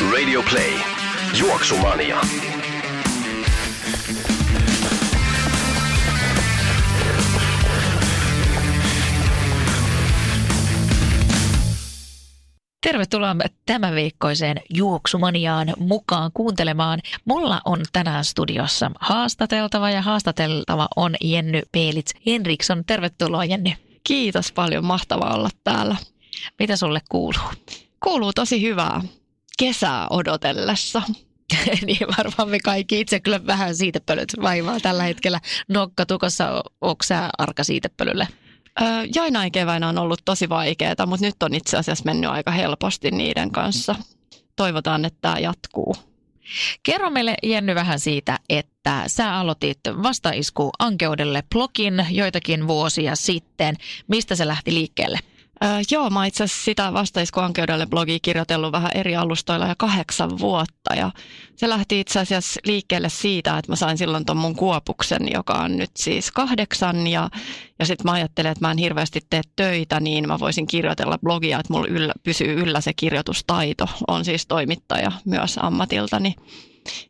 Radio 0.00 0.42
Play. 0.50 0.72
Juoksumania. 1.40 2.20
Tervetuloa 12.82 13.36
tämän 13.66 13.94
viikkoiseen 13.94 14.60
Juoksumaniaan 14.74 15.72
mukaan 15.78 16.30
kuuntelemaan. 16.34 17.00
Mulla 17.24 17.60
on 17.64 17.80
tänään 17.92 18.24
studiossa 18.24 18.90
haastateltava 19.00 19.90
ja 19.90 20.02
haastateltava 20.02 20.88
on 20.96 21.14
Jenny 21.20 21.62
Peelits 21.72 22.14
Henriksson. 22.26 22.84
Tervetuloa 22.84 23.44
Jenny. 23.44 23.70
Kiitos 24.04 24.52
paljon, 24.52 24.84
mahtavaa 24.84 25.34
olla 25.34 25.50
täällä. 25.64 25.96
Mitä 26.58 26.76
sulle 26.76 27.00
kuuluu? 27.08 27.50
Kuuluu 28.04 28.32
tosi 28.32 28.62
hyvää 28.62 29.00
kesää 29.58 30.06
odotellessa. 30.10 31.02
niin 31.86 32.06
varmaan 32.18 32.48
me 32.48 32.58
kaikki 32.58 33.00
itse 33.00 33.20
kyllä 33.20 33.46
vähän 33.46 33.76
siitepölyt 33.76 34.32
vaivaa 34.42 34.80
tällä 34.80 35.02
hetkellä. 35.02 35.40
Nokka 35.68 36.06
tukossa, 36.06 36.62
onko 36.80 37.04
sä 37.04 37.30
arka 37.38 37.64
siitepölylle? 37.64 38.28
Öö, 38.80 38.86
joinain 39.14 39.52
keväinä 39.52 39.88
on 39.88 39.98
ollut 39.98 40.22
tosi 40.24 40.48
vaikeaa, 40.48 41.06
mutta 41.06 41.26
nyt 41.26 41.42
on 41.42 41.54
itse 41.54 41.76
asiassa 41.76 42.04
mennyt 42.04 42.30
aika 42.30 42.50
helposti 42.50 43.10
niiden 43.10 43.50
kanssa. 43.50 43.94
Toivotaan, 44.56 45.04
että 45.04 45.18
tämä 45.20 45.38
jatkuu. 45.38 45.96
Kerro 46.82 47.10
meille 47.10 47.34
Jenny 47.42 47.74
vähän 47.74 48.00
siitä, 48.00 48.38
että 48.48 49.04
sä 49.06 49.36
aloitit 49.36 49.80
vastaisku 50.02 50.70
Ankeudelle 50.78 51.42
blogin 51.54 52.06
joitakin 52.10 52.68
vuosia 52.68 53.16
sitten. 53.16 53.76
Mistä 54.08 54.36
se 54.36 54.46
lähti 54.46 54.74
liikkeelle? 54.74 55.18
Öö, 55.64 55.70
joo, 55.90 56.10
mä 56.10 56.26
itse 56.26 56.44
asiassa 56.44 56.64
sitä 56.64 56.92
vastaiskuankeudelle 56.92 57.86
blogia 57.86 58.18
kirjoitellut 58.22 58.72
vähän 58.72 58.90
eri 58.94 59.16
alustoilla 59.16 59.68
jo 59.68 59.74
kahdeksan 59.78 60.38
vuotta. 60.38 60.94
Ja 60.96 61.10
se 61.56 61.68
lähti 61.68 62.00
itse 62.00 62.20
asiassa 62.20 62.60
liikkeelle 62.64 63.08
siitä, 63.08 63.58
että 63.58 63.72
mä 63.72 63.76
sain 63.76 63.98
silloin 63.98 64.24
ton 64.24 64.36
mun 64.36 64.56
kuopuksen, 64.56 65.28
joka 65.32 65.52
on 65.52 65.76
nyt 65.76 65.90
siis 65.96 66.30
kahdeksan. 66.30 67.06
Ja, 67.06 67.28
ja 67.78 67.86
sitten 67.86 68.04
mä 68.04 68.12
ajattelin, 68.12 68.50
että 68.50 68.64
mä 68.64 68.70
en 68.70 68.78
hirveästi 68.78 69.20
tee 69.30 69.40
töitä, 69.56 70.00
niin 70.00 70.26
mä 70.26 70.38
voisin 70.38 70.66
kirjoitella 70.66 71.18
blogia, 71.18 71.60
että 71.60 71.72
mulla 71.72 71.86
yllä, 71.86 72.12
pysyy 72.22 72.52
yllä 72.52 72.80
se 72.80 72.92
kirjoitustaito. 72.94 73.86
On 74.08 74.24
siis 74.24 74.46
toimittaja 74.46 75.12
myös 75.24 75.58
ammatiltani. 75.62 76.34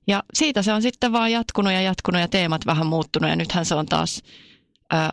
Ja 0.07 0.23
siitä 0.35 0.63
se 0.63 0.73
on 0.73 0.83
sitten 0.83 1.13
vaan 1.13 1.33
jatkunut 1.33 1.73
ja 1.73 1.81
jatkunut 1.81 2.21
ja 2.21 2.29
teemat 2.29 2.67
vähän 2.67 2.87
muuttunut 2.87 3.31
ja 3.31 3.37
nythän 3.37 3.65
se 3.65 3.75
on 3.75 3.87
taas 3.87 4.23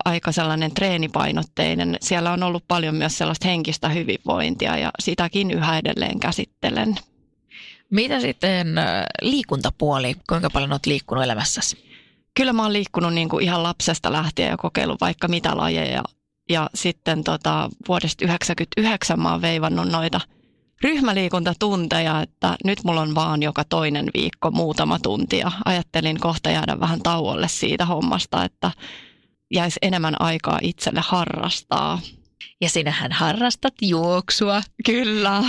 aika 0.06 0.32
sellainen 0.32 0.74
treenipainotteinen. 0.74 1.98
Siellä 2.02 2.32
on 2.32 2.44
ollut 2.44 2.64
paljon 2.68 2.96
myös 2.96 3.18
sellaista 3.18 3.48
henkistä 3.48 3.90
hyvinvointia 3.90 4.78
ja 4.78 4.92
sitäkin 5.00 5.52
yhä 5.52 5.78
edelleen 5.78 6.20
käsittelen. 6.20 6.96
Mitä 7.90 8.20
sitten 8.20 8.68
liikuntapuoli, 9.22 10.16
kuinka 10.30 10.50
paljon 10.50 10.72
olet 10.72 10.86
liikkunut 10.86 11.24
elämässäsi? 11.24 11.86
Kyllä 12.34 12.54
mä 12.54 12.64
oon 12.64 12.74
liikkunut 12.74 13.14
niin 13.14 13.30
kuin 13.30 13.44
ihan 13.44 13.64
lapsesta 13.64 14.12
lähtien 14.12 14.50
ja 14.50 14.58
kokeillut 14.58 15.02
vaikka 15.02 15.28
mitä 15.28 15.58
lajeja. 15.58 16.04
Ja 16.50 16.70
sitten 16.74 17.24
tota, 17.24 17.70
vuodesta 17.88 18.26
1999 18.26 19.20
mä 19.20 19.32
oon 19.32 19.42
veivannut 19.42 19.88
noita 19.88 20.22
ryhmäliikuntatunteja, 20.84 22.22
että 22.22 22.56
nyt 22.64 22.84
mulla 22.84 23.02
on 23.02 23.16
vaan 23.16 23.44
joka 23.44 23.64
toinen 23.64 24.10
viikko 24.14 24.52
muutama 24.52 25.00
tunti 25.00 25.38
ja 25.38 25.52
ajattelin 25.66 26.20
kohta 26.20 26.50
jäädä 26.50 26.80
vähän 26.80 27.00
tauolle 27.02 27.48
siitä 27.48 27.86
hommasta, 27.86 28.44
että 28.44 28.72
jäisi 29.56 29.80
enemmän 29.82 30.22
aikaa 30.22 30.60
itselle 30.62 31.02
harrastaa. 31.04 32.00
Ja 32.62 32.70
sinähän 32.70 33.12
harrastat 33.12 33.74
juoksua. 33.82 34.62
Kyllä. 34.86 35.44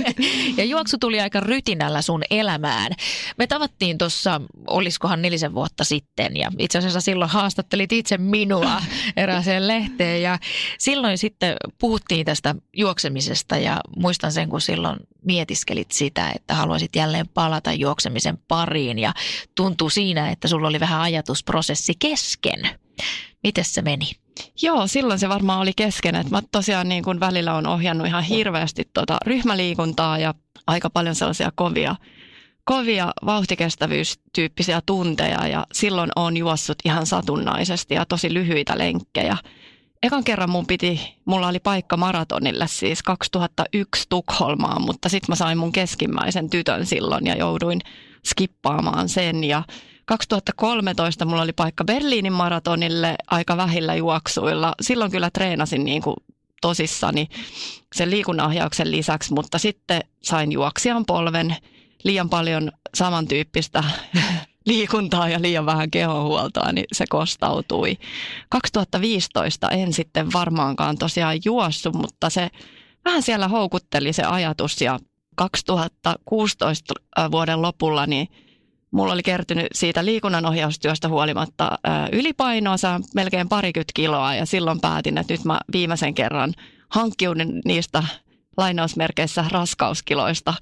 ja 0.58 0.64
juoksu 0.64 0.98
tuli 0.98 1.20
aika 1.20 1.40
rytinällä 1.40 2.02
sun 2.02 2.22
elämään. 2.30 2.92
Me 3.38 3.46
tavattiin 3.46 3.98
tuossa, 3.98 4.40
oliskohan 4.66 5.22
nelisen 5.22 5.54
vuotta 5.54 5.84
sitten, 5.84 6.36
ja 6.36 6.52
itse 6.58 6.78
asiassa 6.78 7.00
silloin 7.00 7.30
haastattelit 7.30 7.92
itse 7.92 8.18
minua 8.18 8.82
erääseen 9.16 9.68
lehteen, 9.68 10.22
ja 10.22 10.38
silloin 10.78 11.18
sitten 11.18 11.56
puhuttiin 11.78 12.26
tästä 12.26 12.54
juoksemisesta, 12.76 13.56
ja 13.56 13.80
muistan 13.96 14.32
sen, 14.32 14.48
kun 14.48 14.60
silloin 14.60 14.96
mietiskelit 15.24 15.92
sitä, 15.92 16.32
että 16.34 16.54
haluaisit 16.54 16.96
jälleen 16.96 17.28
palata 17.28 17.72
juoksemisen 17.72 18.38
pariin, 18.48 18.98
ja 18.98 19.14
tuntuu 19.54 19.90
siinä, 19.90 20.30
että 20.30 20.48
sulla 20.48 20.68
oli 20.68 20.80
vähän 20.80 21.00
ajatusprosessi 21.00 21.92
kesken. 21.98 22.85
Miten 23.42 23.64
se 23.64 23.82
meni? 23.82 24.10
Joo, 24.62 24.86
silloin 24.86 25.18
se 25.18 25.28
varmaan 25.28 25.60
oli 25.60 25.72
kesken. 25.76 26.14
Että 26.14 26.30
mä 26.30 26.42
tosiaan 26.52 26.88
niin 26.88 27.04
kuin 27.04 27.20
välillä 27.20 27.54
on 27.54 27.66
ohjannut 27.66 28.06
ihan 28.06 28.22
hirveästi 28.22 28.88
tuota 28.94 29.16
ryhmäliikuntaa 29.26 30.18
ja 30.18 30.34
aika 30.66 30.90
paljon 30.90 31.14
sellaisia 31.14 31.50
kovia, 31.54 31.96
kovia 32.64 33.12
vauhtikestävyystyyppisiä 33.26 34.80
tunteja 34.86 35.46
ja 35.46 35.66
silloin 35.72 36.10
on 36.16 36.36
juossut 36.36 36.78
ihan 36.84 37.06
satunnaisesti 37.06 37.94
ja 37.94 38.06
tosi 38.06 38.34
lyhyitä 38.34 38.78
lenkkejä. 38.78 39.36
Ekan 40.02 40.24
kerran 40.24 40.50
mun 40.50 40.66
piti, 40.66 41.00
mulla 41.24 41.48
oli 41.48 41.60
paikka 41.60 41.96
maratonille 41.96 42.66
siis 42.66 43.02
2001 43.02 44.06
Tukholmaan, 44.08 44.82
mutta 44.82 45.08
sitten 45.08 45.32
mä 45.32 45.36
sain 45.36 45.58
mun 45.58 45.72
keskimmäisen 45.72 46.50
tytön 46.50 46.86
silloin 46.86 47.26
ja 47.26 47.36
jouduin 47.36 47.80
skippaamaan 48.26 49.08
sen 49.08 49.44
ja 49.44 49.62
2013 50.06 51.24
mulla 51.24 51.42
oli 51.42 51.52
paikka 51.52 51.84
Berliinin 51.84 52.32
maratonille 52.32 53.14
aika 53.26 53.56
vähillä 53.56 53.94
juoksuilla. 53.94 54.74
Silloin 54.80 55.10
kyllä 55.10 55.30
treenasin 55.30 55.84
niin 55.84 56.02
kuin 56.02 56.16
tosissani 56.60 57.28
sen 57.94 58.10
liikunnanohjauksen 58.10 58.90
lisäksi, 58.90 59.34
mutta 59.34 59.58
sitten 59.58 60.00
sain 60.22 60.52
juoksijan 60.52 61.06
polven 61.06 61.56
liian 62.04 62.30
paljon 62.30 62.72
samantyyppistä 62.94 63.84
liikuntaa 64.66 65.28
ja 65.28 65.42
liian 65.42 65.66
vähän 65.66 65.90
kehohuoltoa, 65.90 66.72
niin 66.72 66.86
se 66.92 67.04
kostautui. 67.08 67.98
2015 68.48 69.70
en 69.70 69.92
sitten 69.92 70.32
varmaankaan 70.32 70.98
tosiaan 70.98 71.38
juossut, 71.44 71.94
mutta 71.94 72.30
se 72.30 72.50
vähän 73.04 73.22
siellä 73.22 73.48
houkutteli 73.48 74.12
se 74.12 74.22
ajatus 74.22 74.80
ja 74.80 74.98
2016 75.36 76.94
vuoden 77.30 77.62
lopulla 77.62 78.06
niin 78.06 78.28
mulla 78.96 79.12
oli 79.12 79.22
kertynyt 79.22 79.66
siitä 79.74 80.04
liikunnanohjaustyöstä 80.04 81.08
huolimatta 81.08 81.78
ylipainoa, 82.12 82.76
saa 82.76 83.00
melkein 83.14 83.48
parikymmentä 83.48 83.92
kiloa 83.94 84.34
ja 84.34 84.46
silloin 84.46 84.80
päätin, 84.80 85.18
että 85.18 85.34
nyt 85.34 85.44
mä 85.44 85.60
viimeisen 85.72 86.14
kerran 86.14 86.54
hankkiudun 86.88 87.60
niistä 87.64 88.02
lainausmerkeissä 88.56 89.44
raskauskiloista 89.50 90.54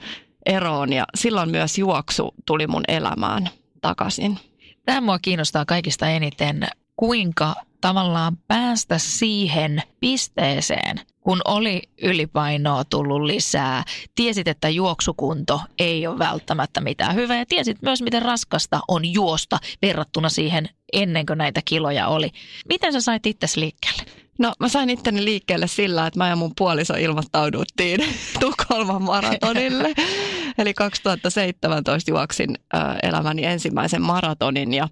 eroon 0.47 0.93
ja 0.93 1.05
silloin 1.15 1.51
myös 1.51 1.79
juoksu 1.79 2.35
tuli 2.47 2.67
mun 2.67 2.85
elämään 2.89 3.49
takaisin. 3.81 4.39
Tämä 4.87 5.01
mua 5.01 5.19
kiinnostaa 5.19 5.65
kaikista 5.65 6.09
eniten, 6.09 6.69
kuinka 6.97 7.55
tavallaan 7.81 8.37
päästä 8.49 8.99
siihen 8.99 9.83
pisteeseen, 10.01 11.01
kun 11.25 11.41
oli 11.45 11.83
ylipainoa 12.03 12.85
tullut 12.85 13.23
lisää, 13.23 13.85
tiesit, 14.15 14.49
että 14.49 14.69
juoksukunto 14.69 15.61
ei 15.79 16.07
ole 16.07 16.19
välttämättä 16.19 16.81
mitään 16.81 17.15
hyvää 17.15 17.39
ja 17.39 17.47
tiesit 17.47 17.83
myös, 17.83 18.03
miten 18.03 18.23
raskasta 18.23 18.81
on 18.89 19.13
juosta 19.13 19.59
verrattuna 19.83 20.29
siihen 20.29 20.69
ennen 20.93 21.27
kuin 21.27 21.39
näitä 21.39 21.61
kiloja 21.65 22.09
oli. 22.09 22.31
Miten 22.69 22.93
sä 22.93 23.01
sait 23.01 23.27
itse 23.27 23.47
liikkeelle? 23.57 24.03
No 24.39 24.53
mä 24.61 24.69
sain 24.69 24.91
itteni 24.91 25.25
liikkeelle 25.25 25.67
sillä, 25.67 26.07
että 26.07 26.19
mä 26.19 26.29
ja 26.29 26.37
mun 26.37 26.53
puoliso 26.59 26.95
ilmoittauduttiin 26.95 28.01
Tukholman 28.41 29.03
maratonille. 29.03 29.95
Eli 30.59 30.75
2017 30.75 32.11
juoksin 32.11 32.59
elämäni 33.03 33.45
ensimmäisen 33.45 34.03
maratonin 34.03 34.75
ja 34.75 34.89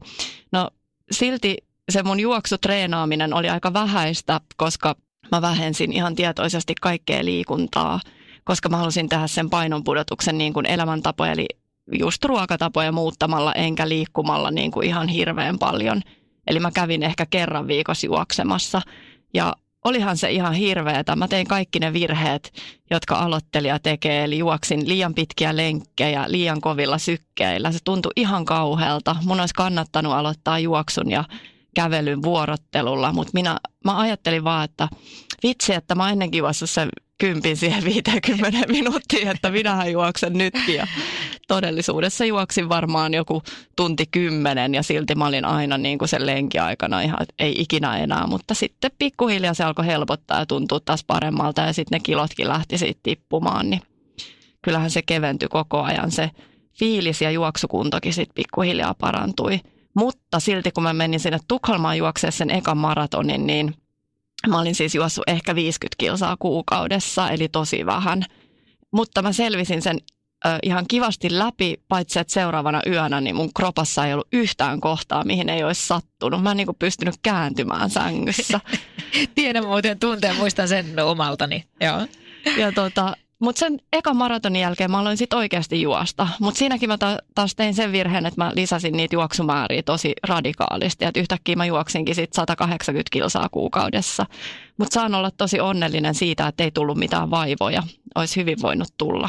no 0.53 0.71
silti 1.11 1.57
se 1.91 2.03
mun 2.03 2.21
juoksutreenaaminen 2.21 3.35
oli 3.35 3.49
aika 3.49 3.73
vähäistä, 3.73 4.41
koska 4.57 4.97
mä 5.33 5.43
vähensin 5.43 5.93
ihan 5.93 6.15
tietoisesti 6.15 6.75
kaikkea 6.81 7.25
liikuntaa, 7.25 8.01
koska 8.45 8.69
mä 8.69 8.77
halusin 8.77 9.09
tehdä 9.09 9.27
sen 9.27 9.51
painonpudotuksen 9.51 10.39
niin 10.39 10.53
kuin 10.53 10.67
elämäntapoja, 10.67 11.33
eli 11.33 11.47
just 11.99 12.25
ruokatapoja 12.25 12.93
muuttamalla 12.93 13.53
enkä 13.53 13.89
liikkumalla 13.89 14.51
niin 14.51 14.71
kuin 14.71 14.87
ihan 14.87 15.09
hirveän 15.09 15.59
paljon. 15.59 16.01
Eli 16.47 16.61
mä 16.61 16.71
kävin 16.71 17.03
ehkä 17.03 17.27
kerran 17.27 17.69
viikossa 17.69 18.07
juoksemassa 18.07 18.83
ja 19.35 19.57
olihan 19.85 20.17
se 20.17 20.31
ihan 20.31 20.55
hirveetä. 20.55 21.17
Mä 21.17 21.29
tein 21.29 21.47
kaikki 21.47 21.79
ne 21.79 21.93
virheet, 21.93 22.53
jotka 22.91 23.15
aloittelija 23.15 23.79
tekee, 23.79 24.25
eli 24.25 24.39
juoksin 24.39 24.89
liian 24.89 25.15
pitkiä 25.15 25.57
lenkkejä, 25.57 26.25
liian 26.29 26.61
kovilla 26.61 26.99
sykkeillä. 26.99 27.73
Se 27.73 27.79
tuntui 27.85 28.13
ihan 28.17 28.45
kauhealta. 28.45 29.17
Mun 29.25 29.41
olisi 29.41 29.55
kannattanut 29.55 30.13
aloittaa 30.13 30.59
juoksun 30.59 31.11
ja 31.11 31.25
kävelyn 31.75 32.23
vuorottelulla, 32.23 33.13
mutta 33.13 33.31
minä, 33.35 33.57
mä 33.85 33.99
ajattelin 34.01 34.45
vaan, 34.45 34.65
että 34.65 34.89
vitsi, 35.43 35.75
että 35.75 35.95
mä 35.95 36.11
ennenkin 36.11 36.39
juossut 36.39 36.71
sen 36.71 36.89
kympin 37.19 37.57
siihen 37.57 37.85
50 37.85 38.59
minuuttiin, 38.69 39.29
että 39.29 39.51
minähän 39.51 39.93
juoksen 39.93 40.33
nytkin. 40.33 40.75
Ja 40.75 40.87
todellisuudessa 41.49 42.25
juoksin 42.25 42.69
varmaan 42.69 43.15
joku 43.15 43.43
tunti 43.77 44.07
kymmenen 44.11 44.75
ja 44.75 44.83
silti 44.83 45.15
mä 45.15 45.27
olin 45.27 45.45
aina 45.45 45.79
niin 45.79 45.99
kuin 45.99 46.09
sen 46.09 46.27
lenkiaikana 46.27 47.01
ihan, 47.01 47.27
ei 47.39 47.55
ikinä 47.59 47.99
enää. 47.99 48.27
Mutta 48.27 48.55
sitten 48.55 48.91
pikkuhiljaa 48.99 49.55
se 49.55 49.65
alkoi 49.65 49.87
helpottaa 49.87 50.39
ja 50.39 50.47
tuntua 50.47 50.81
taas 50.81 51.05
paremmalta 51.05 51.63
ja 51.63 51.73
sitten 51.73 51.97
ne 51.97 52.01
kilotkin 52.01 52.49
lähti 52.49 52.79
siitä 52.79 53.01
tippumaan. 53.03 53.71
Niin 53.71 53.83
kyllähän 54.63 54.91
se 54.91 55.03
keventyi 55.03 55.49
koko 55.49 55.83
ajan 55.83 56.11
se 56.11 56.31
fiilis 56.79 57.23
ja 57.23 57.31
juoksukuntokin 57.31 58.13
sitten 58.13 58.35
pikkuhiljaa 58.35 58.95
parantui. 58.95 59.61
Mutta 59.95 60.41
silti 60.41 60.71
kun 60.71 60.83
mä 60.83 60.93
menin 60.93 61.21
sinne 61.21 61.39
Tukholmaan 61.49 61.99
juoksemaan 61.99 62.33
sen 62.33 62.51
ekan 62.51 62.79
maratonin, 62.79 63.47
niin 63.47 63.75
Mä 64.49 64.61
olin 64.61 64.75
siis 64.75 64.95
juossut 64.95 65.25
ehkä 65.27 65.55
50 65.55 65.95
kilsaa 65.99 66.37
kuukaudessa, 66.39 67.31
eli 67.31 67.49
tosi 67.49 67.87
vähän. 67.87 68.23
Mutta 68.91 69.23
mä 69.23 69.33
selvisin 69.33 69.83
sen 69.83 69.99
ö, 70.47 70.59
ihan 70.63 70.85
kivasti 70.89 71.39
läpi, 71.39 71.81
paitsi 71.89 72.19
että 72.19 72.33
seuraavana 72.33 72.83
yönä 72.87 73.21
niin 73.21 73.37
mun 73.37 73.53
kropassa 73.55 74.07
ei 74.07 74.13
ollut 74.13 74.29
yhtään 74.33 74.81
kohtaa, 74.81 75.25
mihin 75.25 75.49
ei 75.49 75.65
olisi 75.65 75.87
sattunut. 75.87 76.43
Mä 76.43 76.51
en 76.51 76.57
niin 76.57 76.67
kuin 76.67 76.77
pystynyt 76.79 77.15
kääntymään 77.23 77.91
sängyssä. 77.91 78.61
Tiedän 79.35 79.67
muuten 79.67 79.99
tunteen, 79.99 80.37
muistan 80.37 80.69
sen 80.69 80.99
omaltani. 81.05 81.65
Joo. 81.81 82.07
Ja 82.57 82.73
tota, 82.73 83.17
mutta 83.43 83.61
sen 83.61 83.79
ekan 83.93 84.17
maratonin 84.17 84.61
jälkeen 84.61 84.91
mä 84.91 84.99
aloin 84.99 85.17
sitten 85.17 85.37
oikeasti 85.37 85.83
juosta. 85.83 86.29
Mutta 86.41 86.59
siinäkin 86.59 86.89
mä 86.89 86.99
ta- 86.99 87.19
taas 87.35 87.55
tein 87.55 87.75
sen 87.75 87.93
virheen, 87.93 88.27
että 88.27 88.45
mä 88.45 88.53
lisäsin 88.55 88.97
niitä 88.97 89.17
juoksumääriä 89.17 89.83
tosi 89.83 90.13
radikaalisti. 90.29 91.05
Että 91.05 91.21
yhtäkkiä 91.21 91.57
mä 91.57 91.67
juoksinkin 91.67 92.15
sitten 92.15 92.37
180 92.37 93.09
kilsaa 93.11 93.49
kuukaudessa. 93.49 94.27
Mutta 94.79 94.95
saan 94.95 95.15
olla 95.15 95.31
tosi 95.31 95.61
onnellinen 95.61 96.15
siitä, 96.15 96.47
että 96.47 96.65
ei 96.65 96.71
tullut 96.71 96.99
mitään 96.99 97.31
vaivoja. 97.31 97.83
Olisi 98.15 98.41
hyvin 98.41 98.63
voinut 98.63 98.89
tulla. 98.99 99.29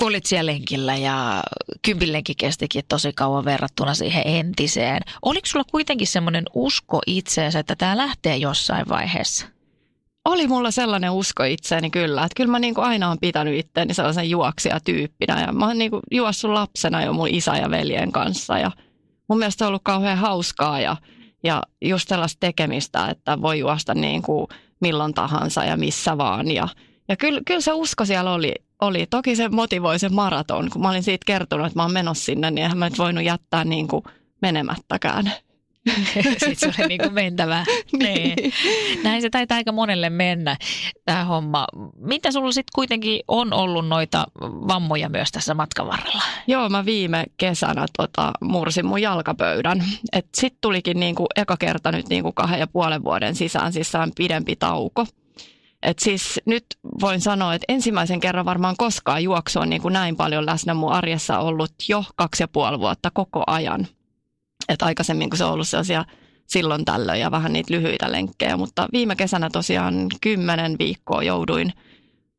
Olit 0.00 0.26
siellä 0.26 0.52
lenkillä 0.52 0.96
ja 0.96 1.42
kympillenkin 1.82 2.36
kestikin 2.36 2.84
tosi 2.88 3.12
kauan 3.12 3.44
verrattuna 3.44 3.94
siihen 3.94 4.22
entiseen. 4.26 5.02
Oliko 5.22 5.46
sulla 5.46 5.64
kuitenkin 5.70 6.06
semmoinen 6.06 6.44
usko 6.54 7.00
itseensä, 7.06 7.58
että 7.58 7.76
tämä 7.76 7.96
lähtee 7.96 8.36
jossain 8.36 8.88
vaiheessa? 8.88 9.53
Oli 10.24 10.46
mulla 10.46 10.70
sellainen 10.70 11.10
usko 11.10 11.44
itseeni 11.44 11.90
kyllä, 11.90 12.24
että 12.24 12.36
kyllä 12.36 12.50
mä 12.50 12.58
niin 12.58 12.74
kuin 12.74 12.84
aina 12.84 13.08
olen 13.08 13.18
pitänyt 13.20 13.58
itseäni 13.58 13.94
sellaisen 13.94 14.30
juoksijatyyppinä 14.30 15.40
ja 15.40 15.52
mä 15.52 15.66
oon 15.66 15.78
niin 15.78 15.90
juossut 16.10 16.50
lapsena 16.50 17.02
jo 17.02 17.12
mun 17.12 17.28
isä 17.28 17.56
ja 17.56 17.70
veljen 17.70 18.12
kanssa 18.12 18.58
ja 18.58 18.70
mun 19.28 19.38
mielestä 19.38 19.64
on 19.64 19.68
ollut 19.68 19.82
kauhean 19.84 20.18
hauskaa 20.18 20.80
ja, 20.80 20.96
ja 21.44 21.62
just 21.84 22.08
sellaista 22.08 22.40
tekemistä, 22.40 23.08
että 23.08 23.42
voi 23.42 23.58
juosta 23.58 23.94
niin 23.94 24.22
kuin 24.22 24.46
milloin 24.80 25.14
tahansa 25.14 25.64
ja 25.64 25.76
missä 25.76 26.18
vaan 26.18 26.50
ja, 26.50 26.68
ja 27.08 27.16
kyllä, 27.16 27.40
kyllä 27.46 27.60
se 27.60 27.72
usko 27.72 28.04
siellä 28.04 28.32
oli, 28.32 28.54
oli. 28.80 29.06
Toki 29.06 29.36
se 29.36 29.48
motivoi 29.48 29.98
se 29.98 30.08
maraton, 30.08 30.70
kun 30.70 30.82
mä 30.82 30.90
olin 30.90 31.02
siitä 31.02 31.24
kertonut, 31.26 31.66
että 31.66 31.78
mä 31.78 31.82
oon 31.82 31.92
menossa 31.92 32.24
sinne, 32.24 32.50
niin 32.50 32.62
eihän 32.62 32.78
mä 32.78 32.88
nyt 32.88 32.98
voinut 32.98 33.24
jättää 33.24 33.64
niin 33.64 33.88
kuin 33.88 34.04
menemättäkään. 34.42 35.32
Sitten 36.38 36.56
se 36.56 36.66
oli 36.66 36.88
niin 36.88 37.00
kuin 37.00 37.14
mentävä. 37.14 37.64
niin. 37.92 38.34
niin. 38.36 38.52
Näin 39.02 39.22
se 39.22 39.30
taitaa 39.30 39.56
aika 39.56 39.72
monelle 39.72 40.10
mennä, 40.10 40.56
tämä 41.04 41.24
homma. 41.24 41.66
Mitä 41.96 42.32
sulla 42.32 42.52
sitten 42.52 42.72
kuitenkin 42.74 43.20
on 43.28 43.52
ollut 43.52 43.88
noita 43.88 44.26
vammoja 44.40 45.08
myös 45.08 45.32
tässä 45.32 45.54
matkan 45.54 45.86
varrella? 45.86 46.22
Joo, 46.46 46.68
mä 46.68 46.84
viime 46.84 47.24
kesänä 47.36 47.86
tota, 47.96 48.32
mursin 48.40 48.86
mun 48.86 49.02
jalkapöydän. 49.02 49.84
Sitten 50.34 50.58
tulikin 50.60 51.00
niin 51.00 51.14
kuin 51.14 51.26
eka 51.36 51.56
kerta 51.56 51.92
nyt 51.92 52.08
niin 52.08 52.22
kuin 52.22 52.34
kahden 52.34 52.60
ja 52.60 52.66
puolen 52.66 53.04
vuoden 53.04 53.34
sisään 53.34 53.72
sisään 53.72 54.10
pidempi 54.16 54.56
tauko. 54.56 55.06
Et 55.82 55.98
siis 55.98 56.40
nyt 56.46 56.64
voin 57.00 57.20
sanoa, 57.20 57.54
että 57.54 57.64
ensimmäisen 57.68 58.20
kerran 58.20 58.44
varmaan 58.44 58.76
koskaan 58.78 59.22
juoksu 59.22 59.60
on 59.60 59.70
niin 59.70 59.82
kuin 59.82 59.92
näin 59.92 60.16
paljon 60.16 60.46
läsnä 60.46 60.74
mun 60.74 60.92
arjessa 60.92 61.38
ollut 61.38 61.72
jo 61.88 62.04
kaksi 62.16 62.42
ja 62.42 62.48
puoli 62.48 62.78
vuotta 62.78 63.10
koko 63.10 63.44
ajan. 63.46 63.86
Että 64.68 64.84
aikaisemmin, 64.84 65.30
kun 65.30 65.38
se 65.38 65.44
on 65.44 65.52
ollut 65.52 65.68
sellaisia 65.68 66.04
silloin 66.46 66.84
tällöin 66.84 67.20
ja 67.20 67.30
vähän 67.30 67.52
niitä 67.52 67.74
lyhyitä 67.74 68.12
lenkkejä, 68.12 68.56
mutta 68.56 68.88
viime 68.92 69.16
kesänä 69.16 69.50
tosiaan 69.52 70.06
kymmenen 70.20 70.76
viikkoa 70.78 71.22
jouduin 71.22 71.72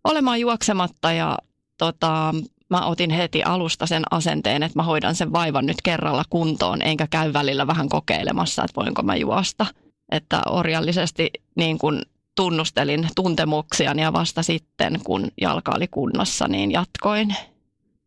olemaan 0.03 0.39
juoksematta 0.39 1.11
ja 1.11 1.37
tota, 1.77 2.33
mä 2.69 2.85
otin 2.85 3.09
heti 3.09 3.43
alusta 3.43 3.85
sen 3.85 4.03
asenteen, 4.11 4.63
että 4.63 4.79
mä 4.79 4.83
hoidan 4.83 5.15
sen 5.15 5.33
vaivan 5.33 5.65
nyt 5.65 5.81
kerralla 5.83 6.23
kuntoon, 6.29 6.81
enkä 6.81 7.07
käy 7.07 7.33
välillä 7.33 7.67
vähän 7.67 7.89
kokeilemassa, 7.89 8.63
että 8.63 8.81
voinko 8.81 9.03
mä 9.03 9.15
juosta. 9.15 9.65
Että 10.11 10.41
orjallisesti 10.49 11.29
niin 11.55 11.77
kun 11.77 12.01
tunnustelin 12.35 13.07
tuntemuksia 13.15 13.93
ja 13.93 14.13
vasta 14.13 14.43
sitten, 14.43 14.99
kun 15.03 15.27
jalka 15.41 15.71
oli 15.75 15.87
kunnossa, 15.87 16.47
niin 16.47 16.71
jatkoin. 16.71 17.35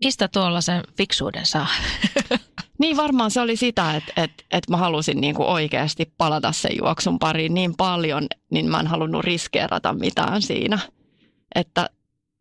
Mistä 0.04 0.28
tuolla 0.28 0.60
sen 0.60 0.82
fiksuuden 0.96 1.46
saa? 1.46 1.66
Niin 2.78 2.96
varmaan 2.96 3.30
se 3.30 3.40
oli 3.40 3.56
sitä, 3.56 3.96
että, 3.96 4.12
että, 4.16 4.44
että 4.50 4.70
mä 4.70 4.76
halusin 4.76 5.20
niin 5.20 5.34
kuin 5.34 5.48
oikeasti 5.48 6.12
palata 6.18 6.52
sen 6.52 6.76
juoksun 6.78 7.18
pariin 7.18 7.54
niin 7.54 7.76
paljon, 7.76 8.26
niin 8.50 8.70
mä 8.70 8.80
en 8.80 8.86
halunnut 8.86 9.24
riskeerata 9.24 9.92
mitään 9.92 10.42
siinä. 10.42 10.78
Että 11.54 11.90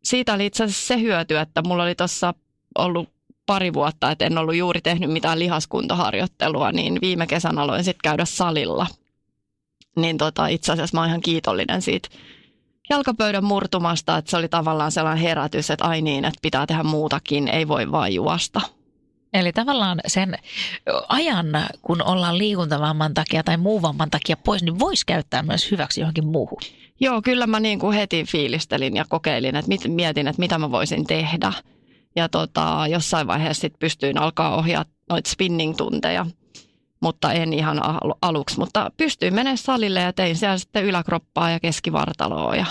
siitä 0.03 0.33
oli 0.33 0.45
itse 0.45 0.63
asiassa 0.63 0.87
se 0.87 1.01
hyöty, 1.01 1.37
että 1.37 1.61
mulla 1.61 1.83
oli 1.83 1.95
tuossa 1.95 2.33
ollut 2.77 3.09
pari 3.45 3.73
vuotta, 3.73 4.11
että 4.11 4.25
en 4.25 4.37
ollut 4.37 4.55
juuri 4.55 4.81
tehnyt 4.81 5.11
mitään 5.11 5.39
lihaskuntoharjoittelua, 5.39 6.71
niin 6.71 7.01
viime 7.01 7.27
kesän 7.27 7.59
aloin 7.59 7.83
sitten 7.83 8.01
käydä 8.03 8.25
salilla. 8.25 8.87
Niin 9.95 10.17
tota, 10.17 10.47
itse 10.47 10.71
asiassa 10.71 10.97
mä 10.97 11.01
oon 11.01 11.09
ihan 11.09 11.21
kiitollinen 11.21 11.81
siitä 11.81 12.09
jalkapöydän 12.89 13.43
murtumasta, 13.43 14.17
että 14.17 14.31
se 14.31 14.37
oli 14.37 14.47
tavallaan 14.47 14.91
sellainen 14.91 15.23
herätys, 15.23 15.69
että 15.69 15.85
ai 15.85 16.01
niin, 16.01 16.25
että 16.25 16.39
pitää 16.41 16.65
tehdä 16.65 16.83
muutakin, 16.83 17.47
ei 17.47 17.67
voi 17.67 17.91
vain 17.91 18.13
juosta. 18.15 18.61
Eli 19.33 19.53
tavallaan 19.53 19.99
sen 20.07 20.37
ajan, 21.07 21.45
kun 21.81 22.01
ollaan 22.01 22.37
liikuntavamman 22.37 23.13
takia 23.13 23.43
tai 23.43 23.57
muun 23.57 23.81
vamman 23.81 24.09
takia 24.09 24.37
pois, 24.37 24.63
niin 24.63 24.79
voisi 24.79 25.05
käyttää 25.05 25.43
myös 25.43 25.71
hyväksi 25.71 26.01
johonkin 26.01 26.27
muuhun. 26.27 26.59
Joo, 26.99 27.21
kyllä 27.21 27.47
mä 27.47 27.59
niin 27.59 27.79
kuin 27.79 27.97
heti 27.97 28.23
fiilistelin 28.23 28.95
ja 28.95 29.05
kokeilin, 29.09 29.55
että 29.55 29.69
mit, 29.69 29.81
mietin, 29.87 30.27
että 30.27 30.39
mitä 30.39 30.57
mä 30.57 30.71
voisin 30.71 31.07
tehdä. 31.07 31.53
Ja 32.15 32.29
tota, 32.29 32.85
jossain 32.89 33.27
vaiheessa 33.27 33.61
sit 33.61 33.73
pystyin 33.79 34.17
alkaa 34.17 34.55
ohjaa 34.55 34.85
noita 35.09 35.29
spinning-tunteja, 35.29 36.25
mutta 36.99 37.33
en 37.33 37.53
ihan 37.53 37.81
aluksi. 38.21 38.59
Mutta 38.59 38.91
pystyin 38.97 39.33
menemään 39.33 39.57
salille 39.57 40.01
ja 40.01 40.13
tein 40.13 40.35
siellä 40.35 40.57
sitten 40.57 40.85
yläkroppaa 40.85 41.49
ja 41.49 41.59
keskivartaloa 41.59 42.55
ja 42.55 42.65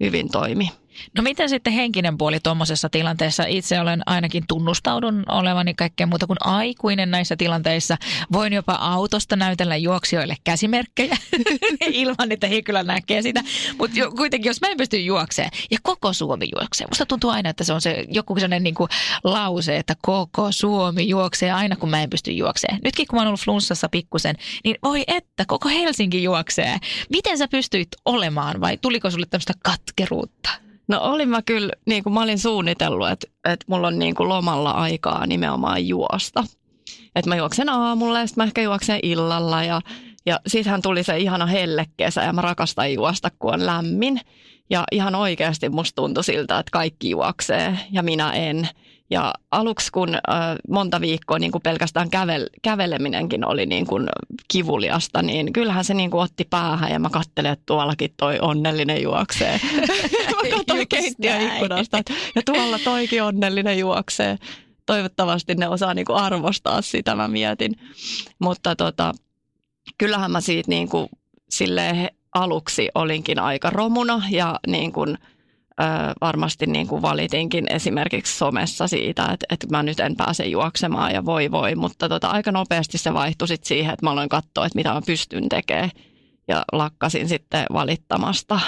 hyvin 0.00 0.30
toimi. 0.30 0.70
No 1.16 1.22
miten 1.22 1.48
sitten 1.48 1.72
henkinen 1.72 2.18
puoli 2.18 2.40
tuommoisessa 2.40 2.88
tilanteessa? 2.88 3.44
Itse 3.44 3.80
olen 3.80 4.02
ainakin 4.06 4.44
tunnustaudun 4.48 5.24
olevani 5.28 5.74
kaikkea 5.74 6.06
muuta 6.06 6.26
kuin 6.26 6.36
aikuinen 6.40 7.10
näissä 7.10 7.36
tilanteissa. 7.36 7.96
Voin 8.32 8.52
jopa 8.52 8.72
autosta 8.72 9.36
näytellä 9.36 9.76
juoksijoille 9.76 10.36
käsimerkkejä 10.44 11.16
ilman, 11.92 12.32
että 12.32 12.46
he 12.46 12.62
kyllä 12.62 12.82
näkee 12.82 13.22
sitä. 13.22 13.42
Mutta 13.78 13.98
jo, 13.98 14.10
kuitenkin, 14.10 14.50
jos 14.50 14.60
mä 14.60 14.68
en 14.68 14.76
pysty 14.76 14.96
juokseen 15.00 15.50
ja 15.70 15.78
koko 15.82 16.12
Suomi 16.12 16.48
juoksee. 16.56 16.86
Musta 16.86 17.06
tuntuu 17.06 17.30
aina, 17.30 17.50
että 17.50 17.64
se 17.64 17.72
on 17.72 17.80
se 17.80 18.04
joku 18.08 18.34
sellainen 18.34 18.62
niin 18.62 18.74
kuin 18.74 18.88
lause, 19.24 19.76
että 19.76 19.96
koko 20.02 20.52
Suomi 20.52 21.08
juoksee 21.08 21.52
aina, 21.52 21.76
kun 21.76 21.90
mä 21.90 22.02
en 22.02 22.10
pysty 22.10 22.32
juokseen. 22.32 22.78
Nytkin 22.84 23.06
kun 23.06 23.16
mä 23.16 23.20
oon 23.20 23.28
ollut 23.28 23.40
flunssassa 23.40 23.88
pikkusen, 23.88 24.36
niin 24.64 24.76
voi 24.82 25.04
että, 25.06 25.44
koko 25.46 25.68
Helsinki 25.68 26.22
juoksee. 26.22 26.76
Miten 27.10 27.38
sä 27.38 27.48
pystyit 27.48 27.88
olemaan 28.04 28.60
vai 28.60 28.76
tuliko 28.76 29.10
sulle 29.10 29.26
tämmöistä 29.30 29.52
katkeruutta? 29.64 30.71
No 30.92 31.00
olin 31.02 31.28
mä 31.28 31.42
kyllä, 31.42 31.72
niin 31.86 32.02
kuin 32.02 32.12
mä 32.12 32.22
olin 32.22 32.38
suunnitellut, 32.38 33.08
että, 33.10 33.26
että 33.44 33.66
mulla 33.68 33.86
on 33.86 33.98
niin 33.98 34.14
kuin 34.14 34.28
lomalla 34.28 34.70
aikaa 34.70 35.26
nimenomaan 35.26 35.88
juosta. 35.88 36.44
Että 37.16 37.28
mä 37.28 37.36
juoksen 37.36 37.68
aamulla 37.68 38.20
ja 38.20 38.26
sitten 38.26 38.42
mä 38.42 38.46
ehkä 38.46 38.62
juoksen 38.62 39.00
illalla 39.02 39.64
ja, 39.64 39.80
ja 40.26 40.40
siitähän 40.46 40.82
tuli 40.82 41.02
se 41.02 41.18
ihana 41.18 41.46
hellekesä 41.46 42.22
ja 42.22 42.32
mä 42.32 42.42
rakastan 42.42 42.92
juosta, 42.92 43.28
kun 43.38 43.54
on 43.54 43.66
lämmin. 43.66 44.20
Ja 44.70 44.84
ihan 44.92 45.14
oikeasti 45.14 45.68
musta 45.68 46.02
tuntui 46.02 46.24
siltä, 46.24 46.58
että 46.58 46.70
kaikki 46.72 47.10
juoksee 47.10 47.78
ja 47.90 48.02
minä 48.02 48.32
en. 48.32 48.68
Ja 49.12 49.34
aluksi 49.50 49.92
kun 49.92 50.14
äh, 50.14 50.20
monta 50.68 51.00
viikkoa 51.00 51.38
niin 51.38 51.52
kuin 51.52 51.62
pelkästään 51.62 52.10
kävel, 52.10 52.46
käveleminenkin 52.62 53.46
oli 53.46 53.66
niin 53.66 53.86
kuin 53.86 54.08
kivuliasta, 54.48 55.22
niin 55.22 55.52
kyllähän 55.52 55.84
se 55.84 55.94
niin 55.94 56.10
kuin 56.10 56.22
otti 56.22 56.44
päähän 56.50 56.92
ja 56.92 56.98
mä 56.98 57.10
katselin, 57.10 57.50
että 57.50 57.62
tuollakin 57.66 58.14
toi 58.16 58.38
onnellinen 58.40 59.02
juoksee. 59.02 59.60
mä 60.42 60.56
katsoin 60.56 60.88
keittiöikkunasta, 60.88 62.02
ja 62.34 62.42
tuolla 62.46 62.78
toikin 62.78 63.22
onnellinen 63.22 63.78
juoksee. 63.78 64.38
Toivottavasti 64.86 65.54
ne 65.54 65.68
osaa 65.68 65.94
niin 65.94 66.06
kuin 66.06 66.16
arvostaa 66.16 66.82
sitä, 66.82 67.14
mä 67.14 67.28
mietin. 67.28 67.74
Mutta 68.38 68.76
tota, 68.76 69.12
kyllähän 69.98 70.30
mä 70.30 70.40
siitä 70.40 70.68
niin 70.68 70.88
kuin 70.88 71.08
silleen 71.50 72.08
aluksi 72.34 72.88
olinkin 72.94 73.38
aika 73.38 73.70
romuna 73.70 74.22
ja 74.30 74.60
niin 74.66 74.92
kuin, 74.92 75.18
ö, 75.80 75.84
varmasti 76.20 76.66
niin 76.66 76.86
kuin 76.86 77.02
valitinkin 77.02 77.66
esimerkiksi 77.72 78.38
somessa 78.38 78.86
siitä, 78.88 79.22
että, 79.22 79.46
että 79.50 79.66
mä 79.70 79.82
nyt 79.82 80.00
en 80.00 80.16
pääse 80.16 80.46
juoksemaan 80.46 81.12
ja 81.12 81.24
voi 81.24 81.50
voi, 81.50 81.74
mutta 81.74 82.08
tota, 82.08 82.28
aika 82.28 82.52
nopeasti 82.52 82.98
se 82.98 83.14
vaihtui 83.14 83.48
sit 83.48 83.64
siihen, 83.64 83.92
että 83.92 84.06
mä 84.06 84.10
aloin 84.10 84.28
katsoa, 84.28 84.66
että 84.66 84.78
mitä 84.78 84.92
mä 84.92 85.00
pystyn 85.06 85.48
tekemään 85.48 85.90
ja 86.48 86.64
lakkasin 86.72 87.28
sitten 87.28 87.66
valittamasta. 87.72 88.60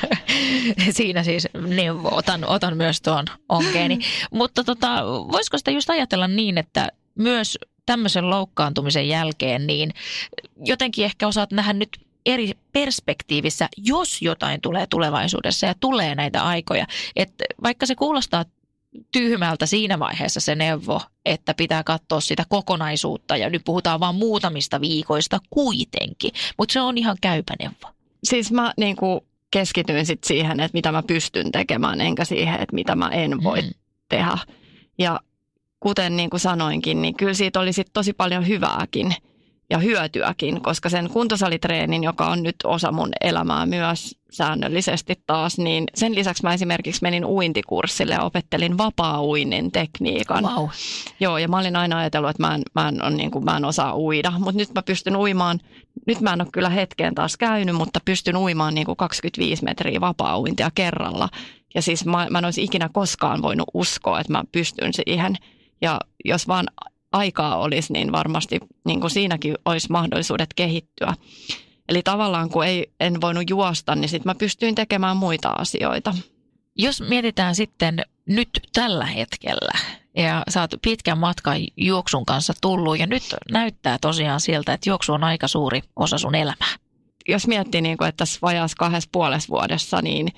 Siinä 0.90 1.22
siis 1.22 1.48
neuvo, 1.66 2.08
otan, 2.12 2.44
otan 2.44 2.76
myös 2.76 3.00
tuon 3.00 3.24
onkeeni. 3.48 3.98
Mutta 4.30 4.64
tota, 4.64 5.04
voisiko 5.04 5.58
sitä 5.58 5.70
just 5.70 5.90
ajatella 5.90 6.28
niin, 6.28 6.58
että 6.58 6.88
myös 7.14 7.58
tämmöisen 7.86 8.30
loukkaantumisen 8.30 9.08
jälkeen, 9.08 9.66
niin 9.66 9.90
jotenkin 10.64 11.04
ehkä 11.04 11.28
osaat 11.28 11.52
nähdä 11.52 11.72
nyt 11.72 12.07
eri 12.26 12.52
perspektiivissä, 12.72 13.68
jos 13.76 14.22
jotain 14.22 14.60
tulee 14.60 14.86
tulevaisuudessa 14.86 15.66
ja 15.66 15.74
tulee 15.80 16.14
näitä 16.14 16.42
aikoja. 16.42 16.86
Että 17.16 17.44
vaikka 17.62 17.86
se 17.86 17.94
kuulostaa 17.94 18.44
tyhmältä 19.12 19.66
siinä 19.66 19.98
vaiheessa 19.98 20.40
se 20.40 20.54
neuvo, 20.54 21.00
että 21.24 21.54
pitää 21.54 21.82
katsoa 21.82 22.20
sitä 22.20 22.44
kokonaisuutta 22.48 23.36
ja 23.36 23.50
nyt 23.50 23.62
puhutaan 23.64 24.00
vain 24.00 24.14
muutamista 24.14 24.80
viikoista 24.80 25.38
kuitenkin, 25.50 26.30
mutta 26.58 26.72
se 26.72 26.80
on 26.80 26.98
ihan 26.98 27.16
käypä 27.20 27.54
neuvo. 27.58 27.94
Siis 28.24 28.52
mä 28.52 28.72
niin 28.76 28.96
kuin 28.96 29.20
keskityin 29.50 30.06
sit 30.06 30.24
siihen, 30.24 30.60
että 30.60 30.76
mitä 30.76 30.92
mä 30.92 31.02
pystyn 31.02 31.52
tekemään, 31.52 32.00
enkä 32.00 32.24
siihen, 32.24 32.54
että 32.54 32.74
mitä 32.74 32.94
mä 32.94 33.08
en 33.08 33.44
voi 33.44 33.62
mm. 33.62 33.70
tehdä. 34.08 34.38
Ja 34.98 35.20
kuten 35.80 36.16
niin 36.16 36.30
kuin 36.30 36.40
sanoinkin, 36.40 37.02
niin 37.02 37.16
kyllä 37.16 37.34
siitä 37.34 37.60
oli 37.60 37.72
sit 37.72 37.90
tosi 37.92 38.12
paljon 38.12 38.48
hyvääkin 38.48 39.14
ja 39.70 39.78
hyötyäkin, 39.78 40.60
koska 40.60 40.88
sen 40.88 41.10
kuntosalitreenin, 41.10 42.04
joka 42.04 42.26
on 42.26 42.42
nyt 42.42 42.56
osa 42.64 42.92
mun 42.92 43.10
elämää 43.20 43.66
myös 43.66 44.18
säännöllisesti 44.30 45.14
taas, 45.26 45.58
niin 45.58 45.84
sen 45.94 46.14
lisäksi 46.14 46.42
mä 46.42 46.54
esimerkiksi 46.54 47.02
menin 47.02 47.24
uintikurssille 47.24 48.14
ja 48.14 48.22
opettelin 48.22 48.78
vapaa-uinnin 48.78 49.72
tekniikan. 49.72 50.44
Wow. 50.44 50.68
Joo, 51.20 51.38
ja 51.38 51.48
mä 51.48 51.58
olin 51.58 51.76
aina 51.76 51.98
ajatellut, 51.98 52.30
että 52.30 52.42
mä 52.42 52.54
en, 52.54 52.62
mä 52.74 52.88
en, 52.88 53.02
on, 53.02 53.16
niin 53.16 53.30
kuin, 53.30 53.44
mä 53.44 53.56
en 53.56 53.64
osaa 53.64 53.96
uida, 53.96 54.32
mutta 54.38 54.58
nyt 54.58 54.74
mä 54.74 54.82
pystyn 54.82 55.16
uimaan, 55.16 55.60
nyt 56.06 56.20
mä 56.20 56.32
en 56.32 56.40
ole 56.40 56.48
kyllä 56.52 56.70
hetkeen 56.70 57.14
taas 57.14 57.36
käynyt, 57.36 57.74
mutta 57.74 58.00
pystyn 58.04 58.36
uimaan 58.36 58.74
niin 58.74 58.86
kuin 58.86 58.96
25 58.96 59.64
metriä 59.64 60.00
vapaa-uintia 60.00 60.70
kerralla. 60.74 61.28
Ja 61.74 61.82
siis 61.82 62.04
mä, 62.04 62.26
mä 62.30 62.38
en 62.38 62.44
olisi 62.44 62.62
ikinä 62.62 62.88
koskaan 62.92 63.42
voinut 63.42 63.68
uskoa, 63.74 64.20
että 64.20 64.32
mä 64.32 64.44
pystyn 64.52 64.92
siihen. 64.92 65.36
Ja 65.80 66.00
jos 66.24 66.48
vaan 66.48 66.66
aikaa 67.18 67.56
olisi, 67.56 67.92
niin 67.92 68.12
varmasti 68.12 68.58
niin 68.84 69.00
kuin 69.00 69.10
siinäkin 69.10 69.54
olisi 69.64 69.92
mahdollisuudet 69.92 70.54
kehittyä. 70.56 71.14
Eli 71.88 72.02
tavallaan 72.02 72.50
kun 72.50 72.66
ei, 72.66 72.92
en 73.00 73.20
voinut 73.20 73.50
juosta, 73.50 73.94
niin 73.94 74.08
sitten 74.08 74.30
mä 74.30 74.34
pystyin 74.34 74.74
tekemään 74.74 75.16
muita 75.16 75.48
asioita. 75.48 76.14
Jos 76.76 77.00
mietitään 77.08 77.54
sitten 77.54 78.02
nyt 78.26 78.48
tällä 78.72 79.06
hetkellä, 79.06 79.78
ja 80.16 80.42
sä 80.48 80.60
oot 80.60 80.70
pitkän 80.82 81.18
matkan 81.18 81.56
juoksun 81.76 82.26
kanssa 82.26 82.52
tullut, 82.60 82.98
ja 82.98 83.06
nyt 83.06 83.22
näyttää 83.50 83.98
tosiaan 84.00 84.40
siltä, 84.40 84.72
että 84.72 84.90
juoksu 84.90 85.12
on 85.12 85.24
aika 85.24 85.48
suuri 85.48 85.82
osa 85.96 86.18
sun 86.18 86.34
elämää. 86.34 86.76
Jos 87.28 87.46
miettii, 87.46 87.80
niin 87.80 87.96
kuin, 87.96 88.08
että 88.08 88.16
tässä 88.16 88.38
vajaassa 88.42 88.76
kahdessa 88.78 89.08
puolessa 89.12 89.48
vuodessa, 89.48 90.02
niin 90.02 90.28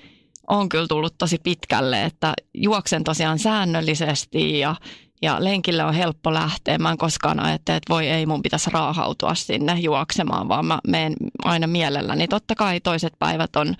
on 0.48 0.68
kyllä 0.68 0.86
tullut 0.86 1.14
tosi 1.18 1.38
pitkälle, 1.42 2.04
että 2.04 2.32
juoksen 2.54 3.04
tosiaan 3.04 3.38
säännöllisesti 3.38 4.58
ja 4.58 4.76
ja 5.22 5.44
lenkille 5.44 5.84
on 5.84 5.94
helppo 5.94 6.34
lähteä. 6.34 6.78
Mä 6.78 6.90
en 6.90 6.98
koskaan 6.98 7.40
ajattele, 7.40 7.76
että 7.76 7.92
voi 7.92 8.08
ei, 8.08 8.26
mun 8.26 8.42
pitäisi 8.42 8.70
raahautua 8.70 9.34
sinne 9.34 9.80
juoksemaan, 9.80 10.48
vaan 10.48 10.66
mä 10.66 10.78
menen 10.88 11.14
aina 11.44 11.66
mielelläni. 11.66 12.28
Totta 12.28 12.54
kai 12.54 12.80
toiset 12.80 13.12
päivät 13.18 13.56
on, 13.56 13.74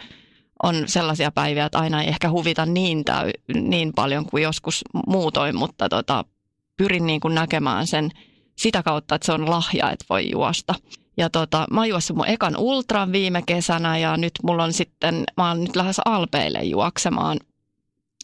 on 0.63 0.83
sellaisia 0.87 1.31
päiviä, 1.31 1.65
että 1.65 1.79
aina 1.79 2.03
ei 2.03 2.09
ehkä 2.09 2.31
huvita 2.31 2.67
niin, 2.67 3.05
täy, 3.05 3.31
niin 3.55 3.93
paljon 3.95 4.27
kuin 4.27 4.43
joskus 4.43 4.85
muutoin, 5.07 5.57
mutta 5.57 5.89
tota, 5.89 6.25
pyrin 6.77 7.07
niin 7.07 7.21
kuin 7.21 7.35
näkemään 7.35 7.87
sen 7.87 8.11
sitä 8.59 8.83
kautta, 8.83 9.15
että 9.15 9.27
se 9.27 9.33
on 9.33 9.51
lahja, 9.51 9.91
että 9.91 10.05
voi 10.11 10.31
juosta. 10.31 10.75
Ja 11.17 11.31
tota, 11.31 11.67
mä 11.71 11.81
oon 11.81 11.89
mun 12.15 12.29
ekan 12.29 12.57
ultran 12.57 13.13
viime 13.13 13.43
kesänä 13.47 13.99
ja 13.99 14.17
nyt 14.17 14.33
mulla 14.43 14.65
on 14.65 14.73
sitten, 14.73 15.25
mä 15.37 15.49
oon 15.49 15.61
nyt 15.61 15.77
lähes 15.77 16.01
Alpeille 16.05 16.63
juoksemaan 16.63 17.39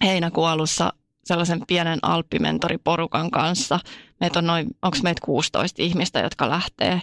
heinäkuun 0.05 0.49
alussa 0.49 0.93
sellaisen 1.27 1.61
pienen 1.67 1.99
alppimentoriporukan 2.03 3.31
kanssa. 3.31 3.81
Meitä 4.21 4.39
on 4.39 4.47
noin, 4.47 4.67
onko 4.83 4.99
meitä 5.03 5.21
16 5.25 5.83
ihmistä, 5.83 6.21
jotka 6.21 6.51
lähtee, 6.51 7.01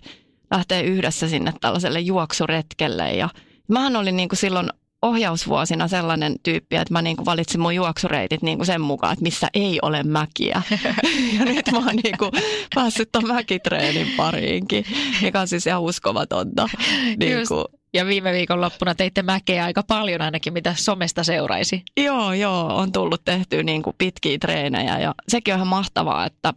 lähtee 0.51 0.84
yhdessä 0.84 1.27
sinne 1.27 1.53
tällaiselle 1.62 2.00
juoksuretkelle. 2.00 3.12
Ja 3.13 3.30
mähän 3.68 3.96
olin 3.96 4.18
niin 4.18 4.30
kuin 4.30 4.39
silloin 4.39 4.70
ohjausvuosina 5.01 5.88
sellainen 5.88 6.36
tyyppi, 6.44 6.75
että 6.75 6.94
mä 6.94 7.01
niin 7.01 7.18
kuin 7.18 7.25
valitsin 7.25 7.62
mun 7.62 7.75
juoksureitit 7.75 8.42
niin 8.42 8.58
kuin 8.58 8.65
sen 8.65 8.82
mukaan, 8.82 9.13
että 9.13 9.24
missä 9.24 9.48
ei 9.53 9.80
ole 9.82 10.03
mäkiä. 10.03 10.62
ja 11.39 11.46
nyt 11.46 11.72
mä 11.72 11.77
oon 11.77 11.96
niin 12.03 12.18
kuin 12.18 12.32
päässyt 12.75 13.10
ton 13.12 13.27
mäkitreenin 13.27 14.08
pariinkin, 14.18 14.86
mikä 15.22 15.39
on 15.39 15.48
siis 15.48 15.68
ihan 15.68 15.82
uskomatonta. 15.82 16.70
Niin 17.18 17.48
kuin, 17.48 17.65
ja 17.94 18.06
viime 18.06 18.32
viikon 18.32 18.62
loppuna 18.62 18.96
teitte 18.96 19.22
mäkeä 19.22 19.66
aika 19.66 19.84
paljon 19.84 20.22
ainakin, 20.22 20.54
mitä 20.54 20.76
somesta 20.78 21.24
seuraisi. 21.24 21.84
Joo, 21.98 22.34
joo, 22.34 22.76
on 22.76 22.92
tullut 22.92 23.22
tehty 23.26 23.64
niin 23.64 23.84
kuin 23.84 23.96
pitkiä 23.98 24.38
treenejä 24.38 25.00
ja 25.00 25.16
sekin 25.28 25.54
on 25.54 25.58
ihan 25.58 25.68
mahtavaa, 25.68 26.26
että, 26.26 26.54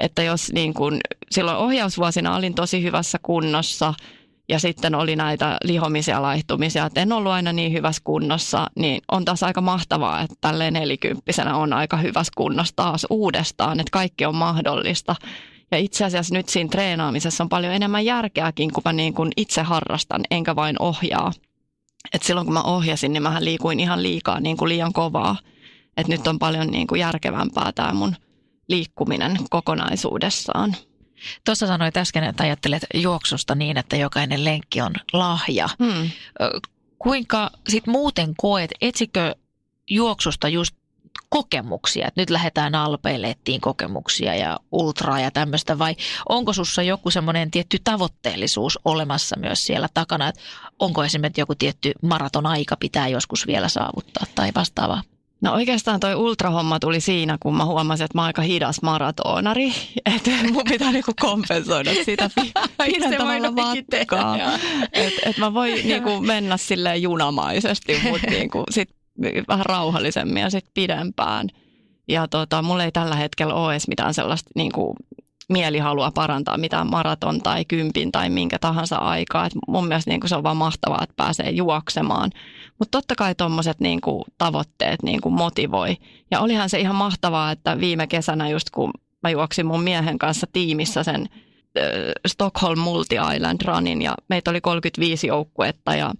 että 0.00 0.22
jos 0.22 0.52
niin 0.52 0.74
kuin, 0.74 1.00
silloin 1.30 1.56
ohjausvuosina 1.56 2.36
olin 2.36 2.54
tosi 2.54 2.82
hyvässä 2.82 3.18
kunnossa 3.22 3.94
ja 4.48 4.58
sitten 4.58 4.94
oli 4.94 5.16
näitä 5.16 5.58
lihomisia 5.64 6.22
laihtumisia, 6.22 6.86
että 6.86 7.00
en 7.00 7.12
ollut 7.12 7.32
aina 7.32 7.52
niin 7.52 7.72
hyvässä 7.72 8.02
kunnossa, 8.04 8.66
niin 8.76 9.02
on 9.12 9.24
taas 9.24 9.42
aika 9.42 9.60
mahtavaa, 9.60 10.20
että 10.20 10.36
tälleen 10.40 10.72
nelikymppisenä 10.72 11.56
on 11.56 11.72
aika 11.72 11.96
hyvässä 11.96 12.32
kunnossa 12.36 12.76
taas 12.76 13.06
uudestaan, 13.10 13.80
että 13.80 13.90
kaikki 13.90 14.24
on 14.24 14.34
mahdollista. 14.34 15.16
Ja 15.70 15.78
itse 15.78 16.04
asiassa 16.04 16.34
nyt 16.34 16.48
siinä 16.48 16.70
treenaamisessa 16.70 17.44
on 17.44 17.48
paljon 17.48 17.72
enemmän 17.72 18.04
järkeäkin, 18.04 18.72
kun 18.72 18.82
mä 18.84 18.92
niin 18.92 19.14
kuin 19.14 19.32
itse 19.36 19.62
harrastan, 19.62 20.24
enkä 20.30 20.56
vain 20.56 20.76
ohjaa. 20.78 21.32
Et 22.12 22.22
silloin 22.22 22.46
kun 22.46 22.54
mä 22.54 22.62
ohjasin, 22.62 23.12
niin 23.12 23.22
mä 23.22 23.36
liikuin 23.40 23.80
ihan 23.80 24.02
liikaa, 24.02 24.40
niin 24.40 24.56
kuin 24.56 24.68
liian 24.68 24.92
kovaa. 24.92 25.36
Et 25.96 26.08
nyt 26.08 26.26
on 26.26 26.38
paljon 26.38 26.66
niin 26.66 26.86
kuin 26.86 27.00
järkevämpää 27.00 27.72
tämä 27.72 27.92
mun 27.92 28.16
liikkuminen 28.68 29.36
kokonaisuudessaan. 29.50 30.76
Tuossa 31.44 31.66
sanoit 31.66 31.96
äsken, 31.96 32.24
että 32.24 32.42
ajattelet 32.42 32.86
juoksusta 32.94 33.54
niin, 33.54 33.76
että 33.76 33.96
jokainen 33.96 34.44
lenkki 34.44 34.80
on 34.80 34.94
lahja. 35.12 35.68
Hmm. 35.84 36.10
Kuinka 36.98 37.50
sitten 37.68 37.92
muuten 37.92 38.34
koet, 38.36 38.70
etsikö 38.80 39.34
juoksusta 39.90 40.48
just 40.48 40.76
kokemuksia, 41.36 42.08
että 42.08 42.20
nyt 42.20 42.30
lähdetään 42.30 42.74
alpeille 42.74 43.30
etsiin 43.30 43.60
kokemuksia 43.60 44.34
ja 44.34 44.58
ultraa 44.72 45.20
ja 45.20 45.30
tämmöistä, 45.30 45.78
vai 45.78 45.96
onko 46.28 46.52
sussa 46.52 46.82
joku 46.82 47.10
semmoinen 47.10 47.50
tietty 47.50 47.78
tavoitteellisuus 47.84 48.78
olemassa 48.84 49.36
myös 49.38 49.66
siellä 49.66 49.88
takana, 49.94 50.28
että 50.28 50.40
onko 50.78 51.04
esimerkiksi 51.04 51.40
joku 51.40 51.54
tietty 51.54 51.92
maraton 52.02 52.46
aika 52.46 52.76
pitää 52.76 53.08
joskus 53.08 53.46
vielä 53.46 53.68
saavuttaa 53.68 54.26
tai 54.34 54.50
vastaavaa? 54.54 55.02
No 55.40 55.52
oikeastaan 55.52 56.00
toi 56.00 56.14
ultrahomma 56.14 56.78
tuli 56.78 57.00
siinä, 57.00 57.38
kun 57.40 57.56
mä 57.56 57.64
huomasin, 57.64 58.04
että 58.04 58.18
mä 58.18 58.22
oon 58.22 58.26
aika 58.26 58.42
hidas 58.42 58.82
maratonari. 58.82 59.72
Että 60.16 60.30
mun 60.52 60.62
pitää 60.68 60.92
niinku 60.92 61.12
kompensoida 61.20 61.90
sitä 62.04 62.30
pidentämällä 62.86 63.50
matkaa. 63.50 64.36
Että 64.92 65.20
et 65.30 65.38
mä 65.38 65.54
voin 65.54 65.74
niinku 65.88 66.20
mennä 66.20 66.56
silleen 66.56 67.02
junamaisesti, 67.02 68.00
mutta 68.10 68.26
niinku 68.30 68.64
sit 68.70 68.95
vähän 69.48 69.66
rauhallisemmin 69.66 70.42
ja 70.42 70.50
sitten 70.50 70.70
pidempään. 70.74 71.48
Ja 72.08 72.28
tota, 72.28 72.62
mulla 72.62 72.84
ei 72.84 72.92
tällä 72.92 73.16
hetkellä 73.16 73.54
ole 73.54 73.72
edes 73.72 73.88
mitään 73.88 74.14
sellaista 74.14 74.50
niin 74.54 74.72
kuin, 74.72 74.96
mielihalua 75.48 76.10
parantaa 76.10 76.58
mitään 76.58 76.90
maraton 76.90 77.40
tai 77.40 77.64
kympin 77.64 78.12
tai 78.12 78.30
minkä 78.30 78.58
tahansa 78.58 78.96
aikaa. 78.96 79.46
Et 79.46 79.52
mun 79.68 79.88
mielestä 79.88 80.10
niin 80.10 80.20
kuin, 80.20 80.28
se 80.28 80.36
on 80.36 80.42
vaan 80.42 80.56
mahtavaa, 80.56 81.00
että 81.02 81.14
pääsee 81.16 81.50
juoksemaan. 81.50 82.30
Mutta 82.78 82.98
totta 82.98 83.14
kai 83.14 83.34
tuommoiset 83.34 83.80
niin 83.80 84.00
tavoitteet 84.38 85.02
niin 85.02 85.20
kuin, 85.20 85.32
motivoi. 85.32 85.96
Ja 86.30 86.40
olihan 86.40 86.70
se 86.70 86.80
ihan 86.80 86.96
mahtavaa, 86.96 87.50
että 87.50 87.80
viime 87.80 88.06
kesänä 88.06 88.48
just 88.48 88.70
kun 88.70 88.90
mä 89.22 89.30
juoksin 89.30 89.66
mun 89.66 89.82
miehen 89.82 90.18
kanssa 90.18 90.46
tiimissä 90.52 91.02
sen 91.02 91.28
Stockholm 92.26 92.78
Multi-Island 92.78 93.60
Runin 93.64 94.02
ja 94.02 94.14
meitä 94.28 94.50
oli 94.50 94.60
35 94.60 95.26
joukkuetta 95.26 95.94
ja, 95.94 96.14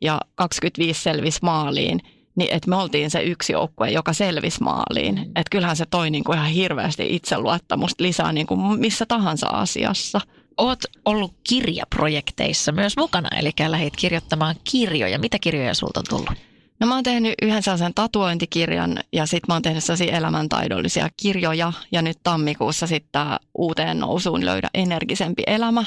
ja 0.00 0.20
25 0.34 1.02
selvisi 1.02 1.38
maaliin– 1.42 2.00
niin 2.34 2.52
että 2.52 2.70
me 2.70 2.76
oltiin 2.76 3.10
se 3.10 3.22
yksi 3.22 3.52
joukkue, 3.52 3.90
joka 3.90 4.12
selvisi 4.12 4.62
maaliin. 4.62 5.14
Mm. 5.14 5.22
Että 5.22 5.50
kyllähän 5.50 5.76
se 5.76 5.86
toi 5.86 6.10
niin 6.10 6.24
kuin 6.24 6.38
ihan 6.38 6.50
hirveästi 6.50 7.16
itseluottamusta 7.16 8.04
lisää 8.04 8.32
niin 8.32 8.46
kuin 8.46 8.80
missä 8.80 9.06
tahansa 9.06 9.46
asiassa. 9.48 10.20
Oot 10.56 10.78
ollut 11.04 11.34
kirjaprojekteissa 11.48 12.72
myös 12.72 12.96
mukana, 12.96 13.28
eli 13.38 13.50
lähdit 13.68 13.96
kirjoittamaan 13.96 14.56
kirjoja. 14.70 15.18
Mitä 15.18 15.38
kirjoja 15.38 15.74
sulta 15.74 16.00
on 16.00 16.04
tullut? 16.08 16.38
No 16.80 16.86
mä 16.86 16.94
oon 16.94 17.04
tehnyt 17.04 17.34
yhden 17.42 17.62
sellaisen 17.62 17.94
tatuointikirjan 17.94 18.98
ja 19.12 19.26
sitten 19.26 19.44
mä 19.48 19.54
oon 19.54 19.62
tehnyt 19.62 19.84
sellaisia 19.84 20.16
elämäntaidollisia 20.16 21.08
kirjoja. 21.16 21.72
Ja 21.92 22.02
nyt 22.02 22.18
tammikuussa 22.22 22.86
sitten 22.86 23.22
uuteen 23.58 23.98
nousuun 23.98 24.44
löydä 24.44 24.70
energisempi 24.74 25.42
elämä. 25.46 25.84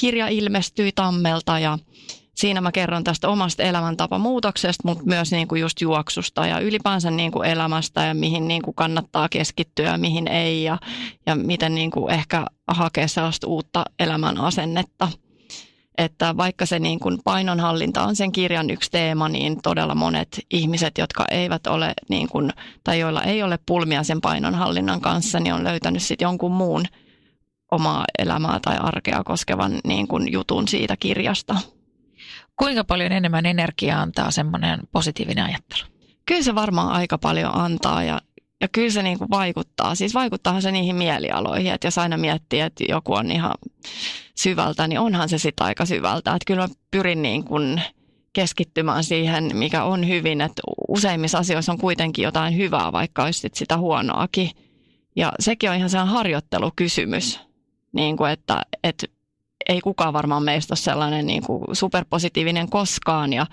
Kirja 0.00 0.28
ilmestyi 0.28 0.92
Tammelta 0.94 1.58
ja 1.58 1.78
siinä 2.38 2.60
mä 2.60 2.72
kerron 2.72 3.04
tästä 3.04 3.28
omasta 3.28 3.62
elämäntapamuutoksesta, 3.62 4.88
mutta 4.88 5.04
myös 5.04 5.30
niin 5.30 5.48
kuin 5.48 5.60
just 5.60 5.80
juoksusta 5.80 6.46
ja 6.46 6.60
ylipäänsä 6.60 7.10
niin 7.10 7.32
kuin 7.32 7.48
elämästä 7.48 8.04
ja 8.04 8.14
mihin 8.14 8.48
niin 8.48 8.62
kuin 8.62 8.74
kannattaa 8.74 9.28
keskittyä 9.28 9.86
ja 9.86 9.98
mihin 9.98 10.28
ei 10.28 10.64
ja, 10.64 10.78
ja 11.26 11.36
miten 11.36 11.74
niin 11.74 11.90
kuin 11.90 12.14
ehkä 12.14 12.46
hakea 12.68 13.08
sellaista 13.08 13.46
uutta 13.46 13.84
elämän 13.98 14.38
asennetta. 14.38 15.08
Että 15.98 16.36
vaikka 16.36 16.66
se 16.66 16.78
niin 16.78 17.00
kuin 17.00 17.18
painonhallinta 17.24 18.02
on 18.02 18.16
sen 18.16 18.32
kirjan 18.32 18.70
yksi 18.70 18.90
teema, 18.90 19.28
niin 19.28 19.62
todella 19.62 19.94
monet 19.94 20.40
ihmiset, 20.50 20.98
jotka 20.98 21.24
eivät 21.30 21.66
ole 21.66 21.94
niin 22.08 22.28
kuin, 22.28 22.52
tai 22.84 22.98
joilla 22.98 23.22
ei 23.22 23.42
ole 23.42 23.58
pulmia 23.66 24.02
sen 24.02 24.20
painonhallinnan 24.20 25.00
kanssa, 25.00 25.40
niin 25.40 25.54
on 25.54 25.64
löytänyt 25.64 26.02
sitten 26.02 26.26
jonkun 26.26 26.52
muun 26.52 26.84
omaa 27.70 28.04
elämää 28.18 28.58
tai 28.62 28.76
arkea 28.80 29.24
koskevan 29.24 29.80
niin 29.84 30.08
kuin 30.08 30.32
jutun 30.32 30.68
siitä 30.68 30.96
kirjasta. 30.96 31.54
Kuinka 32.58 32.84
paljon 32.84 33.12
enemmän 33.12 33.46
energiaa 33.46 34.00
antaa 34.00 34.30
semmoinen 34.30 34.80
positiivinen 34.92 35.44
ajattelu? 35.44 35.82
Kyllä 36.26 36.42
se 36.42 36.54
varmaan 36.54 36.92
aika 36.92 37.18
paljon 37.18 37.54
antaa 37.54 38.04
ja, 38.04 38.20
ja 38.60 38.68
kyllä 38.68 38.90
se 38.90 39.02
niin 39.02 39.18
kuin 39.18 39.30
vaikuttaa. 39.30 39.94
Siis 39.94 40.14
vaikuttaahan 40.14 40.62
se 40.62 40.72
niihin 40.72 40.96
mielialoihin, 40.96 41.72
että 41.72 41.86
jos 41.86 41.98
aina 41.98 42.16
miettii, 42.16 42.60
että 42.60 42.84
joku 42.88 43.14
on 43.14 43.30
ihan 43.30 43.54
syvältä, 44.34 44.88
niin 44.88 45.00
onhan 45.00 45.28
se 45.28 45.38
sitten 45.38 45.66
aika 45.66 45.86
syvältä. 45.86 46.30
Että 46.30 46.44
kyllä 46.46 46.60
mä 46.60 46.74
pyrin 46.90 47.22
niin 47.22 47.44
kuin 47.44 47.82
keskittymään 48.32 49.04
siihen, 49.04 49.50
mikä 49.54 49.84
on 49.84 50.08
hyvin, 50.08 50.40
että 50.40 50.62
useimmissa 50.88 51.38
asioissa 51.38 51.72
on 51.72 51.78
kuitenkin 51.78 52.22
jotain 52.22 52.56
hyvää, 52.56 52.92
vaikka 52.92 53.24
olisi 53.24 53.48
sitä 53.54 53.78
huonoakin. 53.78 54.50
Ja 55.16 55.32
sekin 55.40 55.70
on 55.70 55.76
ihan 55.76 55.90
sellainen 55.90 56.14
harjoittelukysymys, 56.14 57.40
niin 57.92 58.16
kuin 58.16 58.30
että, 58.30 58.62
että 58.84 59.06
ei 59.68 59.80
kukaan 59.80 60.12
varmaan 60.12 60.42
meistä 60.42 60.72
ole 60.72 60.78
sellainen 60.78 61.26
niin 61.26 61.42
kuin 61.42 61.64
superpositiivinen 61.72 62.70
koskaan 62.70 63.32
ja, 63.32 63.46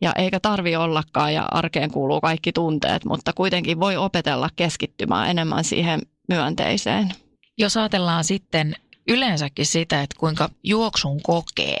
ja 0.00 0.12
eikä 0.12 0.40
tarvi 0.40 0.76
ollakaan 0.76 1.34
ja 1.34 1.48
arkeen 1.50 1.90
kuuluu 1.90 2.20
kaikki 2.20 2.52
tunteet, 2.52 3.04
mutta 3.04 3.32
kuitenkin 3.32 3.80
voi 3.80 3.96
opetella 3.96 4.48
keskittymään 4.56 5.30
enemmän 5.30 5.64
siihen 5.64 6.00
myönteiseen. 6.28 7.12
Jos 7.58 7.76
ajatellaan 7.76 8.24
sitten 8.24 8.76
yleensäkin 9.08 9.66
sitä, 9.66 10.02
että 10.02 10.16
kuinka 10.18 10.48
juoksun 10.64 11.22
kokee, 11.22 11.80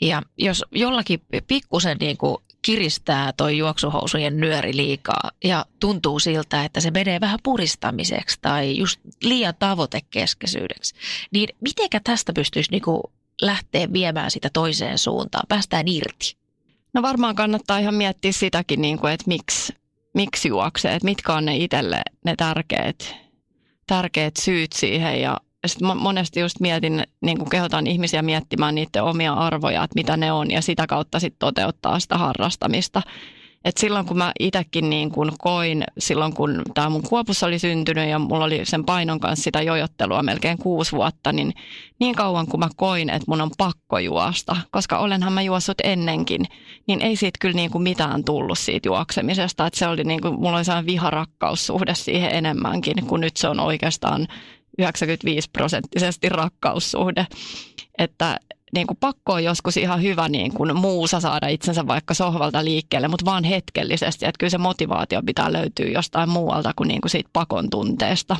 ja 0.00 0.22
jos 0.38 0.64
jollakin 0.72 1.20
pikkusen 1.46 1.96
niin 2.00 2.16
kuin 2.16 2.36
kiristää 2.66 3.32
toi 3.32 3.58
juoksuhousujen 3.58 4.36
nyöri 4.36 4.76
liikaa 4.76 5.30
ja 5.44 5.66
tuntuu 5.80 6.18
siltä, 6.18 6.64
että 6.64 6.80
se 6.80 6.90
menee 6.90 7.20
vähän 7.20 7.38
puristamiseksi 7.42 8.38
tai 8.42 8.78
just 8.78 9.00
liian 9.22 9.54
tavoitekeskeisyydeksi, 9.58 10.94
niin 11.32 11.48
mitenkä 11.60 12.00
tästä 12.04 12.32
pystyisi 12.32 12.70
niinku 12.70 13.12
lähteä 13.42 13.92
viemään 13.92 14.30
sitä 14.30 14.50
toiseen 14.52 14.98
suuntaan, 14.98 15.46
päästään 15.48 15.88
irti? 15.88 16.36
No 16.94 17.02
varmaan 17.02 17.34
kannattaa 17.34 17.78
ihan 17.78 17.94
miettiä 17.94 18.32
sitäkin, 18.32 18.82
niin 18.82 18.98
kuin, 18.98 19.12
että 19.12 19.28
miksi, 19.28 19.74
miksi 20.14 20.48
juoksee, 20.48 20.94
että 20.94 21.04
mitkä 21.04 21.34
on 21.34 21.44
ne 21.44 21.56
itselle 21.56 22.02
ne 22.24 22.36
tärkeät, 22.36 23.16
tärkeät 23.86 24.36
syyt 24.36 24.72
siihen 24.72 25.20
ja 25.20 25.36
sitten 25.68 25.96
monesti 25.96 26.40
just 26.40 26.60
mietin, 26.60 27.02
niin 27.20 27.38
kuin 27.38 27.50
kehotan 27.50 27.86
ihmisiä 27.86 28.22
miettimään 28.22 28.74
niiden 28.74 29.02
omia 29.02 29.32
arvoja, 29.32 29.84
että 29.84 29.94
mitä 29.94 30.16
ne 30.16 30.32
on 30.32 30.50
ja 30.50 30.62
sitä 30.62 30.86
kautta 30.86 31.20
sitten 31.20 31.38
toteuttaa 31.38 32.00
sitä 32.00 32.18
harrastamista. 32.18 33.02
Et 33.66 33.76
silloin 33.76 34.06
kun 34.06 34.18
mä 34.18 34.32
itsekin 34.40 34.90
niin 34.90 35.10
kun 35.10 35.32
koin, 35.38 35.84
silloin 35.98 36.34
kun 36.34 36.62
tämä 36.74 36.88
mun 36.88 37.02
kuopus 37.02 37.42
oli 37.42 37.58
syntynyt 37.58 38.08
ja 38.08 38.18
mulla 38.18 38.44
oli 38.44 38.60
sen 38.64 38.84
painon 38.84 39.20
kanssa 39.20 39.42
sitä 39.44 39.62
jojottelua 39.62 40.22
melkein 40.22 40.58
kuusi 40.58 40.92
vuotta, 40.92 41.32
niin 41.32 41.54
niin 42.00 42.14
kauan 42.14 42.46
kun 42.46 42.60
mä 42.60 42.68
koin, 42.76 43.10
että 43.10 43.24
mun 43.28 43.40
on 43.40 43.50
pakko 43.58 43.98
juosta, 43.98 44.56
koska 44.70 44.98
olenhan 44.98 45.32
mä 45.32 45.42
juossut 45.42 45.80
ennenkin, 45.84 46.44
niin 46.86 47.02
ei 47.02 47.16
siitä 47.16 47.38
kyllä 47.40 47.54
niin 47.54 47.70
kuin 47.70 47.82
mitään 47.82 48.24
tullut 48.24 48.58
siitä 48.58 48.88
juoksemisesta. 48.88 49.66
että 49.66 49.78
se 49.78 49.88
oli 49.88 50.04
niin 50.04 50.20
kuin, 50.20 50.34
mulla 50.34 50.56
oli 50.56 50.64
sellainen 50.64 50.86
viharakkaussuhde 50.86 51.94
siihen 51.94 52.34
enemmänkin, 52.34 53.06
kun 53.06 53.20
nyt 53.20 53.36
se 53.36 53.48
on 53.48 53.60
oikeastaan 53.60 54.26
95 54.78 55.50
prosenttisesti 55.50 56.28
rakkaussuhde. 56.28 57.26
Että 57.98 58.36
niin 58.74 58.86
kuin 58.86 58.96
pakko 59.00 59.32
on 59.32 59.44
joskus 59.44 59.76
ihan 59.76 60.02
hyvä 60.02 60.28
niin 60.28 60.54
kuin 60.54 60.76
muusa 60.76 61.20
saada 61.20 61.48
itsensä 61.48 61.86
vaikka 61.86 62.14
sohvalta 62.14 62.64
liikkeelle, 62.64 63.08
mutta 63.08 63.24
vaan 63.24 63.44
hetkellisesti. 63.44 64.26
Että 64.26 64.38
kyllä 64.38 64.50
se 64.50 64.58
motivaatio 64.58 65.22
pitää 65.26 65.52
löytyä 65.52 65.86
jostain 65.86 66.28
muualta 66.28 66.72
kuin, 66.76 66.88
niin 66.88 67.00
kuin 67.00 67.10
siitä 67.10 67.30
pakon 67.32 67.70
tunteesta. 67.70 68.36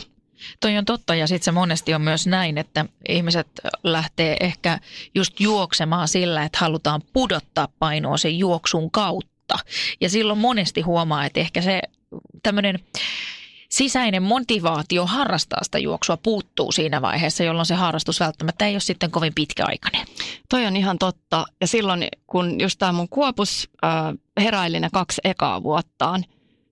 Toi 0.61 0.79
on 0.79 0.85
totta 0.85 1.15
ja 1.15 1.27
sitten 1.27 1.45
se 1.45 1.53
monesti 1.53 1.95
on 1.95 2.01
myös 2.01 2.27
näin, 2.27 2.59
että 2.59 2.87
ihmiset 3.09 3.49
lähtee 3.83 4.37
ehkä 4.41 4.79
just 5.15 5.41
juoksemaan 5.41 6.09
sillä, 6.09 6.43
että 6.43 6.59
halutaan 6.61 7.03
pudottaa 7.13 7.69
painoa 7.79 8.17
sen 8.17 8.39
juoksun 8.39 8.91
kautta. 8.91 9.59
Ja 10.01 10.11
silloin 10.11 10.39
monesti 10.39 10.81
huomaa, 10.81 11.25
että 11.25 11.41
ehkä 11.41 11.63
se 11.63 11.83
tämmöinen 12.43 12.79
sisäinen 13.69 14.23
motivaatio 14.23 15.07
harrastaa 15.07 15.65
sitä 15.65 15.79
juoksua 15.79 16.17
puuttuu 16.17 16.73
siinä 16.73 17.03
vaiheessa, 17.03 17.45
jolloin 17.45 17.67
se 17.67 17.75
harrastus 17.75 18.21
välttämättä 18.21 18.67
ei 18.67 18.75
ole 18.75 18.81
sitten 18.81 19.11
kovin 19.11 19.35
pitkäaikainen. 19.35 20.07
Toi 20.49 20.67
on 20.67 20.77
ihan 20.77 20.99
totta. 20.99 21.47
Ja 21.61 21.67
silloin, 21.67 22.09
kun 22.27 22.61
just 22.61 22.79
tämä 22.79 22.93
mun 22.93 23.09
kuopus 23.09 23.71
äh, 23.85 23.93
heräili 24.41 24.81
ne 24.81 24.89
kaksi 24.93 25.21
ekaa 25.25 25.63
vuottaan, 25.63 26.25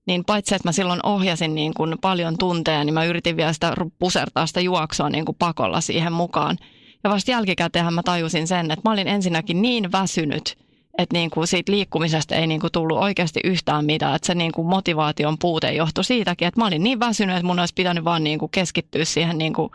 niin 0.07 0.25
paitsi 0.25 0.55
että 0.55 0.69
mä 0.69 0.73
silloin 0.73 1.01
ohjasin 1.07 1.55
niin 1.55 1.75
kuin 1.75 1.97
paljon 2.01 2.39
tunteja, 2.39 2.85
niin 2.85 2.95
mä 2.95 3.05
yritin 3.05 3.37
vielä 3.37 3.53
sitä 3.53 3.75
pusertaa 3.99 4.47
sitä 4.47 4.61
juoksua 4.61 5.11
niin 5.11 5.25
kuin 5.25 5.37
pakolla 5.39 5.81
siihen 5.81 6.13
mukaan. 6.13 6.57
Ja 7.05 7.11
vasta 7.11 7.31
jälkikäteen 7.31 7.95
mä 7.95 8.03
tajusin 8.03 8.47
sen, 8.47 8.71
että 8.71 8.89
mä 8.89 8.93
olin 8.93 9.09
ensinnäkin 9.09 9.63
niin 9.63 9.93
väsynyt– 9.93 10.57
että 10.99 11.17
niin 11.17 11.31
kuin 11.31 11.47
siitä 11.47 11.73
liikkumisesta 11.73 12.35
ei 12.35 12.47
niin 12.47 12.61
kuin 12.61 12.73
tullut 12.73 12.99
oikeasti 12.99 13.41
yhtään 13.45 13.85
mitään. 13.85 14.17
Että 14.17 14.27
se 14.27 14.35
niin 14.35 14.53
kuin 14.53 14.67
motivaation 14.67 15.39
puute 15.39 15.73
johtui 15.73 16.05
siitäkin, 16.05 16.49
että 16.49 16.61
mä 16.61 16.67
olin 16.67 16.83
niin 16.85 17.01
väsynyt, 17.01 17.37
että 17.37 17.47
mun 17.47 17.59
olisi 17.59 17.75
pitänyt 17.75 18.05
vaan 18.05 18.25
niin 18.25 18.39
kuin 18.39 18.51
keskittyä 18.51 19.05
siihen 19.05 19.39
niin 19.39 19.53
kuin 19.53 19.71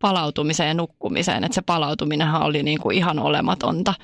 palautumiseen 0.00 0.68
ja 0.68 0.74
nukkumiseen. 0.74 1.44
Että 1.44 1.54
se 1.54 1.62
palautuminenhan 1.62 2.42
oli 2.42 2.62
niin 2.62 2.80
kuin 2.80 2.96
ihan 2.96 3.18
olematonta. 3.18 3.94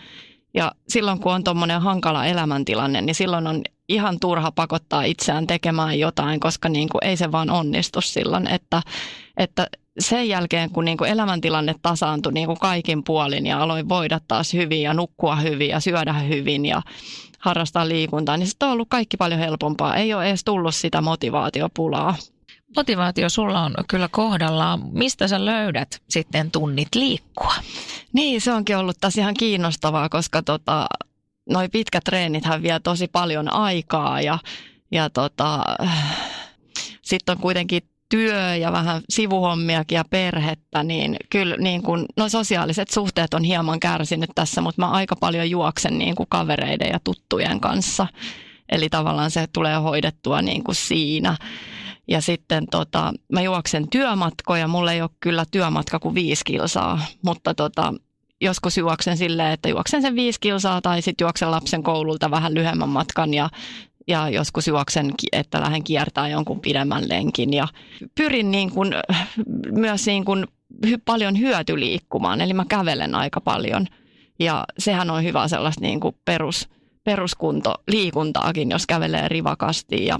Ja 0.54 0.72
silloin 0.88 1.20
kun 1.20 1.32
on 1.32 1.44
tuommoinen 1.44 1.80
hankala 1.82 2.26
elämäntilanne, 2.26 3.00
niin 3.00 3.14
silloin 3.14 3.46
on 3.46 3.62
ihan 3.88 4.20
turha 4.20 4.52
pakottaa 4.52 5.02
itseään 5.02 5.46
tekemään 5.46 5.98
jotain, 5.98 6.40
koska 6.40 6.68
niin 6.68 6.88
kuin 6.88 7.04
ei 7.04 7.16
se 7.16 7.32
vaan 7.32 7.50
onnistu 7.50 8.00
silloin. 8.00 8.46
Että, 8.46 8.82
että 9.36 9.66
sen 9.98 10.28
jälkeen, 10.28 10.70
kun 10.70 10.84
niin 10.84 10.98
kuin 10.98 11.10
elämäntilanne 11.10 11.74
tasaantui 11.82 12.32
niin 12.32 12.46
kuin 12.46 12.58
kaikin 12.58 13.04
puolin 13.04 13.46
ja 13.46 13.62
aloin 13.62 13.88
voida 13.88 14.20
taas 14.28 14.52
hyvin 14.52 14.82
ja 14.82 14.94
nukkua 14.94 15.36
hyvin 15.36 15.68
ja 15.68 15.80
syödä 15.80 16.12
hyvin 16.12 16.66
ja 16.66 16.82
harrastaa 17.38 17.88
liikuntaa, 17.88 18.36
niin 18.36 18.46
sitten 18.46 18.66
on 18.66 18.72
ollut 18.72 18.88
kaikki 18.88 19.16
paljon 19.16 19.40
helpompaa. 19.40 19.96
Ei 19.96 20.14
ole 20.14 20.28
edes 20.28 20.44
tullut 20.44 20.74
sitä 20.74 21.00
motivaatiopulaa. 21.00 22.16
Motivaatio 22.76 23.28
sulla 23.28 23.60
on 23.60 23.74
kyllä 23.88 24.08
kohdallaan. 24.08 24.80
Mistä 24.92 25.28
sä 25.28 25.44
löydät 25.44 26.02
sitten 26.08 26.50
tunnit 26.50 26.88
liikkua? 26.94 27.54
Niin, 28.12 28.40
se 28.40 28.52
onkin 28.52 28.76
ollut 28.76 28.96
tässä 29.00 29.20
ihan 29.20 29.34
kiinnostavaa, 29.34 30.08
koska 30.08 30.42
tota, 30.42 30.86
noi 31.50 31.68
pitkät 31.68 32.04
treenithän 32.04 32.62
vie 32.62 32.80
tosi 32.80 33.08
paljon 33.08 33.52
aikaa 33.52 34.20
ja, 34.20 34.38
ja 34.90 35.10
tota, 35.10 35.64
sitten 37.02 37.32
on 37.36 37.42
kuitenkin 37.42 37.82
työ 38.10 38.56
ja 38.56 38.72
vähän 38.72 39.02
sivuhommiakin 39.08 39.96
ja 39.96 40.04
perhettä, 40.10 40.82
niin 40.82 41.16
kyllä 41.30 41.56
niin 41.56 41.82
kuin, 41.82 42.06
no 42.16 42.28
sosiaaliset 42.28 42.90
suhteet 42.90 43.34
on 43.34 43.44
hieman 43.44 43.80
kärsinyt 43.80 44.30
tässä, 44.34 44.60
mutta 44.60 44.82
mä 44.82 44.90
aika 44.90 45.16
paljon 45.16 45.50
juoksen 45.50 45.98
niin 45.98 46.14
kuin 46.14 46.26
kavereiden 46.28 46.90
ja 46.92 47.00
tuttujen 47.04 47.60
kanssa. 47.60 48.06
Eli 48.68 48.88
tavallaan 48.88 49.30
se 49.30 49.46
tulee 49.52 49.76
hoidettua 49.76 50.42
niin 50.42 50.64
kuin 50.64 50.74
siinä. 50.74 51.36
Ja 52.08 52.20
sitten 52.20 52.66
tota, 52.70 53.12
mä 53.32 53.42
juoksen 53.42 53.88
työmatkoja, 53.88 54.68
mulla 54.68 54.92
ei 54.92 55.02
ole 55.02 55.10
kyllä 55.20 55.44
työmatka 55.50 55.98
kuin 55.98 56.14
viisi 56.14 56.44
kilsaa, 56.44 57.00
mutta 57.22 57.54
tota, 57.54 57.94
joskus 58.40 58.76
juoksen 58.76 59.16
silleen, 59.16 59.52
että 59.52 59.68
juoksen 59.68 60.02
sen 60.02 60.14
viisi 60.14 60.40
kilsaa 60.40 60.80
tai 60.80 61.02
sitten 61.02 61.24
juoksen 61.24 61.50
lapsen 61.50 61.82
koululta 61.82 62.30
vähän 62.30 62.54
lyhyemmän 62.54 62.88
matkan 62.88 63.34
ja 63.34 63.50
ja 64.08 64.28
joskus 64.28 64.66
juoksen, 64.66 65.14
että 65.32 65.60
lähden 65.60 65.84
kiertää 65.84 66.28
jonkun 66.28 66.60
pidemmän 66.60 67.08
lenkin. 67.08 67.52
Ja 67.52 67.68
pyrin 68.14 68.50
niin 68.50 68.70
kuin, 68.70 68.94
myös 69.86 70.06
niin 70.06 70.24
kuin 70.24 70.46
paljon 71.04 71.38
hyötyliikkumaan, 71.38 72.40
eli 72.40 72.52
mä 72.52 72.64
kävelen 72.68 73.14
aika 73.14 73.40
paljon. 73.40 73.86
Ja 74.38 74.64
sehän 74.78 75.10
on 75.10 75.24
hyvä 75.24 75.48
sellaista 75.48 75.80
niin 75.80 76.00
kuin 76.00 76.16
perus, 76.24 76.68
peruskunto 77.04 77.74
liikuntaakin, 77.88 78.70
jos 78.70 78.86
kävelee 78.86 79.28
rivakasti. 79.28 80.06
Ja 80.06 80.18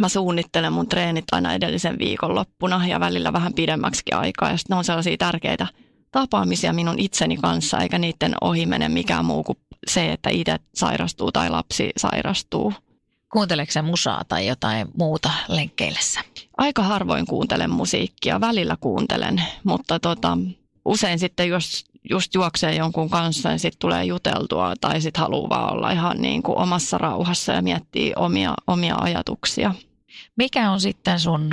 mä 0.00 0.08
suunnittelen 0.08 0.72
mun 0.72 0.88
treenit 0.88 1.24
aina 1.32 1.54
edellisen 1.54 1.98
viikon 1.98 2.34
loppuna 2.34 2.86
ja 2.86 3.00
välillä 3.00 3.32
vähän 3.32 3.54
pidemmäksi 3.54 4.02
aikaa. 4.12 4.50
Ja 4.50 4.56
ne 4.68 4.76
on 4.76 4.84
sellaisia 4.84 5.16
tärkeitä 5.16 5.66
tapaamisia 6.10 6.72
minun 6.72 6.98
itseni 6.98 7.36
kanssa, 7.36 7.78
eikä 7.78 7.98
niiden 7.98 8.34
ohi 8.40 8.66
mene 8.66 8.88
mikään 8.88 9.24
muu 9.24 9.44
kuin 9.44 9.58
se, 9.86 10.12
että 10.12 10.30
itse 10.30 10.56
sairastuu 10.74 11.32
tai 11.32 11.50
lapsi 11.50 11.90
sairastuu. 11.96 12.72
Kuunteleeko 13.32 13.82
musaa 13.82 14.24
tai 14.28 14.46
jotain 14.46 14.88
muuta 14.98 15.30
lenkkeillessä? 15.48 16.20
Aika 16.56 16.82
harvoin 16.82 17.26
kuuntelen 17.26 17.70
musiikkia, 17.70 18.40
välillä 18.40 18.76
kuuntelen, 18.80 19.42
mutta 19.64 20.00
tota, 20.00 20.38
usein 20.84 21.18
sitten 21.18 21.48
jos 21.48 21.84
just 22.10 22.34
juoksee 22.34 22.74
jonkun 22.74 23.10
kanssa, 23.10 23.48
niin 23.48 23.58
sitten 23.58 23.78
tulee 23.78 24.04
juteltua 24.04 24.74
tai 24.80 25.00
sitten 25.00 25.20
haluaa 25.20 25.48
vaan 25.48 25.72
olla 25.72 25.90
ihan 25.90 26.22
niin 26.22 26.42
kuin 26.42 26.58
omassa 26.58 26.98
rauhassa 26.98 27.52
ja 27.52 27.62
miettiä 27.62 28.12
omia, 28.16 28.54
omia 28.66 28.96
ajatuksia. 29.00 29.74
Mikä 30.36 30.70
on 30.70 30.80
sitten 30.80 31.20
sun 31.20 31.50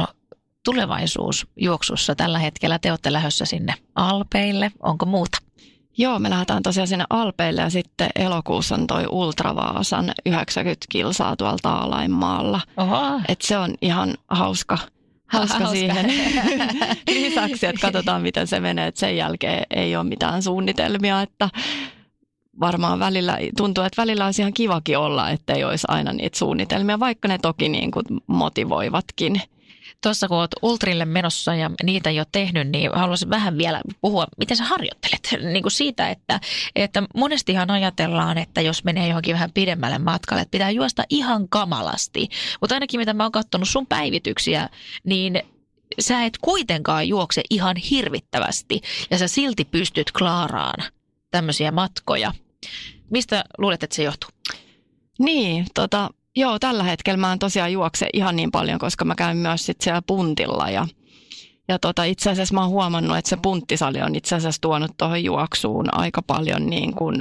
tulevaisuus 0.66 1.48
juoksussa 1.56 2.16
tällä 2.16 2.40
hetkellä? 2.40 2.80
Te 2.80 2.92
olette 2.92 3.14
lähdössä 3.14 3.46
sinne 3.46 3.74
Alpeille. 3.96 4.72
Onko 4.80 5.06
muuta? 5.06 5.38
Joo, 5.98 6.20
me 6.20 6.30
lähdetään 6.30 6.64
tosiaan 6.64 6.88
sinne 6.88 7.06
Alpeille 7.10 7.62
ja 7.62 7.70
sitten 7.70 8.10
elokuussa 8.16 8.76
on 8.76 8.88
toi 8.88 9.06
Ultravaasan 9.10 10.14
90 10.26 10.86
kilsaa 10.90 11.36
tuolla 11.36 11.58
Taalainmaalla. 11.62 12.62
Oho. 12.78 13.20
Et 13.28 13.42
se 13.42 13.58
on 13.58 13.76
ihan 13.82 14.16
hauska, 14.28 14.78
hauska, 15.28 15.58
Hauska. 15.58 15.72
siihen 15.72 16.06
lisäksi, 17.08 17.66
että 17.66 17.82
katsotaan 17.82 18.22
miten 18.22 18.48
se 18.48 18.60
menee. 18.60 18.88
Et 18.88 18.98
sen 18.98 19.18
jälkeen 19.18 19.64
ei 19.70 19.96
ole 19.96 20.04
mitään 20.04 20.44
suunnitelmia, 20.44 21.22
että 21.22 21.50
varmaan 22.60 23.00
välillä 23.00 23.38
tuntuu, 23.58 23.84
että 23.84 24.02
välillä 24.02 24.26
olisi 24.26 24.42
ihan 24.42 24.54
kivakin 24.54 24.98
olla, 24.98 25.30
ettei 25.30 25.64
olisi 25.64 25.88
aina 25.90 26.14
niitä 26.14 26.38
suunnitelmia, 26.38 27.00
vaikka 27.00 27.28
ne 27.28 27.38
toki 27.38 27.70
niin 27.70 27.92
kuin 27.92 28.06
motivoivatkin. 28.28 29.42
Tuossa 30.04 30.28
kun 30.28 30.38
olet 30.38 30.56
Ultrille 30.62 31.06
menossa 31.06 31.56
ja 31.56 31.72
niitä 31.84 32.10
ole 32.10 32.26
tehnyt, 32.32 32.68
niin 32.68 32.92
haluaisin 32.94 33.30
vähän 33.30 33.58
vielä 33.58 33.82
puhua, 34.02 34.28
miten 34.38 34.58
sä 34.58 34.64
harjoittelet. 34.64 35.30
Niin 35.54 35.64
kuin 35.64 35.72
siitä, 35.72 36.10
että, 36.10 36.40
että 36.76 37.04
monestihan 37.16 37.72
ajatellaan, 37.72 38.38
että 38.38 38.62
jos 38.62 38.84
menee 38.84 39.08
johonkin 39.08 39.34
vähän 39.34 39.52
pidemmälle 39.52 40.00
matkalle, 40.00 40.42
että 40.42 40.52
pitää 40.52 40.72
juosta 40.72 41.04
ihan 41.10 41.50
kamalasti. 41.50 42.28
Mutta 42.62 42.76
ainakin 42.76 43.00
mitä 43.00 43.14
mä 43.14 43.24
oon 43.24 43.32
katsonut 43.32 43.70
sun 43.70 43.88
päivityksiä, 43.88 44.70
niin 45.04 45.44
sä 46.00 46.24
et 46.24 46.38
kuitenkaan 46.42 47.08
juokse 47.08 47.42
ihan 47.50 47.76
hirvittävästi 47.76 48.82
ja 49.12 49.18
sä 49.18 49.28
silti 49.28 49.66
pystyt 49.66 50.12
klaaraan 50.12 50.92
tämmöisiä 51.32 51.72
matkoja. 51.72 52.34
Mistä 53.10 53.44
luulet, 53.58 53.84
että 53.84 53.96
se 53.96 54.04
johtuu? 54.04 54.30
Niin, 55.20 55.66
tota, 55.74 56.10
joo, 56.36 56.60
tällä 56.60 56.84
hetkellä 56.84 57.18
mä 57.18 57.34
en 57.34 57.40
tosiaan 57.40 57.72
juokse 57.72 58.08
ihan 58.14 58.36
niin 58.36 58.52
paljon, 58.52 58.80
koska 58.80 59.06
mä 59.06 59.16
käyn 59.16 59.38
myös 59.38 59.66
sit 59.66 59.82
siellä 59.82 60.02
puntilla 60.08 60.70
ja 60.70 60.88
ja 61.68 61.80
tota, 61.80 62.04
itse 62.04 62.30
asiassa 62.30 62.56
mä 62.56 62.62
oon 62.62 62.70
huomannut, 62.70 63.18
että 63.18 63.30
se 63.30 63.38
punttisali 63.42 64.02
on 64.02 64.16
itse 64.16 64.36
asiassa 64.36 64.62
tuonut 64.62 64.92
tuohon 64.98 65.24
juoksuun 65.24 65.98
aika 65.98 66.22
paljon 66.22 66.70
niin 66.70 66.96
kuin 66.96 67.16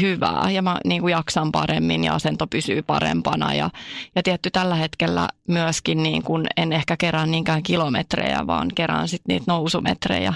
hyvää 0.00 0.50
ja 0.50 0.62
mä 0.62 0.78
niin 0.84 1.00
kuin 1.00 1.12
jaksan 1.12 1.52
paremmin 1.52 2.04
ja 2.04 2.14
asento 2.14 2.46
pysyy 2.46 2.82
parempana 2.82 3.54
ja, 3.54 3.70
ja 4.14 4.22
tietty 4.22 4.50
tällä 4.50 4.74
hetkellä 4.74 5.28
myöskin 5.48 6.02
niin 6.02 6.22
kuin 6.22 6.46
en 6.56 6.72
ehkä 6.72 6.96
kerää 6.96 7.26
niinkään 7.26 7.62
kilometrejä, 7.62 8.46
vaan 8.46 8.68
kerään 8.74 9.08
sitten 9.08 9.34
niitä 9.34 9.44
nousumetrejä 9.52 10.34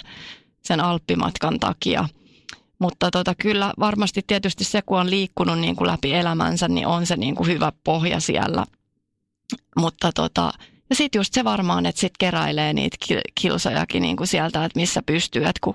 sen 0.62 0.80
alppimatkan 0.80 1.60
takia. 1.60 2.08
Mutta 2.82 3.10
tota, 3.10 3.34
kyllä 3.34 3.72
varmasti 3.78 4.20
tietysti 4.26 4.64
se, 4.64 4.82
kun 4.82 5.00
on 5.00 5.10
liikkunut 5.10 5.58
niin 5.58 5.76
kuin 5.76 5.88
läpi 5.88 6.14
elämänsä, 6.14 6.68
niin 6.68 6.86
on 6.86 7.06
se 7.06 7.16
niin 7.16 7.34
kuin 7.34 7.48
hyvä 7.48 7.72
pohja 7.84 8.20
siellä. 8.20 8.64
Mutta 9.76 10.10
tota, 10.14 10.52
ja 10.90 10.96
sitten 10.96 11.18
just 11.18 11.34
se 11.34 11.44
varmaan, 11.44 11.86
että 11.86 12.00
sitten 12.00 12.18
keräilee 12.18 12.72
niitä 12.72 12.96
ki- 13.06 13.20
kilsojakin 13.40 14.02
niin 14.02 14.16
kuin 14.16 14.26
sieltä, 14.26 14.64
että 14.64 14.80
missä 14.80 15.02
pystyy. 15.06 15.42
Että 15.42 15.60
kun 15.60 15.74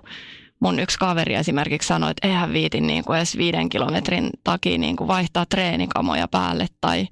mun 0.60 0.80
yksi 0.80 0.98
kaveri 0.98 1.36
esimerkiksi 1.36 1.88
sanoi, 1.88 2.12
että 2.12 2.28
eihän 2.28 2.54
viitin 2.54 2.88
niin 2.88 3.04
kuin 3.04 3.18
edes 3.18 3.38
viiden 3.38 3.70
kilometrin 3.70 4.30
takia 4.44 4.78
niin 4.78 4.96
kuin 4.96 5.08
vaihtaa 5.08 5.46
treenikamoja 5.46 6.28
päälle 6.28 6.68
tai 6.82 7.08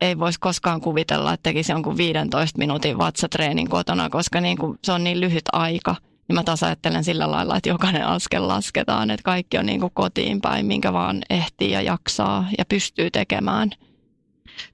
ei 0.00 0.18
voisi 0.18 0.40
koskaan 0.40 0.80
kuvitella, 0.80 1.32
että 1.32 1.42
tekisi 1.42 1.72
jonkun 1.72 1.96
15 1.96 2.58
minuutin 2.58 2.98
vatsatreenin 2.98 3.68
kotona, 3.68 4.10
koska 4.10 4.40
niin 4.40 4.58
kuin 4.58 4.78
se 4.84 4.92
on 4.92 5.04
niin 5.04 5.20
lyhyt 5.20 5.44
aika. 5.52 5.96
Niin 6.28 6.34
mä 6.34 6.44
taas 6.44 6.62
ajattelen 6.62 7.04
sillä 7.04 7.30
lailla, 7.30 7.56
että 7.56 7.68
jokainen 7.68 8.06
askel 8.06 8.48
lasketaan, 8.48 9.10
että 9.10 9.24
kaikki 9.24 9.58
on 9.58 9.66
niin 9.66 9.80
kuin 9.80 9.92
kotiin 9.94 10.40
päin, 10.40 10.66
minkä 10.66 10.92
vaan 10.92 11.22
ehtii 11.30 11.70
ja 11.70 11.82
jaksaa 11.82 12.48
ja 12.58 12.64
pystyy 12.64 13.10
tekemään. 13.10 13.70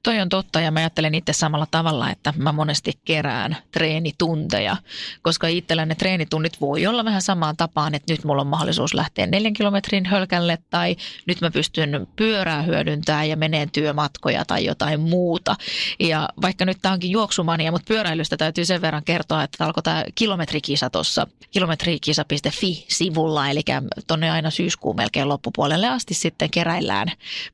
Toi 0.03 0.21
on 0.21 0.29
totta 0.29 0.61
ja 0.61 0.71
mä 0.71 0.81
ajattelen 0.81 1.15
itse 1.15 1.33
samalla 1.33 1.67
tavalla, 1.71 2.11
että 2.11 2.35
mä 2.37 2.53
monesti 2.53 2.93
kerään 3.05 3.57
treenitunteja, 3.71 4.77
koska 5.23 5.47
itsellä 5.47 5.87
ne 5.87 5.95
treenitunnit 5.95 6.61
voi 6.61 6.87
olla 6.87 7.05
vähän 7.05 7.23
samaan 7.23 7.57
tapaan, 7.57 7.95
että 7.95 8.13
nyt 8.13 8.25
mulla 8.25 8.41
on 8.41 8.47
mahdollisuus 8.47 8.95
lähteä 8.95 9.27
neljän 9.27 9.53
kilometrin 9.53 10.07
hölkälle 10.07 10.59
tai 10.71 10.97
nyt 11.27 11.41
mä 11.41 11.51
pystyn 11.51 12.07
pyörää 12.17 12.63
hyödyntämään 12.63 13.29
ja 13.29 13.37
meneen 13.37 13.71
työmatkoja 13.71 14.45
tai 14.45 14.65
jotain 14.65 15.01
muuta. 15.01 15.57
Ja 16.01 16.29
vaikka 16.43 16.65
nyt 16.65 16.79
tämä 16.83 16.93
onkin 16.93 17.11
juoksumania, 17.11 17.73
mutta 17.73 17.89
pyöräilystä 17.89 18.37
täytyy 18.37 18.65
sen 18.65 18.83
verran 18.83 19.05
kertoa, 19.05 19.43
että 19.43 19.65
alkoi 19.65 19.83
tämä 19.83 20.05
kilometrikisa 20.15 20.91
tuossa 20.91 21.27
kilometrikisa.fi-sivulla, 21.51 23.49
eli 23.49 23.61
tonne 24.07 24.31
aina 24.31 24.51
syyskuun 24.51 24.97
melkein 24.97 25.29
loppupuolelle 25.29 25.89
asti 25.89 26.15
sitten 26.15 26.51
keräillään 26.51 27.09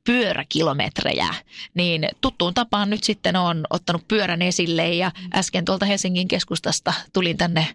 pyöräkilometrejä, 0.05 1.35
niin 1.75 2.09
tuttuun 2.21 2.55
tapaan 2.55 2.91
nyt 2.91 3.05
sitten 3.05 3.37
on 3.37 3.65
ottanut 3.71 4.09
pyörän 4.09 4.43
esille 4.43 4.95
ja 4.95 5.13
äsken 5.35 5.65
tuolta 5.65 5.87
Helsingin 5.87 6.29
keskustasta 6.29 6.93
tulin 7.13 7.37
tänne 7.37 7.67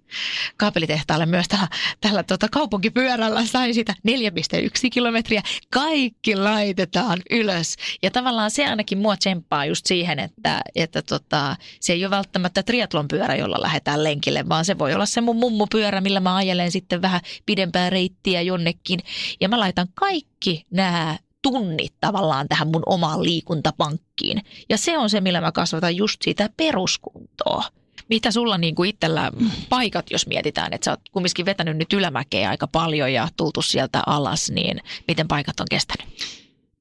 kaapelitehtaalle 0.57 1.25
myös 1.25 1.47
tällä, 1.47 1.67
tällä 2.01 2.23
tota 2.23 2.47
kaupunkipyörällä. 2.51 3.45
Sain 3.45 3.73
sitä 3.73 3.93
4,1 4.07 4.89
kilometriä. 4.91 5.41
Kaikki 5.69 6.35
laitetaan 6.35 7.21
ylös. 7.31 7.75
Ja 8.03 8.11
tavallaan 8.11 8.51
se 8.51 8.65
ainakin 8.65 8.97
mua 8.97 9.17
tsemppaa 9.17 9.65
just 9.65 9.85
siihen, 9.85 10.19
että, 10.19 10.61
että 10.75 11.01
tota, 11.01 11.55
se 11.79 11.93
ei 11.93 12.05
ole 12.05 12.11
välttämättä 12.11 12.63
triatlon 12.63 13.07
pyörä, 13.07 13.35
jolla 13.35 13.61
lähdetään 13.61 14.03
lenkille, 14.03 14.49
vaan 14.49 14.65
se 14.65 14.79
voi 14.79 14.93
olla 14.93 15.05
se 15.05 15.21
mun 15.21 15.35
mummupyörä, 15.35 16.01
millä 16.01 16.19
mä 16.19 16.35
ajelen 16.35 16.71
sitten 16.71 17.01
vähän 17.01 17.21
pidempää 17.45 17.89
reittiä 17.89 18.41
jonnekin. 18.41 18.99
Ja 19.41 19.49
mä 19.49 19.59
laitan 19.59 19.87
kaikki 19.93 20.65
nämä 20.71 21.17
tunnit 21.43 21.93
tavallaan 22.01 22.47
tähän 22.47 22.67
mun 22.67 22.83
omaan 22.85 23.23
liikuntapankkiin. 23.23 24.41
Ja 24.69 24.77
se 24.77 24.97
on 24.97 25.09
se, 25.09 25.21
millä 25.21 25.41
mä 25.41 25.51
kasvatan 25.51 25.95
just 25.95 26.21
sitä 26.21 26.49
peruskuntoa. 26.57 27.63
Mitä 28.09 28.31
sulla 28.31 28.57
niin 28.57 28.75
kuin 28.75 28.89
itsellä 28.89 29.31
paikat, 29.69 30.11
jos 30.11 30.27
mietitään, 30.27 30.73
että 30.73 30.85
sä 30.85 30.91
oot 30.91 30.99
kumminkin 31.11 31.45
vetänyt 31.45 31.77
nyt 31.77 31.93
ylämäkeä 31.93 32.49
aika 32.49 32.67
paljon 32.67 33.13
ja 33.13 33.27
tultu 33.37 33.61
sieltä 33.61 34.01
alas, 34.05 34.51
niin 34.51 34.79
miten 35.07 35.27
paikat 35.27 35.59
on 35.59 35.67
kestänyt? 35.69 36.07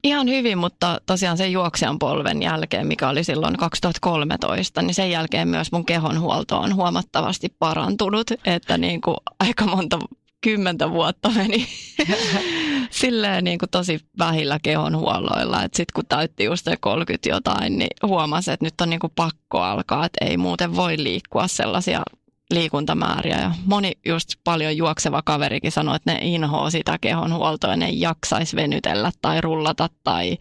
Ihan 0.04 0.28
hyvin, 0.28 0.58
mutta 0.58 1.00
tosiaan 1.06 1.36
sen 1.36 1.52
juoksijan 1.52 1.98
polven 1.98 2.42
jälkeen, 2.42 2.86
mikä 2.86 3.08
oli 3.08 3.24
silloin 3.24 3.56
2013, 3.56 4.82
niin 4.82 4.94
sen 4.94 5.10
jälkeen 5.10 5.48
myös 5.48 5.72
mun 5.72 5.86
kehonhuolto 5.86 6.58
on 6.58 6.74
huomattavasti 6.74 7.54
parantunut, 7.58 8.30
että 8.44 8.78
niin 8.78 9.00
kuin 9.00 9.16
aika 9.40 9.66
monta 9.66 9.98
kymmentä 10.42 10.90
vuotta 10.90 11.30
meni 11.30 11.66
silleen 12.90 13.44
niin 13.44 13.58
kuin 13.58 13.70
tosi 13.70 14.00
vähillä 14.18 14.58
kehonhuolloilla. 14.62 15.62
Sitten 15.62 15.94
kun 15.94 16.06
täytti 16.08 16.44
just 16.44 16.64
se 16.64 16.76
30 16.80 17.28
jotain, 17.28 17.78
niin 17.78 17.96
huomasi, 18.06 18.50
että 18.50 18.66
nyt 18.66 18.80
on 18.80 18.90
niin 18.90 19.00
kuin 19.00 19.12
pakko 19.16 19.60
alkaa, 19.60 20.06
että 20.06 20.24
ei 20.24 20.36
muuten 20.36 20.76
voi 20.76 20.94
liikkua 20.98 21.48
sellaisia 21.48 22.02
liikuntamääriä. 22.50 23.40
Ja 23.40 23.50
moni 23.66 23.92
just 24.06 24.34
paljon 24.44 24.76
juokseva 24.76 25.22
kaverikin 25.24 25.72
sanoi, 25.72 25.96
että 25.96 26.12
ne 26.12 26.18
inhoaa 26.22 26.70
sitä 26.70 26.98
kehonhuoltoa 27.00 27.70
ja 27.70 27.76
ne 27.76 27.86
ei 27.86 28.00
jaksaisi 28.00 28.56
venytellä 28.56 29.12
tai 29.22 29.40
rullata 29.40 29.88
tai, 30.04 30.38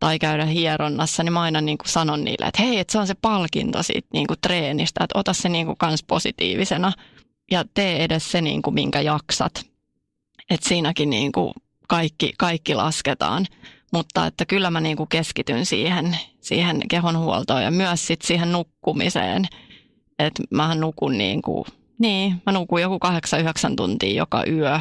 tai 0.00 0.18
käydä 0.18 0.44
hieronnassa. 0.44 1.22
Niin 1.22 1.32
mä 1.32 1.40
aina 1.40 1.60
niin 1.60 1.78
kuin 1.78 1.88
sanon 1.88 2.24
niille, 2.24 2.46
että 2.46 2.62
hei, 2.62 2.78
että 2.78 2.92
se 2.92 2.98
on 2.98 3.06
se 3.06 3.14
palkinto 3.22 3.82
siitä 3.82 4.08
niin 4.12 4.26
kuin 4.26 4.38
treenistä, 4.40 5.04
että 5.04 5.18
ota 5.18 5.32
se 5.32 5.48
niin 5.48 5.66
kuin 5.66 5.78
kans 5.78 6.02
positiivisena 6.02 6.92
ja 7.50 7.64
tee 7.74 8.04
edes 8.04 8.30
se, 8.30 8.40
niin 8.40 8.62
kuin, 8.62 8.74
minkä 8.74 9.00
jaksat. 9.00 9.66
että 10.50 10.68
siinäkin 10.68 11.10
niin 11.10 11.32
kuin 11.32 11.54
kaikki, 11.88 12.32
kaikki 12.38 12.74
lasketaan. 12.74 13.46
Mutta 13.92 14.26
että 14.26 14.46
kyllä 14.46 14.70
mä 14.70 14.80
niin 14.80 14.96
kuin 14.96 15.08
keskityn 15.08 15.66
siihen, 15.66 16.18
siihen 16.40 16.82
kehonhuoltoon 16.88 17.62
ja 17.62 17.70
myös 17.70 18.06
sit 18.06 18.22
siihen 18.22 18.52
nukkumiseen. 18.52 19.44
Että 20.18 20.42
mähän 20.50 20.80
nukun 20.80 21.18
niin 21.18 21.42
kuin, 21.42 21.64
niin, 21.98 22.42
mä 22.46 22.52
nukun 22.52 22.82
joku 22.82 22.98
8-9 23.70 23.74
tuntia 23.76 24.14
joka 24.14 24.44
yö. 24.46 24.80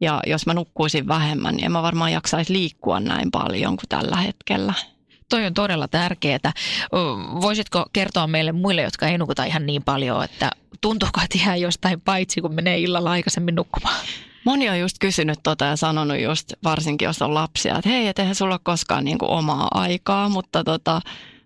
Ja 0.00 0.20
jos 0.26 0.46
mä 0.46 0.54
nukkuisin 0.54 1.08
vähemmän, 1.08 1.54
niin 1.54 1.64
en 1.64 1.72
mä 1.72 1.82
varmaan 1.82 2.12
jaksaisi 2.12 2.52
liikkua 2.52 3.00
näin 3.00 3.30
paljon 3.30 3.76
kuin 3.76 3.88
tällä 3.88 4.16
hetkellä. 4.16 4.74
Toi 5.30 5.46
on 5.46 5.54
todella 5.54 5.88
tärkeää. 5.88 6.52
Voisitko 7.40 7.86
kertoa 7.92 8.26
meille 8.26 8.52
muille, 8.52 8.82
jotka 8.82 9.08
ei 9.08 9.18
nukuta 9.18 9.44
ihan 9.44 9.66
niin 9.66 9.82
paljon, 9.82 10.24
että 10.24 10.50
tuntuuko, 10.80 11.20
että 11.24 11.38
jää 11.46 11.56
jostain 11.56 12.00
paitsi, 12.00 12.40
kun 12.40 12.54
menee 12.54 12.78
illalla 12.78 13.10
aikaisemmin 13.10 13.54
nukkumaan? 13.54 14.06
Moni 14.44 14.68
on 14.68 14.80
just 14.80 14.96
kysynyt 15.00 15.38
tota 15.42 15.64
ja 15.64 15.76
sanonut 15.76 16.20
just, 16.20 16.52
varsinkin 16.64 17.06
jos 17.06 17.22
on 17.22 17.34
lapsia, 17.34 17.78
että 17.78 17.88
hei, 17.90 18.06
et 18.08 18.18
eihän 18.18 18.34
sulla 18.34 18.54
ole 18.54 18.60
koskaan 18.62 19.04
niin 19.04 19.18
kuin 19.18 19.30
omaa 19.30 19.68
aikaa, 19.74 20.28
mutta 20.28 20.64
tota, 20.64 21.00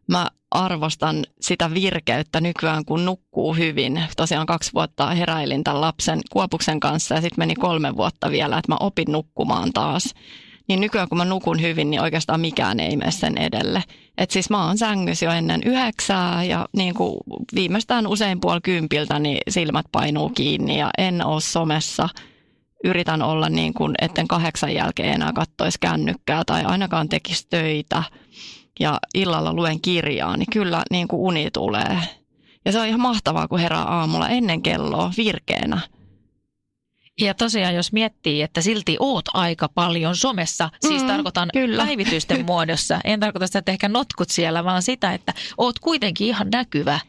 mä 0.06 0.26
arvostan 0.50 1.24
sitä 1.40 1.74
virkeyttä 1.74 2.40
nykyään, 2.40 2.84
kun 2.84 3.04
nukkuu 3.04 3.54
hyvin. 3.54 4.02
Tosiaan 4.16 4.46
kaksi 4.46 4.70
vuotta 4.74 5.06
heräilin 5.06 5.64
tämän 5.64 5.80
lapsen 5.80 6.20
kuopuksen 6.32 6.80
kanssa 6.80 7.14
ja 7.14 7.20
sitten 7.20 7.38
meni 7.38 7.54
kolme 7.54 7.96
vuotta 7.96 8.30
vielä, 8.30 8.58
että 8.58 8.72
mä 8.72 8.76
opin 8.80 9.12
nukkumaan 9.12 9.72
taas. 9.72 10.14
Niin 10.68 10.80
nykyään 10.80 11.08
kun 11.08 11.18
mä 11.18 11.24
nukun 11.24 11.60
hyvin, 11.60 11.90
niin 11.90 12.00
oikeastaan 12.00 12.40
mikään 12.40 12.80
ei 12.80 12.96
mene 12.96 13.10
sen 13.10 13.38
edelle. 13.38 13.82
Et 14.18 14.30
siis 14.30 14.50
mä 14.50 14.66
oon 14.66 14.78
sängyssä 14.78 15.26
jo 15.26 15.32
ennen 15.32 15.60
yhdeksää 15.64 16.44
ja 16.44 16.68
niin 16.76 16.94
kuin 16.94 17.16
viimeistään 17.54 18.06
usein 18.06 18.40
puoli 18.40 18.60
kympiltä 18.60 19.18
niin 19.18 19.38
silmät 19.48 19.86
painuu 19.92 20.28
kiinni 20.28 20.78
ja 20.78 20.90
en 20.98 21.26
ole 21.26 21.40
somessa– 21.40 22.08
yritän 22.84 23.22
olla 23.22 23.48
niin 23.48 23.74
kuin, 23.74 23.94
etten 24.00 24.28
kahdeksan 24.28 24.74
jälkeen 24.74 25.14
enää 25.14 25.32
kattoisi 25.32 25.78
kännykkää 25.80 26.42
tai 26.46 26.64
ainakaan 26.64 27.08
tekisi 27.08 27.46
töitä 27.50 28.02
ja 28.80 28.98
illalla 29.14 29.52
luen 29.52 29.80
kirjaa, 29.80 30.36
niin 30.36 30.50
kyllä 30.52 30.82
niin 30.90 31.08
kuin 31.08 31.20
uni 31.20 31.50
tulee. 31.50 31.98
Ja 32.64 32.72
se 32.72 32.80
on 32.80 32.86
ihan 32.86 33.00
mahtavaa, 33.00 33.48
kun 33.48 33.58
herää 33.58 33.82
aamulla 33.82 34.28
ennen 34.28 34.62
kelloa 34.62 35.12
virkeänä. 35.16 35.80
Ja 37.20 37.34
tosiaan, 37.34 37.74
jos 37.74 37.92
miettii, 37.92 38.42
että 38.42 38.60
silti 38.60 38.96
oot 39.00 39.24
aika 39.34 39.68
paljon 39.68 40.16
somessa, 40.16 40.70
siis 40.80 41.02
mm, 41.02 41.08
tarkoitan 41.08 41.48
kyllä. 41.52 41.84
päivitysten 41.84 42.46
muodossa, 42.46 43.00
en 43.04 43.20
tarkoita 43.20 43.46
sitä, 43.46 43.58
että 43.58 43.72
ehkä 43.72 43.88
notkut 43.88 44.30
siellä, 44.30 44.64
vaan 44.64 44.82
sitä, 44.82 45.14
että 45.14 45.34
oot 45.58 45.78
kuitenkin 45.78 46.26
ihan 46.26 46.48
näkyvä 46.52 47.00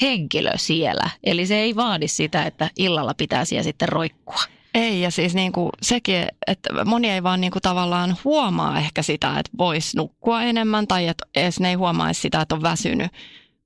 henkilö 0.00 0.52
siellä. 0.56 1.10
Eli 1.24 1.46
se 1.46 1.56
ei 1.56 1.76
vaadi 1.76 2.08
sitä, 2.08 2.42
että 2.42 2.70
illalla 2.78 3.14
pitää 3.14 3.44
siellä 3.44 3.62
sitten 3.62 3.88
roikkua. 3.88 4.42
Ei, 4.74 5.00
ja 5.00 5.10
siis 5.10 5.34
niin 5.34 5.52
kuin 5.52 5.70
sekin, 5.82 6.26
että 6.46 6.84
moni 6.84 7.10
ei 7.10 7.22
vaan 7.22 7.40
niin 7.40 7.50
kuin 7.50 7.62
tavallaan 7.62 8.16
huomaa 8.24 8.78
ehkä 8.78 9.02
sitä, 9.02 9.28
että 9.38 9.52
voisi 9.58 9.96
nukkua 9.96 10.42
enemmän 10.42 10.86
tai 10.86 11.08
että 11.08 11.26
edes 11.36 11.60
ne 11.60 11.68
ei 11.68 11.74
huomaa 11.74 12.12
sitä, 12.12 12.40
että 12.40 12.54
on 12.54 12.62
väsynyt, 12.62 13.12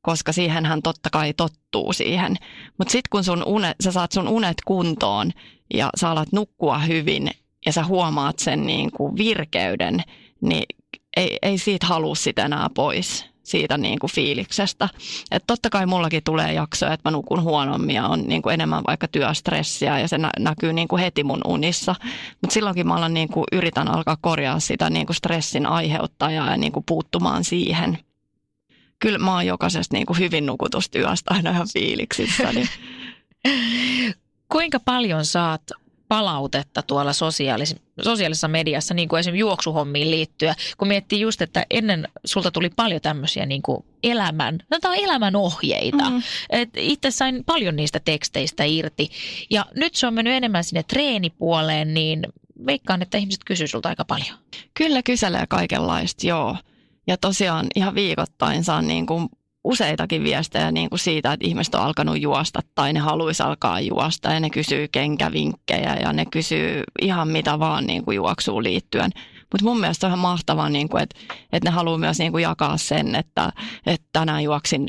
koska 0.02 0.32
siihen 0.32 0.66
hän 0.66 0.82
totta 0.82 1.10
kai 1.10 1.34
tottuu 1.34 1.92
siihen. 1.92 2.36
Mutta 2.78 2.92
sitten 2.92 3.08
kun 3.10 3.24
sun 3.24 3.44
unet, 3.46 3.76
sä 3.84 3.92
saat 3.92 4.12
sun 4.12 4.28
unet 4.28 4.56
kuntoon 4.64 5.32
ja 5.74 5.90
sä 5.96 6.10
alat 6.10 6.32
nukkua 6.32 6.78
hyvin 6.78 7.30
ja 7.66 7.72
sä 7.72 7.84
huomaat 7.84 8.38
sen 8.38 8.66
niin 8.66 8.90
kuin 8.90 9.16
virkeyden, 9.16 10.02
niin 10.40 10.64
ei, 11.16 11.38
ei 11.42 11.58
siitä 11.58 11.86
halua 11.86 12.14
sitä 12.14 12.44
enää 12.44 12.68
pois 12.74 13.24
siitä 13.48 13.78
niin 13.78 13.98
kuin 13.98 14.10
fiiliksestä. 14.10 14.88
Et 15.30 15.44
totta 15.46 15.70
kai 15.70 15.86
mullakin 15.86 16.22
tulee 16.24 16.52
jaksoja, 16.52 16.92
että 16.92 17.10
mä 17.10 17.12
nukun 17.12 17.42
huonommin 17.42 17.96
ja 17.96 18.06
on 18.06 18.22
niin 18.26 18.42
kuin 18.42 18.54
enemmän 18.54 18.82
vaikka 18.86 19.08
työstressiä 19.08 19.98
ja 19.98 20.08
se 20.08 20.18
nä- 20.18 20.30
näkyy 20.38 20.72
niin 20.72 20.88
kuin 20.88 21.02
heti 21.02 21.24
mun 21.24 21.40
unissa. 21.46 21.94
Mutta 22.40 22.54
silloinkin 22.54 22.86
mä 22.86 22.94
alan 22.94 23.14
niin 23.14 23.28
kuin 23.28 23.44
yritän 23.52 23.88
alkaa 23.88 24.16
korjaa 24.20 24.60
sitä 24.60 24.90
niin 24.90 25.06
kuin 25.06 25.16
stressin 25.16 25.66
aiheuttajaa 25.66 26.50
ja 26.50 26.56
niin 26.56 26.72
kuin 26.72 26.84
puuttumaan 26.88 27.44
siihen. 27.44 27.98
Kyllä 28.98 29.18
mä 29.18 29.34
oon 29.34 29.46
jokaisesta 29.46 29.96
niin 29.96 30.06
kuin 30.06 30.18
hyvin 30.18 30.46
nukutustyöstä 30.46 31.34
aina 31.34 31.50
ihan 31.50 31.68
fiiliksissä. 31.72 32.52
Niin. 32.52 32.68
Kuinka 34.48 34.80
paljon 34.80 35.24
saat 35.24 35.62
palautetta 36.08 36.82
tuolla 36.82 37.12
sosiaalis- 37.12 37.76
sosiaalisessa 38.02 38.48
mediassa, 38.48 38.94
niin 38.94 39.08
kuin 39.08 39.20
esimerkiksi 39.20 39.40
juoksuhommiin 39.40 40.10
liittyen, 40.10 40.54
kun 40.78 40.88
miettii 40.88 41.20
just, 41.20 41.42
että 41.42 41.66
ennen 41.70 42.08
sulta 42.24 42.50
tuli 42.50 42.70
paljon 42.76 43.00
tämmöisiä 43.00 43.46
niin 43.46 43.62
kuin 43.62 43.84
elämän, 44.02 44.58
no 44.70 44.78
tämä 44.80 44.92
on 44.92 45.00
elämän 45.00 45.36
ohjeita. 45.36 46.10
Mm. 46.10 46.22
Et 46.50 46.68
itse 46.76 47.10
sain 47.10 47.44
paljon 47.44 47.76
niistä 47.76 48.00
teksteistä 48.00 48.64
irti. 48.64 49.10
Ja 49.50 49.66
nyt 49.76 49.94
se 49.94 50.06
on 50.06 50.14
mennyt 50.14 50.34
enemmän 50.34 50.64
sinne 50.64 50.82
treenipuoleen, 50.82 51.94
niin 51.94 52.22
veikkaan, 52.66 53.02
että 53.02 53.18
ihmiset 53.18 53.44
kysyy 53.44 53.66
sulta 53.66 53.88
aika 53.88 54.04
paljon. 54.04 54.38
Kyllä 54.74 55.02
kyselee 55.02 55.44
kaikenlaista, 55.48 56.26
joo. 56.26 56.56
Ja 57.06 57.16
tosiaan 57.16 57.66
ihan 57.74 57.94
viikoittain 57.94 58.64
saan 58.64 58.88
niin 58.88 59.06
kuin 59.06 59.28
useitakin 59.68 60.24
viestejä 60.24 60.72
niin 60.72 60.90
kuin 60.90 60.98
siitä, 60.98 61.32
että 61.32 61.46
ihmiset 61.46 61.74
on 61.74 61.80
alkanut 61.80 62.20
juosta 62.20 62.60
tai 62.74 62.92
ne 62.92 63.00
haluaisi 63.00 63.42
alkaa 63.42 63.80
juosta 63.80 64.32
ja 64.32 64.40
ne 64.40 64.50
kysyy 64.50 64.88
kenkävinkkejä 64.92 65.96
ja 66.02 66.12
ne 66.12 66.26
kysyy 66.26 66.82
ihan 67.02 67.28
mitä 67.28 67.58
vaan 67.58 67.86
niin 67.86 68.04
kuin 68.04 68.16
juoksuun 68.16 68.64
liittyen. 68.64 69.10
Mutta 69.52 69.64
mun 69.64 69.80
mielestä 69.80 70.06
on 70.06 70.10
ihan 70.10 70.18
mahtavaa, 70.18 70.68
niin 70.68 70.88
kuin, 70.88 71.02
että, 71.02 71.16
että 71.52 71.70
ne 71.70 71.74
haluaa 71.74 71.98
myös 71.98 72.18
niin 72.18 72.32
kuin 72.32 72.42
jakaa 72.42 72.76
sen, 72.76 73.14
että, 73.14 73.52
että 73.86 74.06
tänään 74.12 74.44
juoksin 74.44 74.88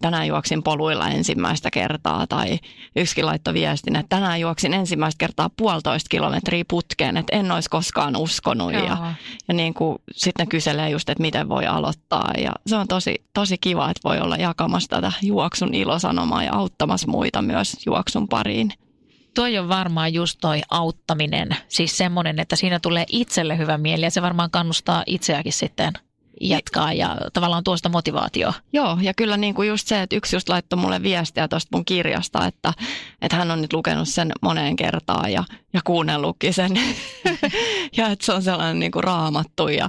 tänään 0.00 0.26
juoksin 0.26 0.62
poluilla 0.62 1.08
ensimmäistä 1.08 1.70
kertaa 1.70 2.26
tai 2.26 2.58
yksikin 2.96 3.26
laittoi 3.26 3.54
viestin, 3.54 3.96
että 3.96 4.16
tänään 4.16 4.40
juoksin 4.40 4.74
ensimmäistä 4.74 5.18
kertaa 5.18 5.50
puolitoista 5.56 6.08
kilometriä 6.08 6.64
putkeen, 6.68 7.16
että 7.16 7.36
en 7.36 7.52
olisi 7.52 7.70
koskaan 7.70 8.16
uskonut. 8.16 8.72
Joo. 8.72 8.86
Ja, 8.86 9.14
ja 9.48 9.54
niin 9.54 9.74
kuin, 9.74 9.98
sitten 10.12 10.48
kyselee 10.48 10.90
just, 10.90 11.08
että 11.08 11.22
miten 11.22 11.48
voi 11.48 11.66
aloittaa 11.66 12.30
ja 12.38 12.52
se 12.66 12.76
on 12.76 12.88
tosi, 12.88 13.24
tosi 13.34 13.58
kiva, 13.58 13.90
että 13.90 14.08
voi 14.08 14.20
olla 14.20 14.36
jakamassa 14.36 14.88
tätä 14.88 15.12
juoksun 15.22 15.74
ilosanomaa 15.74 16.44
ja 16.44 16.54
auttamassa 16.54 17.10
muita 17.10 17.42
myös 17.42 17.76
juoksun 17.86 18.28
pariin 18.28 18.72
toi 19.36 19.58
on 19.58 19.68
varmaan 19.68 20.14
just 20.14 20.38
toi 20.40 20.62
auttaminen, 20.70 21.48
siis 21.68 21.98
semmoinen, 21.98 22.40
että 22.40 22.56
siinä 22.56 22.80
tulee 22.80 23.04
itselle 23.08 23.58
hyvä 23.58 23.78
mieli 23.78 24.04
ja 24.04 24.10
se 24.10 24.22
varmaan 24.22 24.50
kannustaa 24.50 25.02
itseäkin 25.06 25.52
sitten 25.52 25.92
jatkaa 26.40 26.92
ja 26.92 27.16
tavallaan 27.32 27.64
tuosta 27.64 27.88
motivaatio. 27.88 28.52
Joo, 28.72 28.98
ja 29.00 29.14
kyllä 29.14 29.36
niin 29.36 29.54
kuin 29.54 29.68
just 29.68 29.88
se, 29.88 30.02
että 30.02 30.16
yksi 30.16 30.36
just 30.36 30.48
laittoi 30.48 30.78
mulle 30.78 31.02
viestiä 31.02 31.48
tuosta 31.48 31.68
mun 31.76 31.84
kirjasta, 31.84 32.46
että, 32.46 32.72
että 33.22 33.36
hän 33.36 33.50
on 33.50 33.62
nyt 33.62 33.72
lukenut 33.72 34.08
sen 34.08 34.32
moneen 34.42 34.76
kertaan 34.76 35.32
ja, 35.32 35.44
ja 35.72 35.80
kuunnellutkin 35.84 36.54
sen. 36.54 36.72
ja 37.96 38.08
että 38.08 38.26
se 38.26 38.32
on 38.32 38.42
sellainen 38.42 38.78
niin 38.78 38.92
kuin 38.92 39.04
raamattu 39.04 39.68
ja 39.68 39.88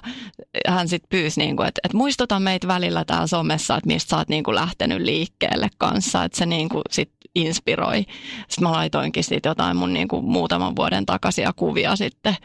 hän 0.67 0.87
sitten 0.87 1.09
pyysi, 1.09 1.41
niin 1.41 1.57
kuin, 1.57 1.67
että, 1.67 1.81
että 1.83 1.97
muistuta 1.97 2.39
meitä 2.39 2.67
välillä 2.67 3.05
täällä 3.05 3.27
somessa, 3.27 3.75
että 3.75 3.87
mistä 3.87 4.09
sä 4.09 4.17
oot 4.17 4.29
niin 4.29 4.43
kuin 4.43 4.55
lähtenyt 4.55 5.01
liikkeelle 5.01 5.69
kanssa, 5.77 6.23
että 6.23 6.37
se 6.37 6.45
niin 6.45 6.69
kuin 6.69 6.83
sit 6.89 7.11
inspiroi. 7.35 8.05
Sitten 8.47 8.63
mä 8.63 8.71
laitoinkin 8.71 9.23
sitten 9.23 9.49
jotain 9.49 9.77
mun 9.77 9.93
niin 9.93 10.07
kuin 10.07 10.25
muutaman 10.25 10.75
vuoden 10.75 11.05
takaisia 11.05 11.53
kuvia 11.55 11.95
sitten, 11.95 12.35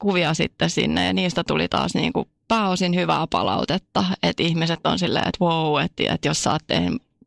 kuvia 0.00 0.34
sitten 0.34 0.70
sinne 0.70 1.06
ja 1.06 1.12
niistä 1.12 1.44
tuli 1.44 1.68
taas 1.68 1.94
niin 1.94 2.12
kuin 2.12 2.28
pääosin 2.48 2.94
hyvää 2.94 3.26
palautetta, 3.30 4.04
että 4.22 4.42
ihmiset 4.42 4.80
on 4.84 4.98
silleen, 4.98 5.28
että 5.28 5.44
wow, 5.44 5.80
että, 5.80 6.14
että 6.14 6.28
jos 6.28 6.42
sä 6.42 6.52
oot 6.52 6.62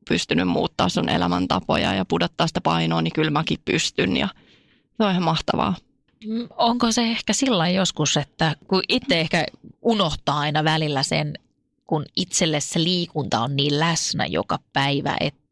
pystynyt 0.09 0.47
muuttaa 0.47 0.89
sun 0.89 1.09
elämäntapoja 1.09 1.93
ja 1.93 2.05
pudottaa 2.05 2.47
sitä 2.47 2.61
painoa, 2.61 3.01
niin 3.01 3.13
kyllä 3.13 3.31
mäkin 3.31 3.59
pystyn 3.65 4.17
ja 4.17 4.27
se 4.97 5.03
on 5.03 5.11
ihan 5.11 5.23
mahtavaa. 5.23 5.75
Mm, 6.25 6.47
onko 6.57 6.91
se 6.91 7.01
ehkä 7.01 7.33
sillä 7.33 7.69
joskus, 7.69 8.17
että 8.17 8.55
kun 8.67 8.83
itse 8.89 9.19
ehkä 9.19 9.45
unohtaa 9.81 10.39
aina 10.39 10.63
välillä 10.63 11.03
sen, 11.03 11.33
kun 11.87 12.05
itselle 12.15 12.59
se 12.59 12.83
liikunta 12.83 13.39
on 13.39 13.55
niin 13.55 13.79
läsnä 13.79 14.25
joka 14.25 14.59
päivä, 14.73 15.15
että 15.19 15.42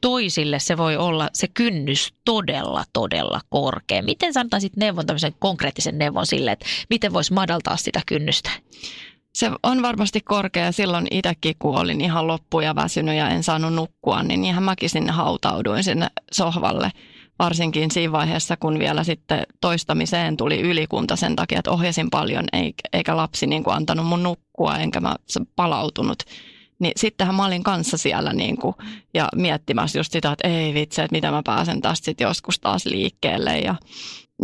toisille 0.00 0.58
se 0.58 0.76
voi 0.76 0.96
olla 0.96 1.28
se 1.32 1.48
kynnys 1.48 2.14
todella, 2.24 2.84
todella 2.92 3.40
korkea. 3.48 4.02
Miten 4.02 4.32
sä 4.32 4.40
antaisit 4.40 4.76
neuvon, 4.76 5.06
tämmöisen 5.06 5.34
konkreettisen 5.38 5.98
neuvon 5.98 6.26
sille, 6.26 6.52
että 6.52 6.66
miten 6.90 7.12
voisi 7.12 7.32
madaltaa 7.32 7.76
sitä 7.76 8.00
kynnystä? 8.06 8.50
Se 9.34 9.50
on 9.62 9.82
varmasti 9.82 10.20
korkea. 10.20 10.72
Silloin 10.72 11.06
itsekin, 11.10 11.54
kun 11.58 11.78
olin 11.78 12.00
ihan 12.00 12.26
loppu 12.26 12.60
ja 12.60 12.74
väsynyt 12.74 13.14
ja 13.14 13.28
en 13.28 13.42
saanut 13.42 13.74
nukkua, 13.74 14.22
niin 14.22 14.44
ihan 14.44 14.62
mäkin 14.62 14.90
sinne 14.90 15.12
hautauduin 15.12 15.84
sinne 15.84 16.08
sohvalle. 16.32 16.90
Varsinkin 17.38 17.90
siinä 17.90 18.12
vaiheessa, 18.12 18.56
kun 18.56 18.78
vielä 18.78 19.04
sitten 19.04 19.46
toistamiseen 19.60 20.36
tuli 20.36 20.60
ylikunta 20.60 21.16
sen 21.16 21.36
takia, 21.36 21.58
että 21.58 21.70
ohjasin 21.70 22.10
paljon, 22.10 22.44
eikä 22.92 23.16
lapsi 23.16 23.46
niin 23.46 23.64
kuin 23.64 23.76
antanut 23.76 24.06
mun 24.06 24.22
nukkua, 24.22 24.78
enkä 24.78 25.00
mä 25.00 25.16
palautunut. 25.56 26.18
Niin 26.82 26.92
sittenhän 26.96 27.34
mä 27.34 27.46
olin 27.46 27.62
kanssa 27.62 27.96
siellä 27.96 28.32
niin 28.32 28.56
kuin, 28.56 28.74
ja 29.14 29.28
miettimässä 29.36 29.98
just 29.98 30.12
sitä, 30.12 30.32
että 30.32 30.48
ei 30.48 30.74
vitsi, 30.74 31.00
että 31.00 31.16
mitä 31.16 31.30
mä 31.30 31.42
pääsen 31.44 31.82
tästä 31.82 32.04
sitten 32.04 32.24
joskus 32.24 32.60
taas 32.60 32.86
liikkeelle. 32.86 33.58
Ja 33.58 33.74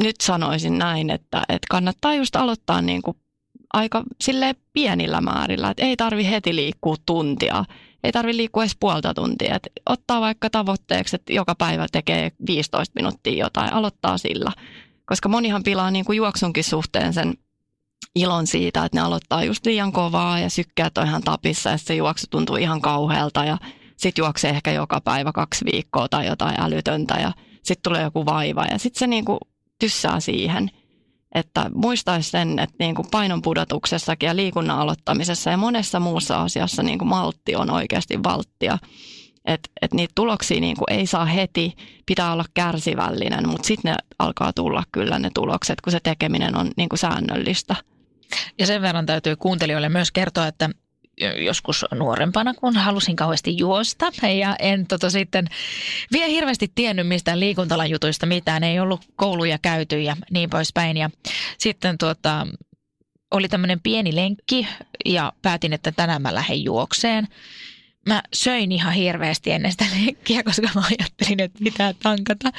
nyt 0.03 0.17
sanoisin 0.23 0.79
näin, 0.79 1.11
että, 1.11 1.43
että 1.49 1.67
kannattaa 1.71 2.15
just 2.15 2.37
aloittaa 2.37 2.83
niin 2.83 3.03
kuin 3.03 3.17
aika 3.73 4.05
sille 4.21 4.55
pienillä 4.73 5.21
määrillä, 5.21 5.71
että 5.71 5.85
ei 5.85 5.97
tarvi 5.97 6.31
heti 6.31 6.55
liikkua 6.55 6.97
tuntia, 7.07 7.65
ei 8.05 8.13
tarvi 8.13 8.37
liikkua 8.37 8.63
edes 8.63 8.77
puolta 8.81 9.15
tuntia. 9.15 9.55
Et 9.55 9.69
ottaa 9.87 10.21
vaikka 10.21 10.51
tavoitteeksi, 10.51 11.17
että 11.17 11.33
joka 11.33 11.55
päivä 11.55 11.87
tekee 11.93 12.33
15 12.47 12.93
minuuttia 12.95 13.45
jotain, 13.45 13.73
aloittaa 13.73 14.19
sillä. 14.19 14.53
Koska 15.07 15.29
monihan 15.29 15.63
pilaa 15.63 15.91
niin 15.91 16.05
kuin 16.05 16.17
juoksunkin 16.17 16.65
suhteen 16.65 17.13
sen 17.13 17.35
ilon 18.19 18.47
siitä, 18.47 18.85
että 18.85 18.99
ne 18.99 19.03
aloittaa 19.03 19.45
just 19.45 19.67
liian 19.67 19.93
kovaa 19.93 20.39
ja 20.39 20.51
sykkäät 20.51 20.99
on 20.99 21.07
ihan 21.07 21.23
tapissa 21.23 21.71
ja 21.71 21.79
se 21.79 21.95
juoksu 21.95 22.27
tuntuu 22.31 22.57
ihan 22.57 22.81
kauhealta 22.81 23.45
ja 23.45 23.59
sitten 23.97 24.23
juoksee 24.23 24.51
ehkä 24.51 24.73
joka 24.73 25.01
päivä 25.01 25.33
kaksi 25.33 25.65
viikkoa 25.73 26.09
tai 26.09 26.27
jotain 26.27 26.61
älytöntä 26.61 27.15
ja 27.15 27.33
sitten 27.55 27.83
tulee 27.83 28.03
joku 28.03 28.27
vaiva 28.27 28.65
ja 28.71 28.79
sitten 28.79 28.99
se 28.99 29.07
niin 29.07 29.25
kuin 29.25 29.39
tyssää 29.79 30.21
siihen– 30.21 30.71
että 31.35 31.71
muistaisi 31.75 32.31
sen, 32.31 32.59
että 32.59 32.77
niin 32.79 32.95
kuin 32.95 33.09
painon 33.11 33.43
pudotuksessakin 33.43 34.27
ja 34.27 34.37
liikunnan 34.37 34.79
aloittamisessa 34.79 35.51
ja 35.51 35.57
monessa 35.57 36.01
muussa 36.01 36.43
asiassa 36.43 36.83
niin 36.83 36.99
kuin 36.99 37.09
maltti 37.09 37.57
on 37.57 37.71
oikeasti 37.71 38.23
valttia. 38.23 38.79
Että 39.45 39.71
et 39.83 39.95
niitä 39.95 40.13
tuloksia 40.15 40.61
niin 40.61 40.77
kuin 40.77 40.99
ei 40.99 41.07
saa 41.07 41.25
heti, 41.25 41.73
pitää 42.07 42.33
olla 42.33 42.45
kärsivällinen, 42.55 43.49
mutta 43.49 43.67
sitten 43.67 43.93
ne 43.93 43.97
alkaa 44.19 44.53
tulla 44.53 44.83
kyllä 44.93 45.19
ne 45.19 45.31
tulokset, 45.35 45.81
kun 45.81 45.91
se 45.91 46.01
tekeminen 46.03 46.57
on 46.57 46.71
niin 46.77 46.89
kuin 46.89 46.99
säännöllistä. 46.99 47.77
Ja 48.59 48.67
sen 48.67 48.83
verran 48.83 49.07
täytyy 49.07 49.37
kuuntelijoille 49.37 49.89
myös 49.89 50.13
kertoa, 50.13 50.47
että 50.47 50.71
joskus 51.45 51.85
nuorempana, 51.95 52.55
kun 52.55 52.77
halusin 52.77 53.17
kauheasti 53.17 53.57
juosta. 53.59 54.07
Ja 54.39 54.57
en 54.59 54.87
tota 54.87 55.11
sitten 55.11 55.49
vielä 56.13 56.27
hirveästi 56.27 56.73
tiennyt 56.75 57.09
mistään 57.09 57.41
liikuntalajutuista 57.41 58.27
jutuista 58.27 58.27
mitään. 58.27 58.65
Ei 58.65 58.81
ollut 58.81 59.01
kouluja 59.17 59.59
käyty 59.59 60.01
ja 60.01 60.17
niin 60.31 60.51
poispäin. 60.51 60.97
Ja 60.97 61.11
sitten 61.59 61.99
tuota, 61.99 62.47
oli 63.31 63.49
tämmöinen 63.49 63.81
pieni 63.81 64.15
lenkki 64.15 64.69
ja 65.05 65.33
päätin, 65.43 65.73
että 65.73 65.93
tänään 65.93 66.23
mä 66.23 66.35
lähden 66.35 66.65
juokseen. 66.65 67.29
Mä 68.09 68.23
söin 68.35 68.73
ihan 68.73 68.93
hirveästi 68.93 69.51
ennen 69.51 69.73
sitä 69.73 69.85
lenkkiä, 70.05 70.43
koska 70.43 70.69
mä 70.75 70.83
ajattelin, 70.87 71.41
että 71.41 71.59
pitää 71.65 71.95
tankata. 72.03 72.51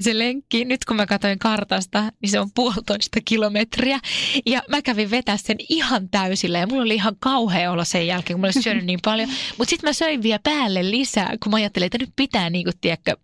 Se 0.00 0.18
lenkki, 0.18 0.64
nyt 0.64 0.84
kun 0.84 0.96
mä 0.96 1.06
katsoin 1.06 1.38
kartasta, 1.38 2.12
niin 2.22 2.30
se 2.30 2.40
on 2.40 2.50
puolitoista 2.54 3.20
kilometriä. 3.24 4.00
Ja 4.46 4.62
mä 4.68 4.82
kävin 4.82 5.10
vetää 5.10 5.36
sen 5.36 5.56
ihan 5.68 6.08
täysillä 6.08 6.58
ja 6.58 6.66
mulla 6.66 6.82
oli 6.82 6.94
ihan 6.94 7.16
kauhea 7.20 7.72
olla 7.72 7.84
sen 7.84 8.06
jälkeen, 8.06 8.34
kun 8.34 8.40
mä 8.40 8.46
olin 8.46 8.62
syönyt 8.62 8.84
niin 8.84 9.00
paljon. 9.04 9.28
Mutta 9.58 9.70
sitten 9.70 9.88
mä 9.88 9.92
söin 9.92 10.22
vielä 10.22 10.40
päälle 10.42 10.90
lisää, 10.90 11.34
kun 11.42 11.50
mä 11.50 11.56
ajattelin, 11.56 11.86
että 11.86 11.98
nyt 11.98 12.12
pitää 12.16 12.50
niinku, 12.50 12.70
tiedätkö, 12.80 13.16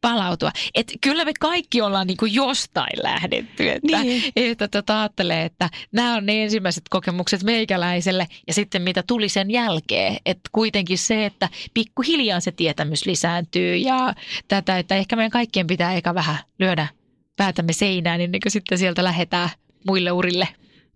palautua. 0.00 0.50
Et 0.74 0.92
kyllä 1.00 1.24
me 1.24 1.32
kaikki 1.40 1.80
ollaan 1.80 2.06
niin 2.06 2.16
kuin 2.16 2.34
jostain 2.34 3.02
lähdetty. 3.02 3.70
Että, 3.70 4.02
niin. 4.02 4.32
että 4.36 4.68
tota, 4.68 5.00
ajattelee, 5.00 5.44
että 5.44 5.70
nämä 5.92 6.14
on 6.14 6.26
ne 6.26 6.42
ensimmäiset 6.42 6.84
kokemukset 6.90 7.42
meikäläiselle 7.42 8.26
ja 8.46 8.54
sitten 8.54 8.82
mitä 8.82 9.02
tuli 9.06 9.28
sen 9.28 9.50
jälkeen. 9.50 10.16
Että 10.26 10.50
kuitenkin 10.52 10.98
se, 10.98 11.26
että 11.26 11.48
pikkuhiljaa 11.74 12.40
se 12.40 12.52
tietämys 12.52 13.06
lisääntyy 13.06 13.76
ja 13.76 14.14
tätä, 14.48 14.78
että 14.78 14.94
ehkä 14.94 15.16
meidän 15.16 15.30
kaikkien 15.30 15.66
pitää 15.66 15.94
eka 15.94 16.14
vähän 16.14 16.38
lyödä 16.58 16.88
päätämme 17.36 17.72
seinään 17.72 18.18
niin 18.18 18.40
kuin 18.42 18.52
sitten 18.52 18.78
sieltä 18.78 19.04
lähdetään 19.04 19.50
muille 19.86 20.10
urille. 20.10 20.48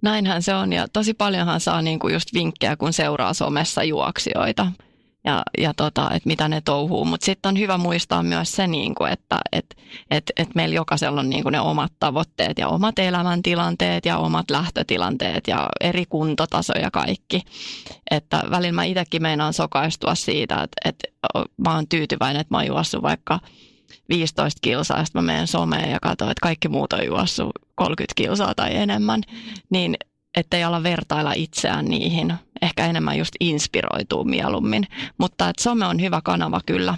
Näinhän 0.02 0.42
se 0.42 0.54
on 0.54 0.72
ja 0.72 0.88
tosi 0.88 1.14
paljonhan 1.14 1.60
saa 1.60 1.82
niin 1.82 1.98
kuin 1.98 2.14
just 2.14 2.34
vinkkejä, 2.34 2.76
kun 2.76 2.92
seuraa 2.92 3.34
somessa 3.34 3.84
juoksijoita 3.84 4.66
ja, 5.24 5.42
ja 5.58 5.74
tota, 5.74 6.10
että 6.14 6.26
mitä 6.26 6.48
ne 6.48 6.60
touhuu. 6.60 7.04
Mutta 7.04 7.24
sitten 7.24 7.48
on 7.48 7.58
hyvä 7.58 7.78
muistaa 7.78 8.22
myös 8.22 8.52
se, 8.52 8.66
niin 8.66 8.94
kuin, 8.94 9.12
että 9.12 9.38
et, 9.52 9.76
et, 10.10 10.24
et 10.36 10.54
meillä 10.54 10.74
jokaisella 10.74 11.20
on 11.20 11.30
niin 11.30 11.42
kuin 11.42 11.52
ne 11.52 11.60
omat 11.60 11.92
tavoitteet 12.00 12.58
ja 12.58 12.68
omat 12.68 12.98
elämäntilanteet 12.98 14.06
ja 14.06 14.18
omat 14.18 14.50
lähtötilanteet 14.50 15.48
ja 15.48 15.68
eri 15.80 16.04
kuntotaso 16.06 16.72
ja 16.72 16.90
kaikki. 16.90 17.42
Että 18.10 18.42
välillä 18.50 18.72
mä 18.72 18.84
itsekin 18.84 19.22
meinaan 19.22 19.52
sokaistua 19.52 20.14
siitä, 20.14 20.54
että, 20.54 20.76
että 20.84 21.08
mä 21.56 21.74
oon 21.74 21.88
tyytyväinen, 21.88 22.40
että 22.40 22.54
mä 22.54 22.58
oon 22.58 22.66
juossut 22.66 23.02
vaikka 23.02 23.40
15 24.08 24.58
kilsaa 24.62 25.04
sitten 25.04 25.24
mä 25.24 25.32
menen 25.32 25.46
someen 25.46 25.90
ja 25.90 25.98
katson, 26.02 26.30
että 26.30 26.42
kaikki 26.42 26.68
muut 26.68 26.92
on 26.92 27.06
juossut 27.06 27.50
30 27.74 28.12
kilsaa 28.16 28.54
tai 28.54 28.76
enemmän. 28.76 29.20
Niin 29.70 29.96
ettei 30.36 30.64
ala 30.64 30.82
vertailla 30.82 31.32
itseään 31.32 31.84
niihin. 31.84 32.34
Ehkä 32.62 32.86
enemmän 32.86 33.18
just 33.18 33.34
inspiroituu 33.40 34.24
mieluummin. 34.24 34.86
Mutta 35.18 35.48
että 35.48 35.62
some 35.62 35.86
on 35.86 36.00
hyvä 36.00 36.20
kanava 36.24 36.60
kyllä 36.66 36.94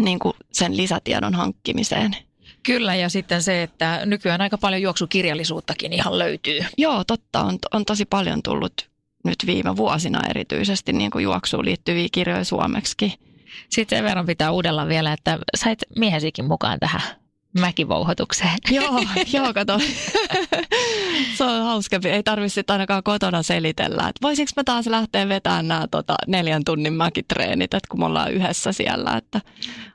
niin 0.00 0.18
kuin 0.18 0.34
sen 0.52 0.76
lisätiedon 0.76 1.34
hankkimiseen. 1.34 2.16
Kyllä, 2.62 2.94
ja 2.94 3.08
sitten 3.08 3.42
se, 3.42 3.62
että 3.62 4.00
nykyään 4.06 4.40
aika 4.40 4.58
paljon 4.58 4.82
juoksukirjallisuuttakin 4.82 5.92
ihan 5.92 6.18
löytyy. 6.18 6.60
Joo, 6.78 7.04
totta. 7.04 7.40
On, 7.40 7.58
on 7.72 7.84
tosi 7.84 8.04
paljon 8.04 8.42
tullut 8.42 8.88
nyt 9.24 9.36
viime 9.46 9.76
vuosina 9.76 10.20
erityisesti 10.30 10.92
niin 10.92 11.10
kuin 11.10 11.22
juoksuun 11.22 11.64
liittyviä 11.64 12.08
kirjoja 12.12 12.44
suomeksi. 12.44 13.18
Sitten 13.68 13.98
sen 13.98 14.04
verran 14.04 14.26
pitää 14.26 14.50
uudella 14.50 14.88
vielä, 14.88 15.12
että 15.12 15.38
sait 15.56 15.78
miehesikin 15.98 16.44
mukaan 16.44 16.78
tähän 16.80 17.23
mäkivouhotukseen. 17.60 18.58
joo, 18.70 19.00
joo, 19.32 19.54
kato. 19.54 19.78
se 21.36 21.44
on 21.44 21.62
hauska. 21.62 22.00
Ei 22.04 22.22
tarvitse 22.22 22.64
ainakaan 22.68 23.02
kotona 23.02 23.42
selitellä, 23.42 24.08
että 24.08 24.22
voisinko 24.22 24.50
mä 24.56 24.64
taas 24.64 24.86
lähteä 24.86 25.28
vetämään 25.28 25.68
nämä 25.68 25.86
tota, 25.90 26.14
neljän 26.26 26.64
tunnin 26.64 26.92
mäkitreenit, 26.92 27.74
että 27.74 27.88
kun 27.90 28.00
me 28.00 28.06
ollaan 28.06 28.32
yhdessä 28.32 28.72
siellä, 28.72 29.16
että 29.16 29.40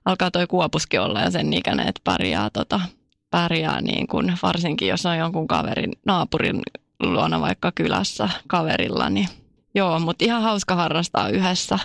alkaa 0.05 0.31
toi 0.31 0.47
kuopuskin 0.47 1.01
olla 1.01 1.21
ja 1.21 1.31
sen 1.31 1.53
ikäinen, 1.53 1.87
että 1.87 2.01
pärjää, 2.03 2.49
tota, 2.49 2.81
pärjää 3.31 3.81
niin 3.81 4.07
kuin, 4.07 4.37
varsinkin 4.43 4.87
jos 4.87 5.05
on 5.05 5.17
jonkun 5.17 5.47
kaverin, 5.47 5.91
naapurin 6.05 6.61
luona 6.99 7.41
vaikka 7.41 7.71
kylässä 7.75 8.29
kaverilla, 8.47 9.09
niin 9.09 9.27
joo, 9.75 9.99
mutta 9.99 10.25
ihan 10.25 10.41
hauska 10.41 10.75
harrastaa 10.75 11.29
yhdessä 11.29 11.79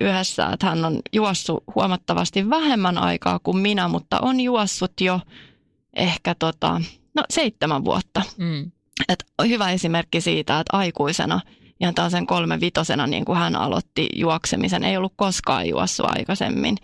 yhdessä, 0.00 0.46
että 0.52 0.66
hän 0.66 0.84
on 0.84 1.00
juossut 1.12 1.64
huomattavasti 1.74 2.50
vähemmän 2.50 2.98
aikaa 2.98 3.38
kuin 3.38 3.56
minä, 3.56 3.88
mutta 3.88 4.18
on 4.22 4.40
juossut 4.40 4.92
jo 5.00 5.20
ehkä 5.96 6.34
tota, 6.38 6.80
no, 7.14 7.24
seitsemän 7.30 7.84
vuotta. 7.84 8.22
Mm. 8.36 8.70
Et 9.08 9.24
hyvä 9.48 9.70
esimerkki 9.70 10.20
siitä, 10.20 10.60
että 10.60 10.76
aikuisena, 10.76 11.40
ihan 11.80 11.94
tällaisen 11.94 12.26
kolme 12.26 12.60
vitosena, 12.60 13.06
niin 13.06 13.24
kuin 13.24 13.38
hän 13.38 13.56
aloitti 13.56 14.08
juoksemisen, 14.14 14.84
ei 14.84 14.96
ollut 14.96 15.12
koskaan 15.16 15.68
juossut 15.68 16.06
aikaisemmin, 16.08 16.76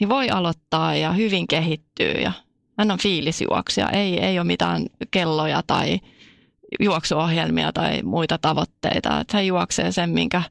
niin 0.00 0.08
voi 0.08 0.30
aloittaa 0.30 0.96
ja 0.96 1.12
hyvin 1.12 1.46
kehittyy 1.46 2.12
ja 2.12 2.32
hän 2.78 2.90
on 2.90 2.98
fiilisjuoksija, 2.98 3.90
ei, 3.90 4.20
ei 4.20 4.38
ole 4.38 4.46
mitään 4.46 4.86
kelloja 5.10 5.62
tai 5.66 6.00
juoksuohjelmia 6.80 7.72
tai 7.72 8.02
muita 8.02 8.38
tavoitteita, 8.38 9.20
että 9.20 9.36
hän 9.36 9.46
juoksee 9.46 9.92
sen, 9.92 10.10
minkä, 10.10 10.42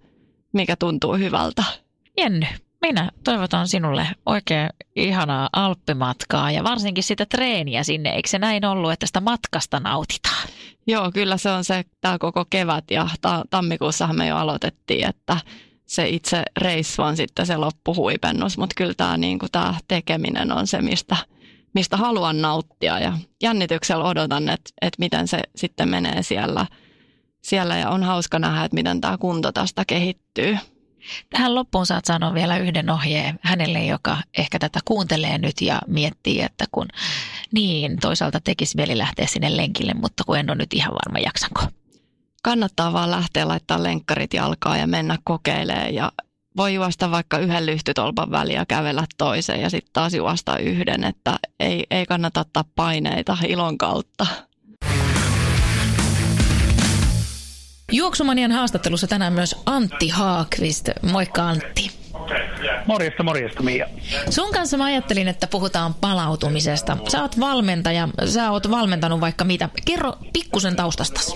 mikä 0.54 0.75
tuntuu 0.75 1.13
hyvältä. 1.13 1.63
Jenny, 2.17 2.45
minä 2.82 3.12
toivotan 3.23 3.67
sinulle 3.67 4.08
oikein 4.25 4.69
ihanaa 4.95 5.49
alppimatkaa 5.54 6.51
ja 6.51 6.63
varsinkin 6.63 7.04
sitä 7.04 7.25
treeniä 7.25 7.84
sinne. 7.84 8.10
Eikö 8.10 8.30
se 8.30 8.39
näin 8.39 8.65
ollut, 8.65 8.91
että 8.91 9.08
sitä 9.08 9.21
matkasta 9.21 9.80
nautitaan? 9.80 10.47
Joo, 10.88 11.12
kyllä 11.12 11.38
se 11.38 11.51
on 11.51 11.63
se 11.63 11.84
tämä 12.01 12.17
koko 12.17 12.45
kevät 12.49 12.91
ja 12.91 13.10
ta- 13.21 13.43
tammikuussahan 13.49 14.15
me 14.15 14.28
jo 14.28 14.38
aloitettiin, 14.38 15.10
että 15.10 15.38
se 15.86 16.10
itse 16.10 16.43
reissu 16.58 17.01
on 17.01 17.17
sitten 17.17 17.45
se 17.45 17.58
loppuhuipennus, 17.58 18.58
mutta 18.58 18.73
kyllä 18.78 18.93
tämä 18.97 19.17
niinku, 19.17 19.45
tekeminen 19.88 20.51
on 20.51 20.67
se, 20.67 20.82
mistä, 20.82 21.15
mistä 21.73 21.97
haluan 21.97 22.41
nauttia 22.41 22.99
ja 22.99 23.17
jännityksellä 23.43 24.04
odotan, 24.04 24.49
että, 24.49 24.71
että 24.82 24.99
miten 24.99 25.28
se 25.28 25.41
sitten 25.56 25.89
menee 25.89 26.23
siellä, 26.23 26.65
siellä 27.41 27.78
ja 27.78 27.89
on 27.89 28.04
hauska 28.04 28.39
nähdä, 28.39 28.63
että 28.63 28.75
miten 28.75 29.01
tämä 29.01 29.17
kunto 29.17 29.51
tästä 29.51 29.84
kehittyy. 29.88 30.58
Tähän 31.29 31.55
loppuun 31.55 31.85
saat 31.85 32.05
sanoa 32.05 32.33
vielä 32.33 32.57
yhden 32.57 32.89
ohjeen 32.89 33.39
hänelle, 33.41 33.85
joka 33.85 34.17
ehkä 34.37 34.59
tätä 34.59 34.79
kuuntelee 34.85 35.37
nyt 35.37 35.61
ja 35.61 35.81
miettii, 35.87 36.41
että 36.41 36.65
kun 36.71 36.87
niin 37.51 37.99
toisaalta 37.99 38.39
tekisi 38.41 38.77
mieli 38.77 38.97
lähteä 38.97 39.27
sinne 39.27 39.57
lenkille, 39.57 39.93
mutta 39.93 40.23
kun 40.23 40.37
en 40.37 40.49
ole 40.49 40.57
nyt 40.57 40.73
ihan 40.73 40.93
varma 40.93 41.19
jaksanko. 41.19 41.61
Kannattaa 42.43 42.93
vaan 42.93 43.11
lähteä 43.11 43.47
laittaa 43.47 43.83
lenkkarit 43.83 44.33
jalkaa 44.33 44.77
ja 44.77 44.87
mennä 44.87 45.17
kokeilemaan 45.23 45.93
ja 45.93 46.11
voi 46.57 46.73
juosta 46.73 47.11
vaikka 47.11 47.37
yhden 47.37 47.65
lyhtytolpan 47.65 48.31
väliä 48.31 48.65
kävellä 48.67 49.05
toisen 49.17 49.61
ja 49.61 49.69
sitten 49.69 49.93
taas 49.93 50.13
juosta 50.13 50.57
yhden, 50.57 51.03
että 51.03 51.39
ei, 51.59 51.83
ei 51.91 52.05
kannata 52.05 52.39
ottaa 52.39 52.63
paineita 52.75 53.37
ilon 53.47 53.77
kautta. 53.77 54.27
Juoksumanian 57.91 58.51
haastattelussa 58.51 59.07
tänään 59.07 59.33
myös 59.33 59.61
Antti 59.65 60.09
Haakvist. 60.09 60.89
Moikka 61.11 61.43
Antti. 61.43 61.91
Morjesta, 62.85 63.23
morjesta 63.23 63.63
Mia. 63.63 63.87
Sun 64.29 64.51
kanssa 64.53 64.77
mä 64.77 64.85
ajattelin, 64.85 65.27
että 65.27 65.47
puhutaan 65.47 65.93
palautumisesta. 65.93 66.97
Sä 67.07 67.21
oot 67.21 67.39
valmentaja, 67.39 68.07
sä 68.25 68.51
oot 68.51 68.71
valmentanut 68.71 69.21
vaikka 69.21 69.45
mitä. 69.45 69.69
Kerro 69.85 70.13
pikkusen 70.33 70.75
taustastasi. 70.75 71.35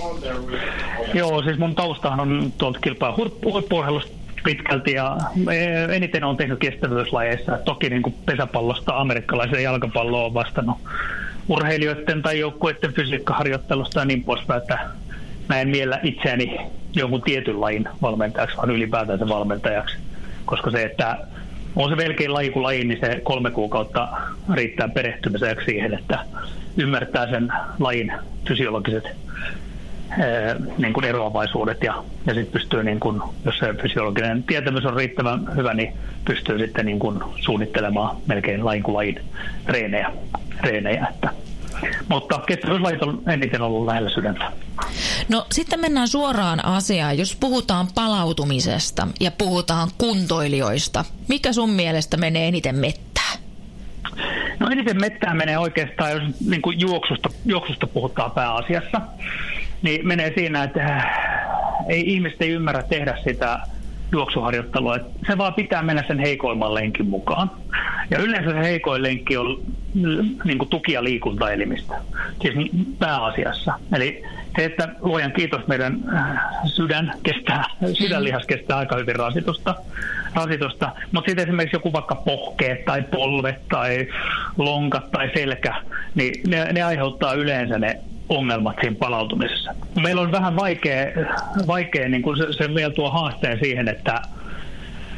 Joo, 1.14 1.44
siis 1.44 1.58
mun 1.58 1.76
taustahan 1.76 2.20
on 2.20 2.54
tuolta 2.58 2.80
kilpaa 2.80 3.16
huippuurheilusta 3.54 4.12
pitkälti 4.44 4.92
ja 4.92 5.18
e, 5.52 5.96
eniten 5.96 6.24
on 6.24 6.38
tehnyt 6.38 6.60
kestävyyslajeissa. 6.60 7.58
Toki 7.66 7.90
niin 7.90 8.02
kuin 8.02 8.16
pesäpallosta 8.26 8.98
amerikkalaisen 8.98 9.64
jalkapalloon 9.64 10.26
on 10.26 10.34
vastannut 10.34 10.78
urheilijoiden 11.48 12.22
tai 12.22 12.40
joukkueiden 12.40 12.94
fysiikkaharjoittelusta 12.94 14.00
ja 14.00 14.06
niin 14.06 14.24
poispäin, 14.24 14.62
että 14.62 14.80
mä 15.50 15.62
en 15.62 15.70
miellä 15.70 16.00
itseäni 16.04 16.58
jonkun 16.94 17.22
tietyn 17.22 17.62
lajin 17.62 17.90
valmentajaksi, 18.02 18.58
vaan 18.58 18.72
ylipäätänsä 18.72 19.30
valmentajaksi. 19.30 19.98
Koska 20.46 20.72
se, 20.72 20.84
että 20.84 21.18
on 21.76 21.90
se 21.90 21.96
melkein 21.96 22.34
laji 22.34 22.50
kuin 22.50 22.64
laji, 22.64 22.84
niin 22.84 23.00
se 23.00 23.22
kolme 23.24 23.52
kuukautta 23.52 24.08
riittää 24.54 24.90
perehtymiseksi 24.90 25.66
siihen, 25.66 25.94
että 25.94 26.20
ymmärtää 26.78 27.30
sen 27.30 27.54
lajin 27.80 28.12
fysiologiset 28.48 29.04
niin 30.78 30.94
kuin 30.94 31.06
eroavaisuudet 31.06 31.84
ja, 31.84 32.04
ja 32.26 32.34
sitten 32.34 32.54
pystyy, 32.54 32.84
niin 32.84 33.00
kuin, 33.00 33.22
jos 33.46 33.58
se 33.58 33.74
fysiologinen 33.82 34.44
tietämys 34.44 34.86
on 34.86 34.96
riittävän 34.96 35.56
hyvä, 35.56 35.74
niin 35.74 35.94
pystyy 36.26 36.60
sitten 36.60 36.86
niin 36.86 37.00
kuin 37.00 37.20
suunnittelemaan 37.40 38.18
melkein 38.28 38.66
lain 38.66 38.84
kuin 38.84 38.96
lajin 38.96 39.22
reenejä. 39.68 40.12
reenejä 40.64 41.08
että 41.14 41.30
mutta 42.08 42.40
kestävyyslajit 42.48 43.04
on 43.04 43.22
eniten 43.28 43.62
ollut 43.62 43.86
lähellä 43.86 44.10
sydäntä. 44.10 44.52
No 45.30 45.46
sitten 45.52 45.80
mennään 45.80 46.08
suoraan 46.08 46.66
asiaan. 46.66 47.18
Jos 47.18 47.36
puhutaan 47.36 47.88
palautumisesta 47.96 49.08
ja 49.20 49.32
puhutaan 49.32 49.90
kuntoilijoista, 49.98 51.06
mikä 51.28 51.54
sun 51.54 51.70
mielestä 51.70 52.18
menee 52.18 52.48
eniten 52.48 52.76
mettää? 52.76 53.32
No 54.60 54.70
eniten 54.70 55.02
mettää 55.02 55.34
menee 55.34 55.58
oikeastaan, 55.58 56.12
jos 56.12 56.24
niin 56.48 56.62
kuin 56.62 56.80
juoksusta, 56.80 57.30
juoksusta 57.46 57.88
puhutaan 57.88 58.32
pääasiassa, 58.32 59.02
niin 59.82 60.08
menee 60.08 60.34
siinä, 60.38 60.64
että 60.64 61.04
ei 61.88 62.14
ihmiset 62.14 62.42
ei 62.42 62.50
ymmärrä 62.50 62.84
tehdä 62.84 63.18
sitä 63.24 63.60
juoksuharjoittelua. 64.12 64.98
Se 65.28 65.38
vaan 65.38 65.54
pitää 65.54 65.82
mennä 65.82 66.04
sen 66.08 66.20
heikoimman 66.20 66.74
lenkin 66.74 67.08
mukaan. 67.08 67.52
Ja 68.12 68.20
yleensä 68.20 68.52
se 68.52 68.60
heikoin 68.60 69.04
lenkki 69.04 69.38
on 69.38 69.62
mm, 69.94 70.30
niin 70.44 70.58
kuin 70.58 70.70
tuki- 70.70 70.94
ja 70.94 71.04
liikuntaelimistä, 71.04 71.96
siis 72.42 72.72
pääasiassa. 73.00 73.74
Eli 73.96 74.24
se, 74.56 74.66
että 74.66 74.90
luojan 75.02 75.32
kiitos 75.32 75.68
meidän 75.68 76.00
äh, 76.16 76.40
sydän 76.66 77.14
kestää, 77.24 77.64
sydänlihas 77.94 78.46
kestää 78.46 78.78
aika 78.78 78.98
hyvin 78.98 79.16
rasitusta, 79.16 79.76
rasitusta. 80.36 80.92
mutta 81.12 81.30
sitten 81.30 81.48
esimerkiksi 81.48 81.76
joku 81.76 81.94
vaikka 81.94 82.16
pohkeet 82.16 82.86
tai 82.86 83.02
polvet 83.02 83.68
tai 83.68 84.08
lonkat 84.58 85.12
tai 85.12 85.32
selkä, 85.34 85.76
niin 86.16 86.42
ne, 86.48 86.74
ne 86.74 86.82
aiheuttaa 86.82 87.34
yleensä 87.34 87.80
ne 87.80 88.00
ongelmat 88.30 88.76
siinä 88.82 88.96
palautumisessa. 89.00 89.76
Meillä 90.02 90.22
on 90.22 90.32
vähän 90.32 90.56
vaikea, 90.56 91.06
vaikea 91.68 92.10
niin 92.10 92.22
kuin 92.22 92.38
se, 92.38 92.54
se 92.54 92.76
vielä 92.76 92.94
tuo 92.94 93.10
haasteen 93.10 93.60
siihen, 93.60 93.88
että 93.88 94.22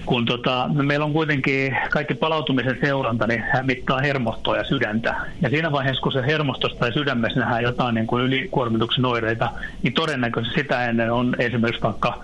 kun 0.06 0.26
tota, 0.26 0.70
meillä 0.74 1.06
on 1.06 1.14
kuitenkin 1.14 1.78
kaikki 1.90 2.14
palautumisen 2.14 2.78
seuranta, 2.82 3.28
niin 3.28 3.44
hän 3.54 3.66
mittaa 3.66 4.00
hermostoa 4.00 4.58
ja 4.58 4.64
sydäntä. 4.64 5.16
Ja 5.42 5.50
siinä 5.50 5.72
vaiheessa, 5.72 6.02
kun 6.02 6.12
se 6.12 6.26
hermostosta 6.26 6.80
tai 6.80 6.94
sydämessä 6.94 7.40
nähdään 7.40 7.64
jotain 7.64 7.96
niin 7.96 8.08
kuin 8.08 8.24
ylikuormituksen 8.24 9.06
oireita, 9.06 9.50
niin 9.84 9.94
todennäköisesti 9.94 10.60
sitä 10.60 10.86
ennen 10.86 11.12
on 11.12 11.36
esimerkiksi 11.40 11.84
vaikka 11.84 12.24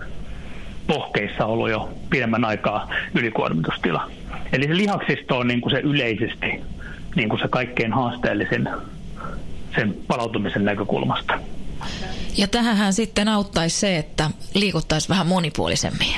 pohkeissa 0.88 1.46
ollut 1.46 1.70
jo 1.70 1.90
pidemmän 2.10 2.46
aikaa 2.46 2.90
ylikuormitustila. 3.16 4.12
Eli 4.54 4.68
se 4.68 4.78
lihaksisto 4.78 5.38
on 5.38 5.48
niin 5.48 5.62
kuin 5.62 5.72
se 5.72 5.80
yleisesti 5.80 6.62
niin 7.16 7.30
kuin 7.30 7.40
se 7.40 7.48
kaikkein 7.48 7.94
haasteellisin 7.94 8.70
sen 9.78 9.96
palautumisen 10.08 10.66
näkökulmasta. 10.66 11.40
Ja 12.38 12.48
tähän 12.48 12.94
sitten 12.94 13.28
auttaisi 13.28 13.80
se, 13.80 13.98
että 13.98 14.30
liikuttaisiin 14.54 15.10
vähän 15.10 15.28
monipuolisemmin. 15.28 16.16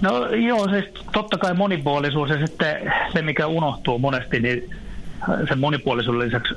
No 0.00 0.26
joo, 0.26 0.68
siis 0.68 0.84
totta 1.12 1.38
kai 1.38 1.54
monipuolisuus 1.54 2.30
ja 2.30 2.46
sitten 2.46 2.92
se, 3.12 3.22
mikä 3.22 3.46
unohtuu 3.46 3.98
monesti, 3.98 4.40
niin 4.40 4.70
sen 5.48 5.58
monipuolisuuden 5.58 6.28
lisäksi 6.28 6.54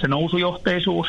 se 0.00 0.08
nousujohteisuus. 0.08 1.06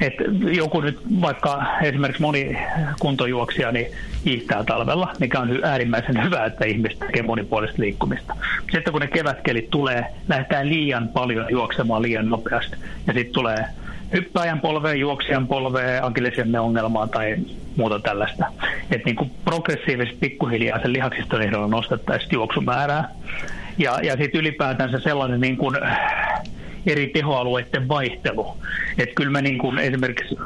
Että 0.00 0.24
joku 0.56 0.80
nyt 0.80 1.00
vaikka 1.20 1.62
esimerkiksi 1.82 2.22
moni 2.22 2.58
kuntojuoksija 3.00 3.72
niin 3.72 3.86
hiihtää 4.24 4.64
talvella, 4.64 5.12
mikä 5.20 5.40
on 5.40 5.60
äärimmäisen 5.62 6.24
hyvä, 6.24 6.44
että 6.44 6.64
ihmiset 6.64 6.98
tekee 6.98 7.22
monipuolista 7.22 7.82
liikkumista. 7.82 8.36
Sitten 8.72 8.92
kun 8.92 9.00
ne 9.00 9.06
kevätkelit 9.06 9.70
tulee, 9.70 10.06
lähdetään 10.28 10.68
liian 10.68 11.08
paljon 11.08 11.46
juoksemaan 11.50 12.02
liian 12.02 12.28
nopeasti 12.28 12.76
ja 13.06 13.12
sitten 13.12 13.34
tulee 13.34 13.64
hyppääjän 14.12 14.60
polveen, 14.60 15.00
juoksijan 15.00 15.46
polveen, 15.46 16.04
akillesiamme 16.04 16.60
ongelmaa 16.60 17.06
tai 17.06 17.36
muuta 17.76 17.98
tällaista. 17.98 18.46
Että 18.90 19.10
niin 19.10 19.30
progressiivisesti 19.44 20.16
pikkuhiljaa 20.20 20.82
sen 20.82 20.92
lihaksiston 20.92 21.42
ehdolla 21.42 21.66
nostettaisiin 21.66 22.32
juoksumäärää. 22.32 23.08
Ja, 23.78 23.98
ja 24.02 24.16
sitten 24.16 24.40
ylipäätänsä 24.40 24.98
sellainen 24.98 25.40
niin 25.40 25.56
kuin 25.56 25.76
eri 26.86 27.06
tehoalueiden 27.06 27.88
vaihtelu. 27.88 28.56
Että 28.98 29.14
kyllä 29.14 29.30
mä 29.30 29.42
niin 29.42 29.58
kuin 29.58 29.78
esimerkiksi 29.78 30.36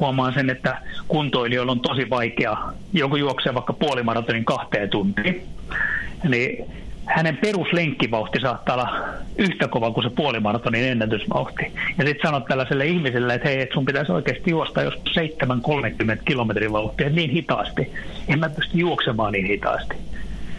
huomaan 0.00 0.34
sen, 0.34 0.50
että 0.50 0.78
kuntoilijoilla 1.08 1.72
on 1.72 1.80
tosi 1.80 2.10
vaikea 2.10 2.56
joku 2.92 3.16
juoksee 3.16 3.54
vaikka 3.54 3.72
puolimaratonin 3.72 4.44
kahteen 4.44 4.90
tuntiin. 4.90 5.42
Niin 6.28 6.64
hänen 7.04 7.36
peruslenkkivauhti 7.36 8.40
saattaa 8.40 8.74
olla 8.74 8.98
yhtä 9.38 9.68
kova 9.68 9.90
kuin 9.90 10.04
se 10.04 10.10
puolimaratonin 10.10 10.84
ennätysvauhti. 10.84 11.72
Ja 11.98 12.04
sitten 12.04 12.28
sanot 12.28 12.44
tällaiselle 12.44 12.86
ihmiselle, 12.86 13.34
että 13.34 13.48
hei, 13.48 13.60
et 13.60 13.72
sun 13.74 13.84
pitäisi 13.84 14.12
oikeasti 14.12 14.50
juosta 14.50 14.82
jos 14.82 14.94
7-30 14.94 16.22
kilometrin 16.24 16.72
vauhtia 16.72 17.10
niin 17.10 17.30
hitaasti. 17.30 17.92
En 18.28 18.38
mä 18.38 18.48
pysty 18.48 18.78
juoksemaan 18.78 19.32
niin 19.32 19.46
hitaasti. 19.46 19.96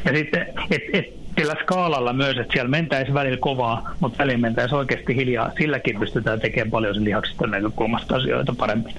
Ja 0.05 0.13
sitten, 0.13 0.47
että 0.71 0.97
et, 0.97 1.24
sillä 1.37 1.55
skaalalla 1.63 2.13
myös, 2.13 2.37
että 2.37 2.53
siellä 2.53 2.69
mentäisi 2.69 3.13
välillä 3.13 3.37
kovaa, 3.37 3.95
mutta 3.99 4.17
välillä 4.17 4.37
mentäisi 4.37 4.75
oikeasti 4.75 5.15
hiljaa. 5.15 5.51
Silläkin 5.57 5.99
pystytään 5.99 6.39
tekemään 6.39 6.71
paljon 6.71 6.95
sen 6.95 7.03
lihaksista 7.03 7.47
näkökulmasta 7.47 8.15
asioita 8.15 8.55
paremmin. 8.57 8.95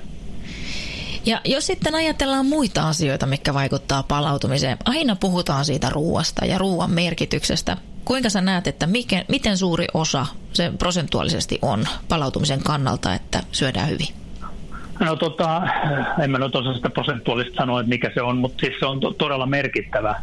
Ja 1.26 1.40
jos 1.44 1.66
sitten 1.66 1.94
ajatellaan 1.94 2.46
muita 2.46 2.88
asioita, 2.88 3.26
mikä 3.26 3.54
vaikuttaa 3.54 4.02
palautumiseen, 4.02 4.78
aina 4.84 5.16
puhutaan 5.16 5.64
siitä 5.64 5.90
ruuasta 5.90 6.44
ja 6.44 6.58
ruuan 6.58 6.90
merkityksestä. 6.90 7.76
Kuinka 8.04 8.30
sä 8.30 8.40
näet, 8.40 8.66
että 8.66 8.86
mikä, 8.86 9.24
miten 9.28 9.58
suuri 9.58 9.86
osa 9.94 10.26
se 10.52 10.72
prosentuaalisesti 10.78 11.58
on 11.62 11.84
palautumisen 12.08 12.62
kannalta, 12.62 13.14
että 13.14 13.40
syödään 13.52 13.88
hyvin? 13.88 14.08
No 15.00 15.16
tota, 15.16 15.62
en 16.22 16.30
mä 16.30 16.38
nyt 16.38 16.56
osaa 16.56 16.74
sitä 16.74 16.90
prosentuaalista 16.90 17.56
sanoa, 17.56 17.80
että 17.80 17.88
mikä 17.88 18.10
se 18.14 18.22
on, 18.22 18.36
mutta 18.36 18.60
siis 18.60 18.74
se 18.80 18.86
on 18.86 19.00
to- 19.00 19.12
todella 19.12 19.46
merkittävä, 19.46 20.14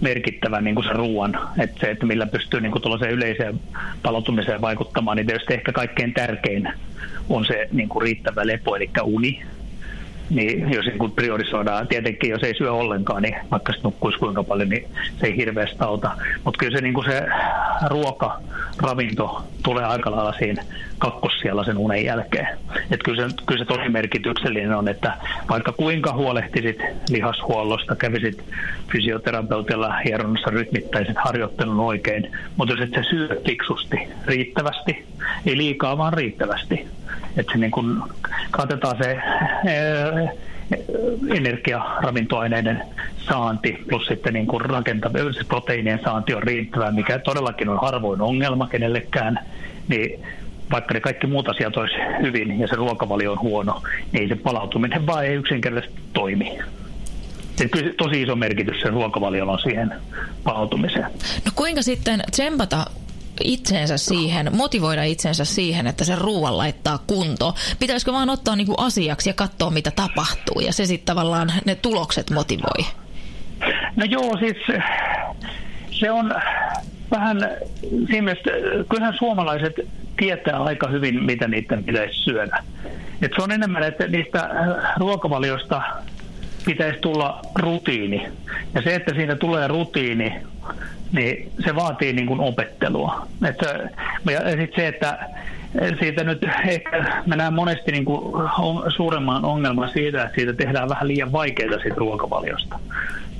merkittävä 0.00 0.60
niin 0.60 0.74
kuin 0.74 0.84
se 0.84 0.92
ruoan, 0.92 1.38
että 1.58 1.80
se, 1.80 1.90
että 1.90 2.06
millä 2.06 2.26
pystyy 2.26 2.60
niin 2.60 2.72
kuin 2.72 3.10
yleiseen 3.10 3.60
palautumiseen 4.02 4.60
vaikuttamaan, 4.60 5.16
niin 5.16 5.26
tietysti 5.26 5.54
ehkä 5.54 5.72
kaikkein 5.72 6.14
tärkein 6.14 6.72
on 7.28 7.44
se 7.44 7.68
niin 7.72 7.88
kuin 7.88 8.02
riittävä 8.02 8.46
lepo, 8.46 8.76
eli 8.76 8.90
uni, 9.02 9.42
niin 10.30 10.72
jos 10.72 10.86
niin 10.86 11.12
priorisoidaan, 11.12 11.88
tietenkin 11.88 12.30
jos 12.30 12.42
ei 12.42 12.54
syö 12.54 12.72
ollenkaan, 12.72 13.22
niin 13.22 13.36
vaikka 13.50 13.72
se 13.72 13.78
nukkuisi 13.82 14.18
kuinka 14.18 14.42
paljon, 14.42 14.68
niin 14.68 14.86
se 15.20 15.26
ei 15.26 15.36
hirveästi 15.36 15.76
auta. 15.80 16.10
Mutta 16.44 16.58
kyllä 16.58 16.76
se, 16.76 16.82
niin 16.82 16.94
kuin 16.94 17.06
se 17.06 17.26
ruoka, 17.86 18.40
ravinto 18.82 19.44
tulee 19.62 19.84
aika 19.84 20.10
lailla 20.10 20.34
siinä 20.38 20.64
kakkossialla 21.00 21.64
sen 21.64 21.78
unen 21.78 22.04
jälkeen. 22.04 22.48
Et 22.90 23.02
kyllä, 23.02 23.28
se, 23.28 23.34
kyllä 23.46 23.58
se 23.58 23.64
tosi 23.64 23.88
merkityksellinen 23.88 24.76
on, 24.76 24.88
että 24.88 25.16
vaikka 25.50 25.72
kuinka 25.72 26.12
huolehtisit 26.12 26.78
lihashuollosta, 27.10 27.96
kävisit 27.96 28.44
fysioterapeutilla 28.92 29.96
hieronnassa 30.04 30.50
rytmittäiset 30.50 31.16
harjoittelun 31.24 31.80
oikein, 31.80 32.32
mutta 32.56 32.74
jos 32.74 32.82
et 32.82 32.94
sä 32.94 33.10
syö 33.10 33.40
fiksusti, 33.46 33.96
riittävästi, 34.26 35.04
ei 35.46 35.56
liikaa 35.56 35.98
vaan 35.98 36.12
riittävästi, 36.12 36.86
että 37.36 37.58
niin 37.58 37.70
kuin 37.70 37.96
katetaan 38.50 38.96
se 39.02 39.18
energiaravintoaineiden 41.36 42.82
saanti 43.16 43.84
plus 43.88 44.06
sitten 44.06 44.34
niin 44.34 44.46
kuin 44.46 44.60
rakentav- 44.60 45.32
se 45.38 45.44
proteiinien 45.48 46.00
saanti 46.04 46.34
on 46.34 46.42
riittävää, 46.42 46.90
mikä 46.90 47.18
todellakin 47.18 47.68
on 47.68 47.80
harvoin 47.80 48.20
ongelma 48.20 48.66
kenellekään, 48.66 49.38
niin 49.88 50.20
vaikka 50.70 50.94
ne 50.94 51.00
kaikki 51.00 51.26
muut 51.26 51.48
asiat 51.48 51.76
olisi 51.76 51.94
hyvin 52.22 52.60
ja 52.60 52.68
se 52.68 52.76
ruokavalio 52.76 53.32
on 53.32 53.40
huono, 53.40 53.82
niin 54.12 54.28
se 54.28 54.36
palautuminen 54.36 55.06
vaan 55.06 55.24
ei 55.24 55.34
yksinkertaisesti 55.34 56.00
toimi. 56.12 56.58
kyllä 57.70 57.92
tosi 57.98 58.22
iso 58.22 58.36
merkitys 58.36 58.80
sen 58.80 58.92
ruokavaliolla 58.92 59.52
on 59.52 59.58
siihen 59.58 59.92
palautumiseen. 60.44 61.06
No 61.44 61.52
kuinka 61.54 61.82
sitten 61.82 62.22
tsempata 62.30 62.86
itseensä 63.44 63.96
siihen, 63.96 64.56
motivoida 64.56 65.04
itsensä 65.04 65.44
siihen, 65.44 65.86
että 65.86 66.04
se 66.04 66.16
ruoan 66.16 66.58
laittaa 66.58 66.98
kunto? 67.06 67.54
Pitäisikö 67.78 68.12
vaan 68.12 68.30
ottaa 68.30 68.56
niinku 68.56 68.74
asiaksi 68.78 69.30
ja 69.30 69.34
katsoa, 69.34 69.70
mitä 69.70 69.90
tapahtuu, 69.96 70.60
ja 70.60 70.72
se 70.72 70.86
sitten 70.86 71.06
tavallaan 71.16 71.52
ne 71.64 71.74
tulokset 71.74 72.30
motivoi? 72.30 72.86
No 73.96 74.04
joo, 74.04 74.36
siis 74.38 74.56
se 76.00 76.10
on 76.10 76.34
vähän 77.10 77.38
siinä 77.86 78.22
mielessä, 78.22 78.50
kyllähän 78.88 79.14
suomalaiset 79.14 79.74
tietää 80.16 80.62
aika 80.62 80.88
hyvin, 80.88 81.24
mitä 81.24 81.48
niiden 81.48 81.84
pitäisi 81.84 82.14
syödä. 82.14 82.62
Et 83.22 83.32
se 83.36 83.42
on 83.42 83.52
enemmän, 83.52 83.82
että 83.82 84.06
niistä 84.06 84.50
ruokavaliosta 84.96 85.82
pitäisi 86.64 86.98
tulla 87.00 87.40
rutiini. 87.54 88.26
Ja 88.74 88.82
se, 88.82 88.94
että 88.94 89.14
siinä 89.14 89.36
tulee 89.36 89.68
rutiini, 89.68 90.42
niin 91.12 91.52
se 91.64 91.74
vaatii 91.74 92.12
niin 92.12 92.26
kuin 92.26 92.40
opettelua. 92.40 93.26
Että, 93.48 93.90
ja 94.30 94.40
sitten 94.40 94.76
se, 94.76 94.88
että 94.88 95.18
siitä 96.00 96.24
nyt 96.24 96.46
ehkä 96.68 97.22
mä 97.26 97.36
näen 97.36 97.54
monesti 97.54 97.92
niin 97.92 98.04
kuin 98.04 98.50
suuremman 98.96 99.44
ongelman 99.44 99.88
siitä, 99.88 100.22
että 100.22 100.34
siitä 100.34 100.52
tehdään 100.52 100.88
vähän 100.88 101.08
liian 101.08 101.32
vaikeita 101.32 101.78
siitä 101.78 101.96
ruokavaliosta. 101.96 102.78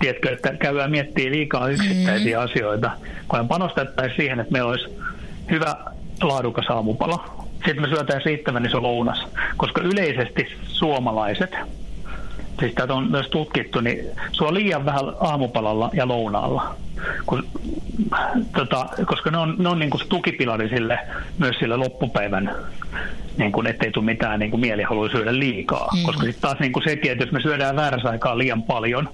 Tiedätkö, 0.01 0.32
että 0.32 0.53
käydään 0.55 0.90
miettiä 0.90 1.30
liikaa 1.30 1.68
yksittäisiä 1.68 2.38
mm. 2.38 2.44
asioita, 2.44 2.90
kun 3.28 3.48
panostettaisiin 3.48 4.16
siihen, 4.16 4.40
että 4.40 4.53
meillä 4.53 4.70
olisi 4.70 4.88
hyvä 5.51 5.76
laadukas 6.22 6.66
aamupala. 6.68 7.46
Sitten 7.55 7.80
me 7.80 7.88
syötään 7.88 8.20
riittävän 8.24 8.66
iso 8.66 8.82
lounas, 8.82 9.26
koska 9.57 9.80
yleisesti 9.82 10.46
suomalaiset– 10.62 11.51
siis 12.61 12.74
tätä 12.74 12.94
on 12.94 13.11
myös 13.11 13.28
tutkittu, 13.28 13.80
niin 13.80 14.05
suo 14.32 14.55
liian 14.55 14.84
vähän 14.84 15.05
aamupalalla 15.20 15.90
ja 15.92 16.09
lounaalla. 16.09 16.74
Kun, 17.26 17.46
tota, 18.57 18.86
koska 19.07 19.30
ne 19.30 19.38
on, 19.38 19.55
ne 19.59 19.68
on 19.68 19.78
niin 19.78 19.90
kuin 19.90 20.03
tukipilari 20.09 20.68
sille, 20.68 20.98
myös 21.38 21.57
sille 21.59 21.76
loppupäivän, 21.76 22.55
niin 23.36 23.53
kuin, 23.53 23.66
ettei 23.66 23.90
tule 23.90 24.05
mitään 24.05 24.40
niin 24.40 24.51
kuin 24.51 24.61
mielihalua 24.61 25.09
syödä 25.09 25.38
liikaa. 25.38 25.88
Mm. 25.96 26.03
Koska 26.03 26.22
sitten 26.22 26.42
taas 26.42 26.59
niin 26.59 26.72
kuin 26.72 26.84
sekin, 26.84 27.12
että 27.12 27.24
jos 27.24 27.32
me 27.32 27.40
syödään 27.40 27.76
väärässä 27.76 28.09
aikaa 28.09 28.38
liian 28.38 28.62
paljon, 28.62 29.09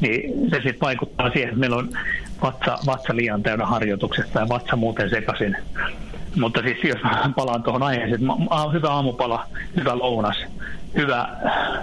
niin 0.00 0.50
se 0.50 0.56
sitten 0.56 0.80
vaikuttaa 0.80 1.30
siihen, 1.30 1.48
että 1.48 1.60
meillä 1.60 1.76
on 1.76 1.88
vatsa, 2.42 2.78
vatsa 2.86 3.16
liian 3.16 3.42
täynnä 3.42 3.66
harjoituksesta 3.66 4.40
ja 4.40 4.48
vatsa 4.48 4.76
muuten 4.76 5.10
sekaisin. 5.10 5.56
Mutta 6.36 6.62
siis 6.62 6.84
jos 6.84 6.98
palaan 7.36 7.62
tuohon 7.62 7.82
aiheeseen, 7.82 8.20
hyvä 8.72 8.90
aamupala, 8.90 9.46
hyvä 9.76 9.98
lounas, 9.98 10.36
hyvä, 10.96 11.28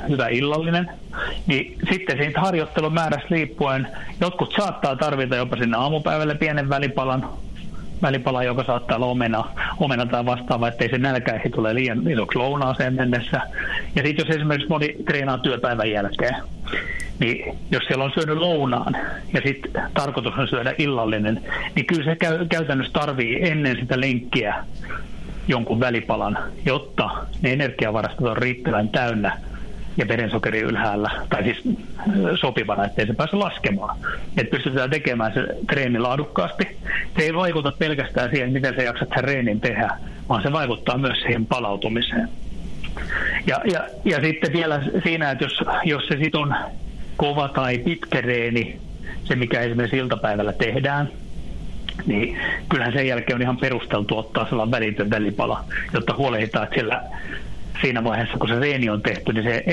hyvä 0.10 0.28
illallinen, 0.28 0.90
niin 1.48 1.78
sitten 1.90 2.18
siitä 2.18 2.42
harjoittelun 2.42 2.94
määrästä 2.94 3.28
riippuen 3.30 3.88
jotkut 4.22 4.54
saattaa 4.58 4.96
tarvita 4.96 5.36
jopa 5.36 5.58
sinne 5.58 5.78
aamupäivälle 5.78 6.36
pienen 6.36 6.70
välipalan, 6.70 7.30
välipala, 8.02 8.44
joka 8.44 8.64
saattaa 8.64 8.96
olla 8.96 9.06
omena, 9.06 9.44
omena 9.80 10.06
tai 10.06 10.26
vastaava, 10.26 10.68
ettei 10.68 10.90
se 10.90 10.98
nälkä 10.98 11.34
ei 11.34 11.50
tule 11.50 11.76
liian 11.76 12.12
isoksi 12.12 12.38
lounaaseen 12.38 12.94
mennessä. 12.94 13.42
Ja 13.96 14.04
sitten 14.04 14.26
jos 14.28 14.36
esimerkiksi 14.36 14.70
moni 14.70 14.96
treenaa 15.06 15.38
työpäivän 15.38 15.92
jälkeen, 15.92 16.36
niin 17.20 17.58
jos 17.72 17.84
siellä 17.84 18.04
on 18.04 18.12
syönyt 18.14 18.38
lounaan 18.38 18.98
ja 19.34 19.42
sitten 19.46 19.84
tarkoitus 19.94 20.34
on 20.38 20.48
syödä 20.48 20.74
illallinen, 20.78 21.42
niin 21.76 21.86
kyllä 21.86 22.04
se 22.04 22.16
käy, 22.16 22.46
käytännössä 22.48 22.94
tarvii 22.94 23.50
ennen 23.50 23.78
sitä 23.80 24.00
lenkkiä 24.00 24.56
jonkun 25.48 25.80
välipalan, 25.80 26.38
jotta 26.66 27.10
ne 27.42 27.54
energiavarastot 27.54 28.28
on 28.28 28.38
riittävän 28.38 28.90
täynnä 28.90 29.38
ja 29.98 30.08
verensokeri 30.08 30.60
ylhäällä, 30.60 31.12
tai 31.30 31.44
siis 31.44 31.78
sopivana, 32.40 32.86
ettei 32.86 33.08
se 33.08 33.14
pääse 33.14 33.36
laskemaan. 33.36 33.98
Että 34.38 34.52
pystytään 34.52 34.90
tekemään 34.90 35.34
se 35.34 35.48
treeni 35.70 36.00
laadukkaasti. 36.00 36.78
Se 37.18 37.24
ei 37.24 37.34
vaikuta 37.34 37.72
pelkästään 37.72 38.30
siihen, 38.30 38.54
miten 38.54 38.76
sä 38.76 38.84
jaksat 38.84 39.10
sen 39.16 39.24
reenin 39.24 39.62
tehdä, 39.62 39.90
vaan 40.30 40.44
se 40.44 40.52
vaikuttaa 40.52 40.98
myös 40.98 41.20
siihen 41.20 41.46
palautumiseen. 41.46 42.30
Ja, 43.48 43.62
ja, 43.72 43.88
ja 44.06 44.22
sitten 44.22 44.54
vielä 44.54 44.82
siinä, 45.04 45.32
että 45.32 45.46
jos, 45.46 45.64
jos 45.84 46.08
se 46.08 46.18
sitten 46.24 46.42
on 46.42 46.56
kova 47.18 47.48
tai 47.48 47.78
pitkä 47.78 48.22
reeni, 48.22 48.80
se 49.24 49.36
mikä 49.36 49.62
esimerkiksi 49.62 49.98
iltapäivällä 49.98 50.54
tehdään, 50.54 51.10
niin 52.06 52.40
kyllähän 52.70 52.94
sen 52.94 53.08
jälkeen 53.08 53.36
on 53.36 53.42
ihan 53.42 53.58
perusteltu 53.58 54.18
ottaa 54.18 54.50
sellainen 54.50 54.72
välitön 54.72 55.10
välipala, 55.10 55.66
jotta 55.94 56.16
huolehditaan, 56.18 56.64
että 56.64 56.76
siellä 56.76 57.04
siinä 57.82 58.04
vaiheessa, 58.04 58.38
kun 58.38 58.48
se 58.48 58.60
reeni 58.60 58.90
on 58.90 59.02
tehty, 59.02 59.34
niin 59.34 59.44
se 59.44 59.64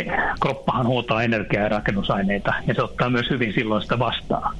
kroppahan 0.40 0.86
huutaa 0.86 1.22
energiaa 1.22 1.62
ja 1.62 1.68
rakennusaineita, 1.68 2.54
ja 2.66 2.74
se 2.74 2.82
ottaa 2.82 3.10
myös 3.10 3.30
hyvin 3.30 3.52
silloin 3.52 3.82
sitä 3.82 3.98
vastaan. 3.98 4.56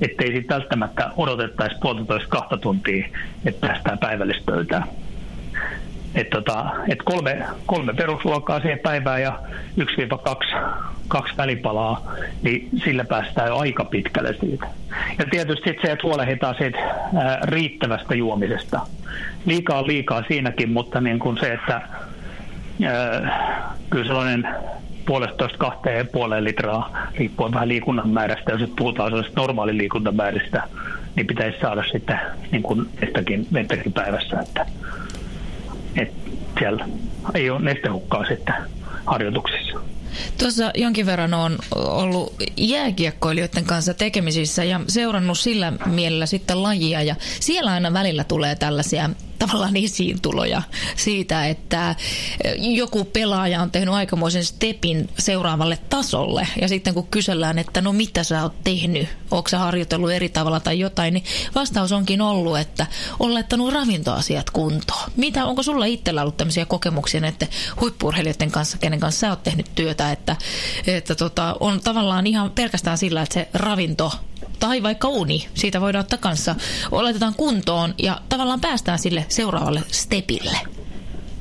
Että 0.00 0.24
ei 0.24 0.32
siitä 0.32 0.54
välttämättä 0.54 1.10
odotettaisi 1.16 1.76
puolitoista 1.82 2.28
kahta 2.28 2.56
tuntia, 2.56 3.08
että 3.44 3.66
päästään 3.66 3.98
päivällispöytään. 3.98 4.84
Et 6.14 6.30
tota, 6.30 6.70
et 6.88 6.98
kolme, 7.04 7.44
kolme 7.66 7.94
perusluokkaa 7.94 8.60
siihen 8.60 8.78
päivään 8.78 9.22
ja 9.22 9.38
1-2 9.80 10.56
kaksi 11.08 11.36
välipalaa, 11.36 12.14
niin 12.42 12.68
sillä 12.84 13.04
päästään 13.04 13.48
jo 13.48 13.56
aika 13.56 13.84
pitkälle 13.84 14.34
siitä. 14.40 14.66
Ja 15.18 15.24
tietysti 15.30 15.76
se, 15.82 15.92
että 15.92 16.06
huolehditaan 16.06 16.54
siitä 16.58 16.78
ää, 16.78 17.38
riittävästä 17.42 18.14
juomisesta. 18.14 18.80
Liikaa 19.46 19.86
liikaa 19.86 20.22
siinäkin, 20.28 20.72
mutta 20.72 21.00
niin 21.00 21.18
kuin 21.18 21.38
se, 21.40 21.52
että 21.52 21.82
ää, 22.84 23.72
kyllä 23.90 24.06
sellainen 24.06 24.48
puolestoista 25.06 25.58
kahteen 25.58 26.08
puoleen 26.08 26.44
litraa, 26.44 27.08
riippuen 27.16 27.52
vähän 27.52 27.68
liikunnan 27.68 28.08
määrästä. 28.08 28.52
Jos 28.52 28.70
puhutaan 28.78 29.10
sellaisesta 29.10 29.40
normaali 29.40 29.76
liikuntamääristä, 29.76 30.62
niin 31.16 31.26
pitäisi 31.26 31.60
saada 31.60 31.84
sitten 31.92 32.20
niin 32.50 32.62
kuin 32.62 32.88
vettäkin, 33.00 33.46
vettäkin 33.52 33.92
päivässä. 33.92 34.40
Että 34.40 34.66
että 36.00 36.30
siellä 36.58 36.88
ei 37.34 37.50
ole 37.50 37.60
nestehukkaa 37.60 38.24
sitten 38.24 38.54
harjoituksissa. 39.06 39.78
Tuossa 40.38 40.70
jonkin 40.74 41.06
verran 41.06 41.34
on 41.34 41.58
ollut 41.74 42.34
jääkiekkoilijoiden 42.56 43.64
kanssa 43.64 43.94
tekemisissä 43.94 44.64
ja 44.64 44.80
seurannut 44.88 45.38
sillä 45.38 45.72
mielellä 45.86 46.26
sitten 46.26 46.62
lajia 46.62 47.02
ja 47.02 47.14
siellä 47.40 47.72
aina 47.72 47.92
välillä 47.92 48.24
tulee 48.24 48.54
tällaisia 48.56 49.10
tavallaan 49.38 49.74
tuloja 50.22 50.62
siitä, 50.96 51.46
että 51.46 51.94
joku 52.58 53.04
pelaaja 53.04 53.62
on 53.62 53.70
tehnyt 53.70 53.94
aikamoisen 53.94 54.44
stepin 54.44 55.08
seuraavalle 55.18 55.78
tasolle. 55.90 56.48
Ja 56.60 56.68
sitten 56.68 56.94
kun 56.94 57.06
kysellään, 57.06 57.58
että 57.58 57.80
no 57.80 57.92
mitä 57.92 58.22
sä 58.22 58.42
oot 58.42 58.64
tehnyt, 58.64 59.08
onko 59.30 59.48
sä 59.48 59.58
harjoitellut 59.58 60.10
eri 60.10 60.28
tavalla 60.28 60.60
tai 60.60 60.78
jotain, 60.78 61.14
niin 61.14 61.24
vastaus 61.54 61.92
onkin 61.92 62.20
ollut, 62.20 62.58
että 62.58 62.86
on 63.20 63.34
laittanut 63.34 63.72
ravintoasiat 63.72 64.50
kuntoon. 64.50 65.10
Mitä, 65.16 65.46
onko 65.46 65.62
sulla 65.62 65.84
itsellä 65.84 66.22
ollut 66.22 66.36
tämmöisiä 66.36 66.66
kokemuksia 66.66 67.18
että 67.26 67.46
huippurheilijoiden 67.80 68.50
kanssa, 68.50 68.78
kenen 68.78 69.00
kanssa 69.00 69.20
sä 69.20 69.30
oot 69.30 69.42
tehnyt 69.42 69.66
työtä, 69.74 70.12
että, 70.12 70.36
että 70.86 71.14
tota, 71.14 71.56
on 71.60 71.80
tavallaan 71.80 72.26
ihan 72.26 72.50
pelkästään 72.50 72.98
sillä, 72.98 73.22
että 73.22 73.34
se 73.34 73.48
ravinto 73.54 74.12
tai 74.60 74.82
vaikka 74.82 75.08
uni, 75.08 75.48
siitä 75.54 75.80
voidaan 75.80 76.00
ottaa 76.00 76.18
kanssa, 76.18 76.54
oletetaan 76.90 77.34
kuntoon 77.36 77.94
ja 77.98 78.20
tavallaan 78.28 78.60
päästään 78.60 78.98
sille 78.98 79.24
seuraavalle 79.28 79.80
stepille? 79.86 80.58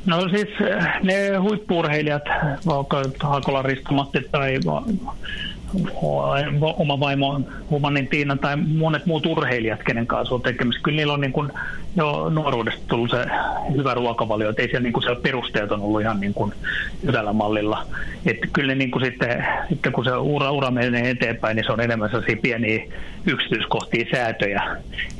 No 0.06 0.22
siis 0.22 0.48
eh, 0.70 0.86
ne 1.04 1.38
huippurheilijat, 1.38 2.24
vaikka 2.66 3.04
Hakola 3.20 3.62
Risto 3.62 3.94
Matti 3.94 4.20
tai 4.32 4.60
oma 6.62 7.00
vaimo 7.00 7.42
Humanin 7.70 8.08
Tiina 8.08 8.36
tai 8.36 8.56
monet 8.56 9.06
muut 9.06 9.26
urheilijat, 9.26 9.84
kenen 9.84 10.08
kanssa 10.08 10.36
on 10.36 10.42
tekemistä. 10.42 10.84
Kyllä 10.84 10.96
niillä 10.96 11.14
on 11.14 11.22
niin 11.22 11.32
kuin 11.32 11.52
jo 11.96 12.30
nuoruudesta 12.30 12.82
tullut 12.88 13.10
se 13.10 13.26
hyvä 13.78 13.94
ruokavalio, 13.94 14.50
että 14.50 14.62
ei 14.62 14.68
siellä, 14.68 14.84
niin 14.84 14.94
kuin 14.94 15.04
siellä 15.04 15.22
perusteet 15.22 15.72
on 15.72 15.82
ollut 15.82 16.02
ihan 16.02 16.20
niin 16.20 16.34
kuin 16.34 16.54
hyvällä 17.06 17.34
mallilla. 17.34 17.86
Että 18.26 18.48
kyllä 18.54 18.76
niin 18.76 18.92
kuin 18.92 19.06
sitten, 19.06 19.46
sitten 19.70 19.92
kun 19.92 20.04
se 20.04 20.16
ura, 20.16 20.52
ura 20.52 20.72
menee 20.72 21.10
eteenpäin, 21.10 21.56
niin 21.56 21.66
se 21.66 21.72
on 21.72 21.82
enemmän 21.82 22.10
sellaisia 22.10 22.38
pieniä 22.42 22.86
yksityiskohtia, 23.26 24.06
säätöjä, 24.12 24.78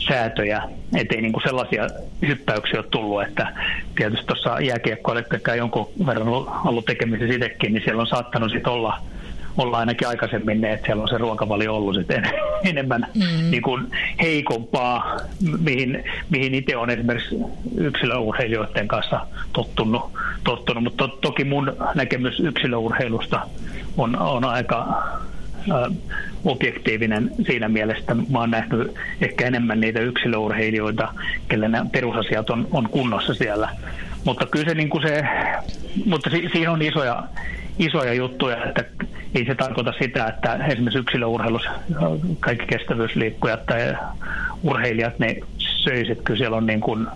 säätöjä. 0.08 0.64
Että 0.96 1.16
ei 1.16 1.22
niin 1.22 1.34
kuin 1.34 1.44
sellaisia 1.44 1.88
hyppäyksiä 2.28 2.80
ole 2.80 2.88
tullut, 2.92 3.24
että 3.24 3.54
tietysti 3.96 4.26
tuossa 4.26 4.60
jääkiekkoilla, 4.60 5.56
jonkun 5.58 5.90
verran 6.06 6.28
ollut 6.66 6.86
tekemisissä 6.86 7.36
itsekin, 7.36 7.74
niin 7.74 7.84
siellä 7.84 8.02
on 8.02 8.08
saattanut 8.08 8.52
sitten 8.52 8.74
olla– 8.74 8.98
olla 9.58 9.78
ainakin 9.78 10.08
aikaisemmin 10.08 10.62
ne, 10.62 10.74
että 10.74 10.86
siellä 10.86 11.02
on 11.02 11.08
se 11.08 11.18
ruokavalio 11.18 11.76
ollut 11.76 11.96
sitten 11.96 12.24
enemmän 12.64 13.08
mm. 13.16 13.52
niin 13.52 13.62
kuin 13.62 13.88
heikompaa, 14.22 15.18
mihin, 15.60 16.04
mihin 16.30 16.56
itse 16.56 16.78
on 16.78 16.90
esimerkiksi 16.90 17.36
yksilöurheilijoiden 17.78 18.88
kanssa 18.88 19.28
tottunut. 19.54 20.12
tottunut. 20.44 20.84
Mutta 20.84 21.08
to, 21.08 21.18
toki 21.22 21.44
mun 21.44 21.78
näkemys 21.96 22.40
yksilöurheilusta 22.40 23.42
on, 23.98 24.20
on 24.20 24.46
aika 24.46 25.04
objektiivinen 26.46 27.32
siinä 27.46 27.70
mielessä, 27.70 28.16
mä 28.30 28.40
oon 28.40 28.52
nähnyt 28.52 28.94
ehkä 29.22 29.48
enemmän 29.48 29.80
niitä 29.80 30.00
yksilöurheilijoita, 30.00 31.14
kelle 31.50 31.68
nämä 31.68 31.86
perusasiat 31.92 32.50
on, 32.50 32.68
on 32.72 32.90
kunnossa 32.90 33.34
siellä. 33.34 33.70
Mutta 34.26 34.46
kyllä 34.46 34.66
se, 34.66 34.76
niin 34.76 34.90
kuin 34.90 35.02
se 35.02 35.24
mutta 36.06 36.30
si, 36.30 36.50
siinä 36.52 36.72
on 36.72 36.82
isoja, 36.82 37.24
isoja 37.80 38.14
juttuja, 38.14 38.66
että 38.66 38.84
ei 39.36 39.46
se 39.46 39.56
tarkoita 39.56 39.94
sitä, 40.02 40.26
että 40.26 40.66
esimerkiksi 40.66 41.00
yksilöurheilussa 41.00 41.70
kaikki 42.40 42.66
kestävyysliikkujat 42.66 43.66
tai 43.66 43.94
urheilijat 44.64 45.20
ne 45.20 45.36
söisit, 45.58 46.20
kyllä 46.26 46.38
siellä 46.38 46.58
on 46.58 46.66
niin 46.66 46.82
kuin 46.82 47.08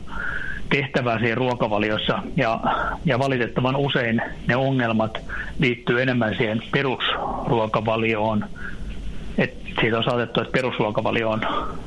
tehtävää 0.70 1.20
siinä 1.20 1.36
ruokavaliossa. 1.36 2.24
Ja, 2.36 2.60
ja 3.06 3.20
valitettavan 3.20 3.76
usein 3.76 4.22
ne 4.48 4.56
ongelmat 4.56 5.12
liittyy 5.60 6.02
enemmän 6.02 6.36
siihen 6.38 6.62
perusruokavalioon, 6.72 8.46
siitä 9.80 9.98
on 9.98 10.04
saatettu, 10.04 10.42
että 10.42 10.52
perusruokavalio 10.52 11.30
on 11.30 11.42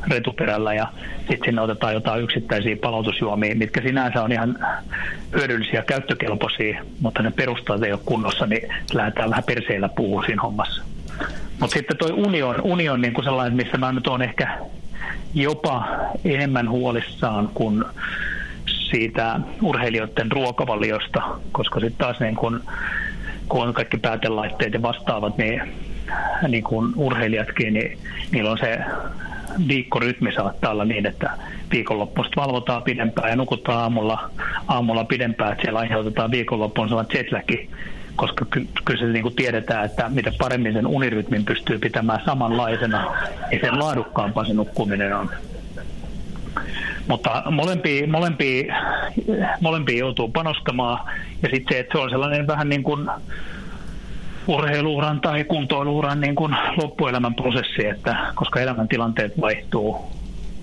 retuperällä 0.08 0.74
ja 0.74 0.86
sitten 1.18 1.44
sinne 1.44 1.60
otetaan 1.60 1.94
jotain 1.94 2.22
yksittäisiä 2.22 2.76
palautusjuomia, 2.76 3.54
mitkä 3.54 3.82
sinänsä 3.82 4.22
on 4.22 4.32
ihan 4.32 4.58
hyödyllisiä 5.34 5.82
käyttökelpoisia, 5.82 6.84
mutta 7.00 7.22
ne 7.22 7.30
perustat 7.30 7.82
ei 7.82 7.92
ole 7.92 8.00
kunnossa, 8.04 8.46
niin 8.46 8.68
lähdetään 8.92 9.30
vähän 9.30 9.44
perseillä 9.44 9.88
puhua 9.88 10.22
siinä 10.26 10.42
hommassa. 10.42 10.82
Mutta 11.60 11.74
sitten 11.74 11.96
tuo 11.96 12.08
union, 12.08 12.60
union 12.62 13.00
niin 13.00 13.14
kuin 13.14 13.24
sellainen, 13.24 13.56
missä 13.56 13.78
mä 13.78 13.92
nyt 13.92 14.06
olen 14.06 14.22
ehkä 14.22 14.58
jopa 15.34 15.88
enemmän 16.24 16.70
huolissaan 16.70 17.50
kuin 17.54 17.84
siitä 18.90 19.40
urheilijoiden 19.62 20.32
ruokavaliosta, 20.32 21.22
koska 21.52 21.80
sitten 21.80 21.98
taas 21.98 22.20
niin 22.20 22.36
kun, 22.36 22.64
kun 23.48 23.68
on 23.68 23.74
kaikki 23.74 23.96
päätelaitteet 23.96 24.72
ja 24.72 24.82
vastaavat, 24.82 25.38
niin 25.38 25.62
niin 26.48 26.64
kuin 26.64 26.92
urheilijatkin, 26.96 27.74
niin 27.74 27.98
niillä 28.30 28.50
on 28.50 28.58
se 28.58 28.78
viikkorytmi 29.68 30.32
saattaa 30.32 30.70
olla 30.70 30.84
niin, 30.84 31.06
että 31.06 31.30
viikonloppuista 31.70 32.40
valvotaan 32.40 32.82
pidempään 32.82 33.30
ja 33.30 33.36
nukutaan 33.36 33.78
aamulla, 33.78 34.30
aamulla 34.68 35.04
pidempään, 35.04 35.52
että 35.52 35.62
siellä 35.62 35.80
aiheutetaan 35.80 36.30
viikonloppuun 36.30 36.88
sellainen 36.88 37.16
jetlagi, 37.16 37.70
koska 38.16 38.44
ky- 38.44 38.68
kyllä 38.84 39.00
se 39.00 39.06
niin 39.06 39.22
kuin 39.22 39.36
tiedetään, 39.36 39.84
että 39.84 40.08
mitä 40.08 40.32
paremmin 40.38 40.72
sen 40.72 40.86
unirytmin 40.86 41.44
pystyy 41.44 41.78
pitämään 41.78 42.20
samanlaisena, 42.24 43.14
niin 43.50 43.60
sen 43.60 43.78
laadukkaampaa 43.78 44.44
se 44.44 44.54
nukkuminen 44.54 45.16
on. 45.16 45.30
Mutta 47.08 47.42
molempia, 47.50 48.06
molempia, 48.06 48.74
molempia 49.60 49.98
joutuu 49.98 50.28
panostamaan 50.28 51.12
ja 51.42 51.48
sitten 51.48 51.74
se, 51.74 51.78
että 51.78 51.92
se 51.92 51.98
on 51.98 52.10
sellainen 52.10 52.46
vähän 52.46 52.68
niin 52.68 52.82
kuin 52.82 53.10
urheiluuran 54.46 55.20
tai 55.20 55.44
kuntoiluuran 55.44 56.20
niin 56.20 56.34
kuin 56.34 56.56
loppuelämän 56.82 57.34
prosessi, 57.34 57.86
että 57.86 58.32
koska 58.34 58.60
elämäntilanteet 58.60 59.32
vaihtuu, 59.40 59.96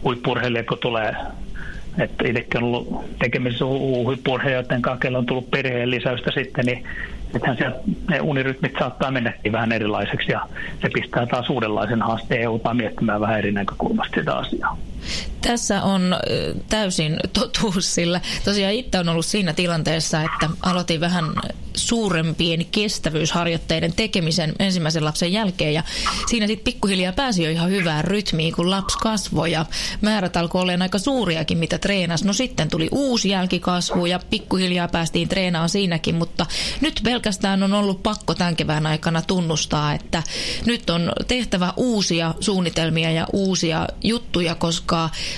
huippurheilija 0.04 0.64
kun 0.64 0.78
tulee 0.82 1.16
Että 2.00 2.28
itsekin 2.28 2.58
on 2.58 2.64
ollut 2.64 2.88
tekemisissä 3.20 3.66
huippuurheilijoiden 3.66 4.82
kanssa, 4.82 5.18
on 5.18 5.26
tullut 5.26 5.52
perheen 5.52 5.92
lisäystä 5.92 6.32
sitten, 6.34 6.66
niin 6.66 6.84
nythän 7.34 7.58
ne 8.10 8.22
unirytmit 8.22 8.72
saattaa 8.80 9.12
mennäkin 9.12 9.52
vähän 9.52 9.72
erilaiseksi 9.72 10.32
ja 10.32 10.48
se 10.82 10.90
pistää 10.94 11.26
taas 11.26 11.50
uudenlaisen 11.50 12.02
haasteen 12.02 12.42
EU 12.42 12.62
miettimään 12.74 13.22
vähän 13.22 13.40
eri 13.40 13.52
näkökulmasta 13.52 14.20
sitä 14.20 14.36
asiaa. 14.36 14.78
Tässä 15.42 15.84
on 15.84 16.16
täysin 16.70 17.18
totuus, 17.34 17.96
sillä 17.96 18.22
tosiaan 18.46 18.74
itse 18.74 19.00
on 19.00 19.10
ollut 19.10 19.26
siinä 19.26 19.54
tilanteessa, 19.54 20.22
että 20.22 20.50
aloitin 20.62 21.00
vähän 21.00 21.26
suurempien 21.74 22.66
kestävyysharjoitteiden 22.66 23.94
tekemisen 23.94 24.54
ensimmäisen 24.60 25.06
lapsen 25.06 25.34
jälkeen 25.34 25.74
ja 25.74 25.84
siinä 26.30 26.48
sitten 26.48 26.64
pikkuhiljaa 26.64 27.14
pääsi 27.14 27.44
jo 27.44 27.52
ihan 27.52 27.70
hyvään 27.70 28.04
rytmiin, 28.04 28.54
kun 28.54 28.70
lapsi 28.70 28.98
kasvoi 28.98 29.52
ja 29.52 29.66
määrät 30.02 30.38
alkoi 30.38 30.62
olla 30.62 30.72
aika 30.82 31.00
suuriakin, 31.00 31.58
mitä 31.58 31.78
treenasi. 31.78 32.26
No 32.26 32.34
sitten 32.34 32.70
tuli 32.70 32.90
uusi 32.92 33.30
jälkikasvu 33.30 34.06
ja 34.06 34.20
pikkuhiljaa 34.30 34.88
päästiin 34.88 35.30
treenaamaan 35.30 35.70
siinäkin, 35.70 36.16
mutta 36.16 36.46
nyt 36.82 37.02
pelkästään 37.04 37.64
on 37.64 37.74
ollut 37.74 38.04
pakko 38.04 38.36
tämän 38.36 38.56
kevään 38.56 38.86
aikana 38.86 39.22
tunnustaa, 39.22 39.94
että 39.94 40.24
nyt 40.66 40.90
on 40.90 41.12
tehtävä 41.28 41.74
uusia 41.78 42.34
suunnitelmia 42.40 43.12
ja 43.12 43.28
uusia 43.34 43.88
juttuja, 44.04 44.56
koska 44.56 44.91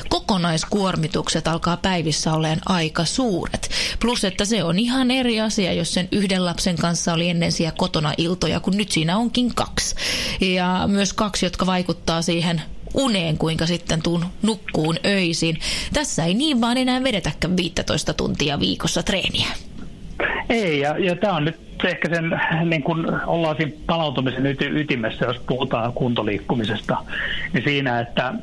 kokonaiskuormitukset 0.09 1.47
alkaa 1.47 1.77
päivissä 1.77 2.33
olemaan 2.33 2.61
aika 2.65 3.05
suuret. 3.05 3.69
Plus, 4.01 4.23
että 4.23 4.45
se 4.45 4.63
on 4.63 4.79
ihan 4.79 5.11
eri 5.11 5.41
asia, 5.41 5.73
jos 5.73 5.93
sen 5.93 6.07
yhden 6.11 6.45
lapsen 6.45 6.75
kanssa 6.75 7.13
oli 7.13 7.29
ennen 7.29 7.51
siellä 7.51 7.75
kotona 7.77 8.13
iltoja, 8.17 8.59
kun 8.59 8.77
nyt 8.77 8.91
siinä 8.91 9.17
onkin 9.17 9.55
kaksi. 9.55 9.95
Ja 10.41 10.83
myös 10.87 11.13
kaksi, 11.13 11.45
jotka 11.45 11.65
vaikuttaa 11.65 12.21
siihen 12.21 12.61
uneen, 12.93 13.37
kuinka 13.37 13.65
sitten 13.65 14.01
tuun 14.01 14.25
nukkuun 14.41 14.95
öisin. 15.05 15.59
Tässä 15.93 16.25
ei 16.25 16.33
niin 16.33 16.61
vaan 16.61 16.77
enää 16.77 17.03
vedetäkään 17.03 17.57
15 17.57 18.13
tuntia 18.13 18.59
viikossa 18.59 19.03
treeniä. 19.03 19.47
Ei, 20.49 20.79
ja, 20.79 20.97
ja 20.97 21.15
tämä 21.15 21.35
on 21.35 21.45
nyt 21.45 21.59
ehkä 21.83 22.09
sen, 22.15 22.39
niin 22.69 22.83
kun 22.83 23.19
ollaan 23.25 23.55
siinä 23.55 23.71
palautumisen 23.87 24.45
ytimessä, 24.75 25.25
jos 25.25 25.39
puhutaan 25.47 25.93
kuntoliikkumisesta, 25.93 26.97
niin 27.53 27.63
siinä, 27.63 27.99
että 27.99 28.33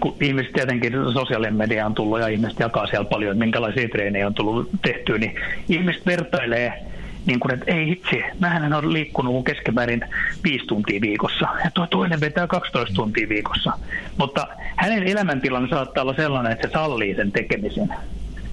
kun 0.00 0.16
ihmiset 0.20 0.52
tietenkin 0.52 0.92
sosiaalinen 1.12 1.54
media 1.54 1.86
on 1.86 1.94
tullut 1.94 2.20
ja 2.20 2.28
ihmiset 2.28 2.60
jakaa 2.60 2.86
siellä 2.86 3.04
paljon, 3.04 3.32
että 3.32 3.44
minkälaisia 3.44 3.88
treenejä 3.88 4.26
on 4.26 4.34
tullut 4.34 4.70
tehtyä, 4.82 5.18
niin 5.18 5.34
ihmiset 5.68 6.06
vertailee 6.06 6.90
niin 7.26 7.40
kuin, 7.40 7.54
että 7.54 7.74
ei 7.74 7.90
itse, 7.90 8.24
mähän 8.40 8.72
on 8.72 8.92
liikkunut 8.92 9.44
keskimäärin 9.44 10.00
viisi 10.44 10.66
tuntia 10.66 11.00
viikossa 11.00 11.48
ja 11.64 11.70
tuo 11.74 11.86
toinen 11.86 12.20
vetää 12.20 12.46
12 12.46 12.94
tuntia 12.94 13.28
viikossa. 13.28 13.72
Mutta 14.16 14.48
hänen 14.76 15.02
elämäntilanne 15.02 15.68
saattaa 15.68 16.02
olla 16.02 16.14
sellainen, 16.14 16.52
että 16.52 16.68
se 16.68 16.72
sallii 16.72 17.14
sen 17.14 17.32
tekemisen 17.32 17.94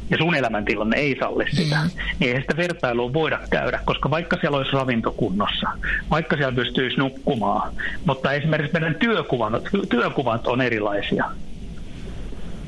ja 0.10 0.18
sun 0.18 0.36
elämäntilanne 0.36 0.98
ei 0.98 1.18
salli 1.20 1.46
sitä, 1.52 1.76
mm. 1.76 1.90
niin 2.20 2.36
ei 2.36 2.42
sitä 2.42 2.58
vertailua 2.58 3.14
voida 3.14 3.40
käydä, 3.50 3.80
koska 3.86 4.10
vaikka 4.10 4.38
siellä 4.42 4.58
olisi 4.58 4.72
ravintokunnossa, 4.72 5.70
vaikka 6.12 6.36
siellä 6.36 6.56
pystyisi 6.56 6.98
nukkumaan, 6.98 7.74
mutta 8.06 8.34
esimerkiksi 8.34 8.74
meidän 8.74 8.96
työkuvat, 8.96 9.64
työkuvat 9.90 10.48
on 10.48 10.62
erilaisia. 10.62 11.26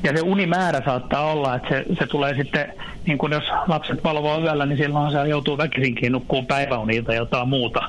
Ja 0.02 0.16
se 0.16 0.22
unimäärä 0.22 0.82
saattaa 0.84 1.32
olla, 1.32 1.54
että 1.54 1.68
se, 1.68 1.84
se 1.98 2.06
tulee 2.06 2.34
sitten, 2.34 2.72
niin 3.06 3.18
kuin 3.18 3.32
jos 3.32 3.44
lapset 3.66 4.04
valvoo 4.04 4.40
yöllä, 4.40 4.66
niin 4.66 4.78
silloin 4.78 5.12
se 5.12 5.28
joutuu 5.28 5.58
väkisinkin 5.58 6.12
nukkuun 6.12 6.46
päiväunilta 6.46 7.14
jotain 7.14 7.48
muuta. 7.48 7.82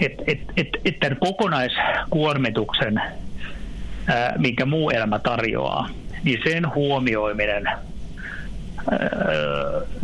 Että 0.00 0.22
et, 0.26 0.40
et, 0.56 0.68
et 0.84 1.00
tämän 1.00 1.16
kokonaiskuormituksen, 1.20 3.02
ää, 4.06 4.34
minkä 4.38 4.66
muu 4.66 4.90
elämä 4.90 5.18
tarjoaa, 5.18 5.88
niin 6.24 6.40
sen 6.44 6.74
huomioiminen– 6.74 7.68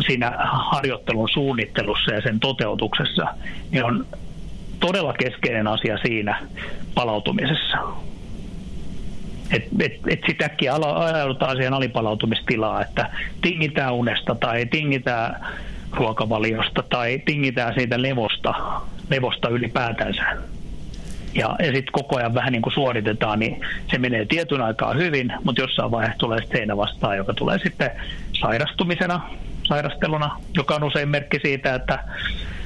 siinä 0.07 0.33
harjoittelun 0.53 1.29
suunnittelussa 1.29 2.15
ja 2.15 2.21
sen 2.21 2.41
toteutuksessa, 2.41 3.27
niin 3.71 3.85
on 3.85 4.07
todella 4.81 5.13
keskeinen 5.13 5.67
asia 5.67 5.99
siinä 5.99 6.43
palautumisessa. 6.95 7.79
Et, 9.53 9.69
et, 9.81 9.93
et 10.09 10.21
sitäkin 10.27 10.73
ajaudutaan 10.73 11.57
siihen 11.57 11.75
alipalautumistilaan, 11.75 12.83
että 12.83 13.11
tingitään 13.43 13.95
unesta 13.95 14.35
tai 14.35 14.67
tingitään 14.67 15.47
ruokavaliosta 15.93 16.83
tai 16.83 17.23
tingitään 17.25 17.75
siitä 17.75 18.03
levosta, 18.03 18.55
levosta 19.11 19.49
ylipäätänsä 19.49 20.23
ja, 21.35 21.57
ja 21.59 21.65
sitten 21.65 21.93
koko 21.93 22.17
ajan 22.17 22.35
vähän 22.35 22.53
niin 22.53 22.63
kuin 22.63 22.73
suoritetaan, 22.73 23.39
niin 23.39 23.61
se 23.91 23.99
menee 23.99 24.25
tietyn 24.25 24.63
aikaa 24.63 24.95
hyvin, 24.95 25.33
mutta 25.45 25.63
jossain 25.63 25.91
vaiheessa 25.91 26.19
tulee 26.19 26.39
seinä 26.53 26.77
vastaan, 26.77 27.17
joka 27.17 27.35
tulee 27.35 27.59
sitten 27.59 27.91
sairastumisena, 28.41 29.21
sairasteluna, 29.65 30.37
joka 30.55 30.75
on 30.75 30.85
usein 30.85 31.09
merkki 31.09 31.39
siitä, 31.43 31.75
että 31.75 31.99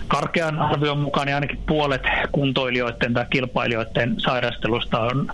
karkean 0.08 0.58
arvion 0.58 0.98
mukaan 0.98 1.26
niin 1.26 1.34
ainakin 1.34 1.58
puolet 1.66 2.02
kuntoilijoiden 2.32 3.14
tai 3.14 3.26
kilpailijoiden 3.30 4.14
sairastelusta 4.18 5.00
on 5.00 5.28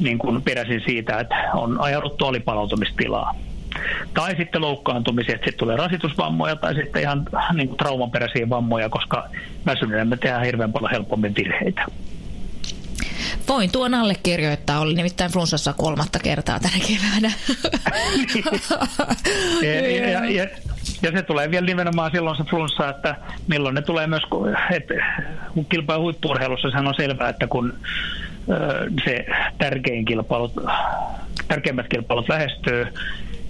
niin 0.00 0.18
kuin 0.18 0.42
peräisin 0.42 0.82
siitä, 0.86 1.20
että 1.20 1.36
on 1.54 1.80
ajauduttu 1.80 2.26
alipalautumistilaa. 2.26 3.34
Tai 4.14 4.36
sitten 4.36 4.62
loukkaantumisia, 4.62 5.34
että 5.34 5.44
sitten 5.44 5.58
tulee 5.58 5.76
rasitusvammoja 5.76 6.56
tai 6.56 6.74
sitten 6.74 7.02
ihan 7.02 7.26
niin 7.54 7.68
kuin 7.68 7.78
traumaperäisiä 7.78 8.48
vammoja, 8.48 8.88
koska 8.88 9.28
väsyneenä 9.66 10.04
me 10.04 10.16
tehdään 10.16 10.44
hirveän 10.44 10.72
paljon 10.72 10.90
helpommin 10.90 11.34
virheitä. 11.34 11.84
Voin 13.48 13.72
tuon 13.72 13.94
allekirjoittaa, 13.94 14.80
oli 14.80 14.94
nimittäin 14.94 15.32
flunssassa 15.32 15.72
kolmatta 15.72 16.18
kertaa 16.18 16.60
tänä 16.60 16.74
keväänä. 16.88 17.32
ja, 19.62 19.88
ja, 19.90 20.30
ja, 20.30 20.46
ja 21.02 21.10
se 21.12 21.22
tulee 21.22 21.50
vielä 21.50 21.66
nimenomaan 21.66 22.10
silloin 22.10 22.36
se 22.36 22.44
flunssa, 22.44 22.88
että 22.88 23.16
milloin 23.46 23.74
ne 23.74 23.82
tulee 23.82 24.06
myös, 24.06 24.22
että 24.70 24.94
kilpaa 25.68 25.98
huippurheilussa, 25.98 26.70
sehän 26.70 26.88
on 26.88 26.94
selvää, 26.94 27.28
että 27.28 27.46
kun 27.46 27.78
se 29.04 29.26
tärkein 29.58 30.04
kilpailut, 30.04 30.52
tärkeimmät 31.48 31.88
kilpailut 31.88 32.28
lähestyy, 32.28 32.86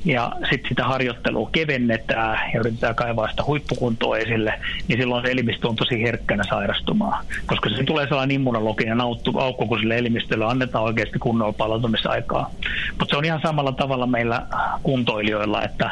ja 0.04 0.32
sitten 0.50 0.68
sitä 0.68 0.84
harjoittelua 0.84 1.48
kevennetään 1.52 2.50
ja 2.54 2.60
yritetään 2.60 2.94
kaivaa 2.94 3.28
sitä 3.28 3.44
huippukuntoa 3.46 4.18
esille, 4.18 4.60
niin 4.88 4.98
silloin 4.98 5.26
se 5.26 5.32
elimistö 5.32 5.68
on 5.68 5.76
tosi 5.76 6.02
herkkänä 6.02 6.44
sairastumaan, 6.48 7.24
koska 7.46 7.70
se 7.70 7.84
tulee 7.84 8.06
sellainen 8.08 8.34
immunologinen 8.34 9.00
aukko, 9.00 9.66
kun 9.66 9.78
sille 9.78 9.98
elimistölle 9.98 10.44
annetaan 10.44 10.84
oikeasti 10.84 11.18
kunnolla 11.18 11.52
palautumisaikaa. 11.52 12.50
Mutta 12.98 13.12
se 13.12 13.16
on 13.16 13.24
ihan 13.24 13.40
samalla 13.42 13.72
tavalla 13.72 14.06
meillä 14.06 14.46
kuntoilijoilla, 14.82 15.62
että 15.62 15.90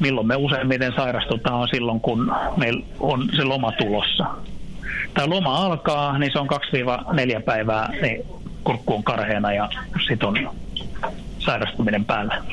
milloin 0.00 0.26
me 0.26 0.36
useimmiten 0.36 0.92
sairastutaan 0.96 1.60
on 1.60 1.68
silloin, 1.68 2.00
kun 2.00 2.32
meillä 2.56 2.86
on 3.00 3.28
se 3.36 3.44
loma 3.44 3.72
tulossa. 3.72 4.26
Tai 5.14 5.28
loma 5.28 5.56
alkaa, 5.56 6.18
niin 6.18 6.32
se 6.32 6.38
on 6.38 6.48
2-4 7.38 7.42
päivää, 7.44 7.88
niin 8.02 8.22
kurkku 8.64 8.94
on 8.94 9.04
karheena 9.04 9.52
ja 9.52 9.68
sitten 10.08 10.28
on 10.28 10.50
sairastuminen 11.44 12.04
päällä. 12.04 12.44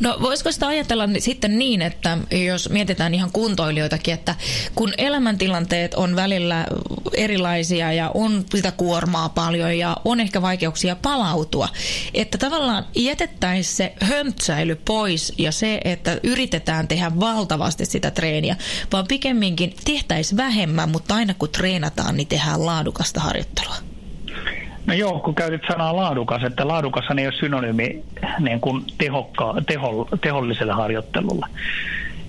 No 0.00 0.18
voisiko 0.20 0.52
sitä 0.52 0.66
ajatella 0.66 1.08
sitten 1.18 1.58
niin, 1.58 1.82
että 1.82 2.18
jos 2.46 2.70
mietitään 2.70 3.14
ihan 3.14 3.32
kuntoilijoitakin, 3.32 4.14
että 4.14 4.34
kun 4.74 4.92
elämäntilanteet 4.98 5.94
on 5.94 6.16
välillä 6.16 6.66
erilaisia 7.14 7.92
ja 7.92 8.10
on 8.14 8.44
sitä 8.54 8.72
kuormaa 8.72 9.28
paljon 9.28 9.78
ja 9.78 9.96
on 10.04 10.20
ehkä 10.20 10.42
vaikeuksia 10.42 10.96
palautua, 10.96 11.68
että 12.14 12.38
tavallaan 12.38 12.86
jätettäisiin 12.96 13.76
se 13.76 13.92
höntsäily 14.00 14.74
pois 14.84 15.32
ja 15.38 15.52
se, 15.52 15.80
että 15.84 16.20
yritetään 16.22 16.88
tehdä 16.88 17.12
valtavasti 17.20 17.86
sitä 17.86 18.10
treeniä, 18.10 18.56
vaan 18.92 19.06
pikemminkin 19.08 19.74
tehtäisiin 19.84 20.36
vähemmän, 20.36 20.90
mutta 20.90 21.14
aina 21.14 21.34
kun 21.34 21.48
treenataan, 21.48 22.16
niin 22.16 22.28
tehdään 22.28 22.66
laadukasta 22.66 23.20
harjoittelua. 23.20 23.95
No 24.86 24.94
joo, 24.94 25.18
kun 25.18 25.34
käytit 25.34 25.62
sanaa 25.68 25.96
laadukas, 25.96 26.42
että 26.42 26.68
laadukas 26.68 27.04
ei 27.18 27.26
ole 27.26 27.34
synonyymi 27.40 28.02
niin 28.38 28.60
kuin 28.60 28.84
tehokka, 28.98 29.54
teho, 29.66 30.08
teholliselle 30.20 30.72
harjoittelulle. 30.72 31.46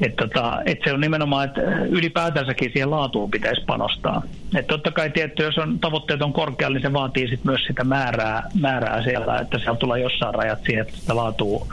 Että 0.01 0.27
tota, 0.27 0.61
et 0.65 0.79
se 0.83 0.93
on 0.93 1.01
nimenomaan, 1.01 1.45
että 1.45 1.61
ylipäätänsäkin 1.89 2.71
siihen 2.71 2.91
laatuun 2.91 3.31
pitäisi 3.31 3.61
panostaa. 3.65 4.21
Että 4.55 4.73
totta 4.73 4.91
kai 4.91 5.09
tietty, 5.09 5.43
jos 5.43 5.57
on, 5.57 5.79
tavoitteet 5.79 6.21
on 6.21 6.33
korkealla, 6.33 6.73
niin 6.73 6.81
se 6.81 6.93
vaatii 6.93 7.27
sit 7.27 7.43
myös 7.43 7.63
sitä 7.67 7.83
määrää, 7.83 8.43
määrää 8.59 9.03
siellä, 9.03 9.39
että 9.39 9.57
siellä 9.57 9.77
tulee 9.77 10.01
jossain 10.01 10.33
rajat 10.33 10.59
siihen, 10.65 10.81
että 10.81 10.97
sitä 10.97 11.15
laatua, 11.15 11.67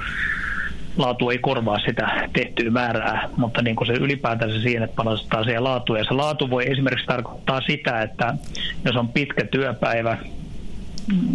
laatu 0.97 1.30
ei 1.30 1.39
korvaa 1.39 1.78
sitä 1.78 2.28
tehtyä 2.32 2.70
määrää, 2.70 3.28
mutta 3.37 3.62
niin 3.62 3.76
kuin 3.76 3.87
se 3.87 3.93
ylipäätänsä 3.93 4.61
siihen, 4.61 4.82
että 4.82 4.97
panostetaan 4.97 5.45
siihen 5.45 5.64
laatuun. 5.64 5.99
Ja 5.99 6.05
se 6.05 6.14
laatu 6.14 6.51
voi 6.51 6.70
esimerkiksi 6.70 7.07
tarkoittaa 7.07 7.61
sitä, 7.61 8.03
että 8.03 8.35
jos 8.85 8.97
on 8.97 9.09
pitkä 9.09 9.45
työpäivä, 9.45 10.18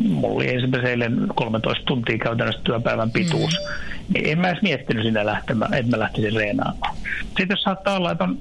mulla 0.04 0.36
oli 0.36 0.56
esimerkiksi 0.56 0.90
eilen 0.90 1.28
13 1.36 1.86
tuntia 1.86 2.18
käytännössä 2.18 2.62
työpäivän 2.64 3.12
pituus, 3.12 3.60
mm. 3.60 4.14
niin 4.14 4.30
en 4.30 4.40
mä 4.40 4.50
edes 4.50 4.62
miettinyt 4.62 5.04
sinne 5.04 5.26
lähtemään, 5.26 5.74
että 5.74 5.92
mä 5.92 6.00
lähtisin 6.00 6.34
reenaamaan. 6.34 6.96
Sitten 7.26 7.48
jos 7.50 7.62
saattaa 7.62 7.96
olla, 7.96 8.12
että 8.12 8.24
on 8.24 8.38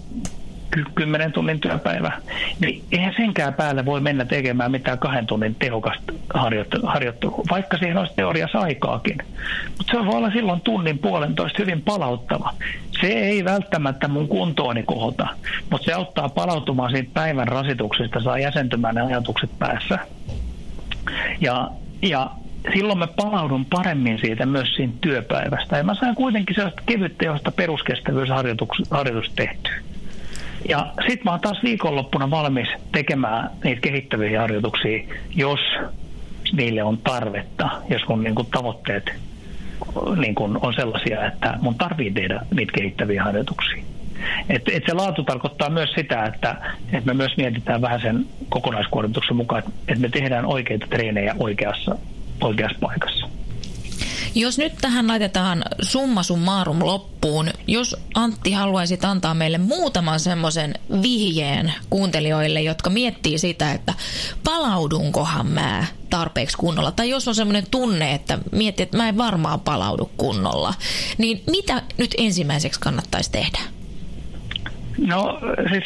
10 0.95 1.33
tunnin 1.33 1.61
työpäivä, 1.61 2.13
niin 2.61 2.85
eihän 2.93 3.15
senkään 3.17 3.55
päälle 3.55 3.85
voi 3.85 4.01
mennä 4.01 4.25
tekemään 4.25 4.71
mitään 4.71 4.99
kahden 4.99 5.27
tunnin 5.27 5.55
tehokasta 5.55 6.13
harjoittelua, 6.85 7.45
vaikka 7.51 7.79
siihen 7.79 7.99
olisi 7.99 8.15
teoriassa 8.17 8.59
aikaakin. 8.59 9.19
Mutta 9.79 9.93
se 9.93 10.07
voi 10.07 10.17
olla 10.17 10.31
silloin 10.31 10.61
tunnin 10.61 10.99
puolentoista 10.99 11.59
hyvin 11.59 11.83
palauttava. 11.83 12.55
Se 13.01 13.07
ei 13.07 13.45
välttämättä 13.45 14.09
mun 14.09 14.29
kuntooni 14.29 14.83
kohota, 14.83 15.27
mutta 15.71 15.85
se 15.85 15.93
auttaa 15.93 16.29
palautumaan 16.29 16.91
siitä 16.91 17.11
päivän 17.15 17.49
rasituksesta, 17.49 18.23
saa 18.23 18.39
jäsentymään 18.39 18.95
ne 18.95 19.01
ajatukset 19.01 19.51
päässä. 19.59 19.99
Ja, 21.41 21.71
ja 22.03 22.31
silloin 22.75 22.99
mä 22.99 23.07
palaudun 23.07 23.65
paremmin 23.65 24.19
siitä 24.19 24.47
myös 24.47 24.75
siinä 24.75 24.93
työpäivästä. 25.01 25.77
Ja 25.77 25.85
mä 25.85 25.95
saan 25.95 26.15
kuitenkin 26.15 26.55
sellaista 26.55 26.83
kevyttä, 26.87 27.25
josta 27.25 27.51
peruskestävyysharjoitus 27.51 29.33
tehty. 29.37 29.71
Ja 30.69 30.93
sitten 31.01 31.21
mä 31.25 31.31
oon 31.31 31.41
taas 31.41 31.63
viikonloppuna 31.63 32.31
valmis 32.31 32.69
tekemään 32.93 33.51
niitä 33.65 33.81
kehittäviä 33.81 34.41
harjoituksia, 34.41 35.05
jos 35.35 35.61
niille 36.53 36.83
on 36.83 36.99
tarvetta, 36.99 37.71
jos 37.91 38.03
mun 38.09 38.23
niin 38.23 38.35
kuin, 38.35 38.49
tavoitteet 38.51 39.13
niin 40.17 40.35
kuin, 40.35 40.59
on 40.61 40.75
sellaisia, 40.75 41.27
että 41.27 41.59
mun 41.61 41.75
tarvii 41.75 42.11
tehdä 42.11 42.41
niitä 42.55 42.73
kehittäviä 42.73 43.25
harjoituksia. 43.25 43.85
Et, 44.49 44.63
et 44.73 44.83
se 44.87 44.95
laatu 44.95 45.23
tarkoittaa 45.25 45.71
myös 45.71 45.91
sitä, 45.95 46.25
että, 46.25 46.57
että 46.93 47.07
me 47.07 47.15
myös 47.15 47.37
mietitään 47.37 47.81
vähän 47.81 48.01
sen 48.01 48.27
kokonaiskuormituksen 48.49 49.37
mukaan, 49.37 49.63
että 49.89 50.01
me 50.01 50.09
tehdään 50.09 50.47
oikeita 50.47 50.87
treenejä 50.87 51.35
oikeassa, 51.39 51.99
oikeassa 52.41 52.79
paikassa. 52.81 53.29
Jos 54.35 54.59
nyt 54.59 54.73
tähän 54.81 55.09
laitetaan 55.09 55.65
summa 55.83 56.23
summarum 56.23 56.85
loppuun, 56.85 57.51
jos 57.67 57.97
Antti 58.15 58.53
haluaisit 58.53 59.05
antaa 59.05 59.35
meille 59.35 59.59
muutaman 59.59 60.21
semmoisen 60.21 60.75
vihjeen 61.03 61.73
kuuntelijoille, 61.91 62.61
jotka 62.63 62.91
miettii 62.91 63.39
sitä, 63.39 63.73
että 63.73 63.95
palaudunkohan 64.45 65.47
mä 65.47 65.85
tarpeeksi 66.11 66.57
kunnolla, 66.57 66.93
tai 66.93 67.11
jos 67.11 67.29
on 67.29 67.35
semmoinen 67.35 67.65
tunne, 67.71 68.15
että 68.15 68.39
miettii, 68.53 68.83
että 68.83 68.97
mä 68.97 69.09
en 69.09 69.19
varmaan 69.19 69.61
palaudu 69.61 70.11
kunnolla, 70.17 70.75
niin 71.19 71.43
mitä 71.51 71.83
nyt 71.99 72.15
ensimmäiseksi 72.19 72.81
kannattaisi 72.81 73.33
tehdä? 73.33 73.78
No 75.07 75.41
siis 75.71 75.85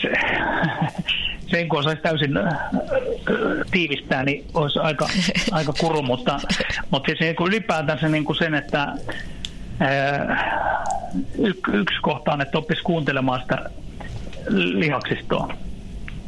sen 1.46 1.68
kun 1.68 1.78
osaisi 1.78 2.02
täysin 2.02 2.36
äh, 2.36 2.54
tiivistää, 3.70 4.24
niin 4.24 4.44
olisi 4.54 4.78
aika, 4.78 5.08
aika 5.50 5.72
kuru, 5.80 6.02
mutta, 6.02 6.40
mutta 6.90 7.06
siis 7.06 7.20
niin 7.20 7.48
ylipäätänsä 7.48 8.08
niin 8.08 8.24
kuin 8.24 8.36
sen, 8.36 8.54
että 8.54 8.82
äh, 9.82 10.38
yksi 11.72 12.00
kohta 12.02 12.32
on, 12.32 12.40
että 12.40 12.58
oppisi 12.58 12.82
kuuntelemaan 12.82 13.40
sitä 13.40 13.70
lihaksistoa 14.50 15.54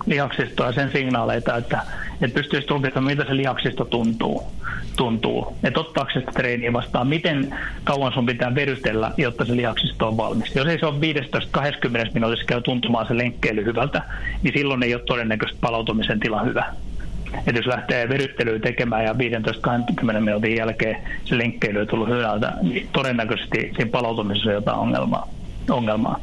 lihaksistoa 0.06 0.66
ja 0.66 0.72
sen 0.72 0.92
signaaleita, 0.92 1.56
että, 1.56 1.80
että 2.22 2.34
pystyisi 2.34 2.66
tulkitsemaan, 2.66 3.16
miltä 3.16 3.24
se 3.24 3.36
lihaksisto 3.36 3.84
tuntuu. 3.84 4.42
tuntuu. 4.96 5.56
Että 5.64 5.80
ottaako 5.80 6.10
se 6.10 6.20
treeniä 6.20 6.72
vastaan, 6.72 7.06
miten 7.06 7.54
kauan 7.84 8.12
sun 8.12 8.26
pitää 8.26 8.54
verytellä, 8.54 9.10
jotta 9.16 9.44
se 9.44 9.56
lihaksisto 9.56 10.08
on 10.08 10.16
valmis. 10.16 10.56
Jos 10.56 10.66
ei 10.66 10.78
se 10.78 10.86
ole 10.86 10.98
15-20 10.98 12.10
minuutissa 12.14 12.46
käy 12.46 12.60
tuntumaan 12.60 13.06
se 13.06 13.16
lenkkeily 13.16 13.64
hyvältä, 13.64 14.02
niin 14.42 14.54
silloin 14.54 14.82
ei 14.82 14.94
ole 14.94 15.02
todennäköisesti 15.02 15.58
palautumisen 15.60 16.20
tila 16.20 16.42
hyvä. 16.42 16.64
Että 17.46 17.58
jos 17.58 17.66
lähtee 17.66 18.08
veryttelyä 18.08 18.58
tekemään 18.58 19.04
ja 19.04 19.12
15-20 19.12 20.20
minuutin 20.20 20.56
jälkeen 20.56 20.96
se 21.24 21.38
lenkkeily 21.38 21.80
on 21.80 21.86
tullut 21.86 22.08
hyvältä, 22.08 22.52
niin 22.62 22.88
todennäköisesti 22.92 23.72
siinä 23.76 23.90
palautumisessa 23.90 24.48
on 24.48 24.54
jotain 24.54 24.78
ongelmaa 24.78 25.28
ongelmaa. 25.70 26.20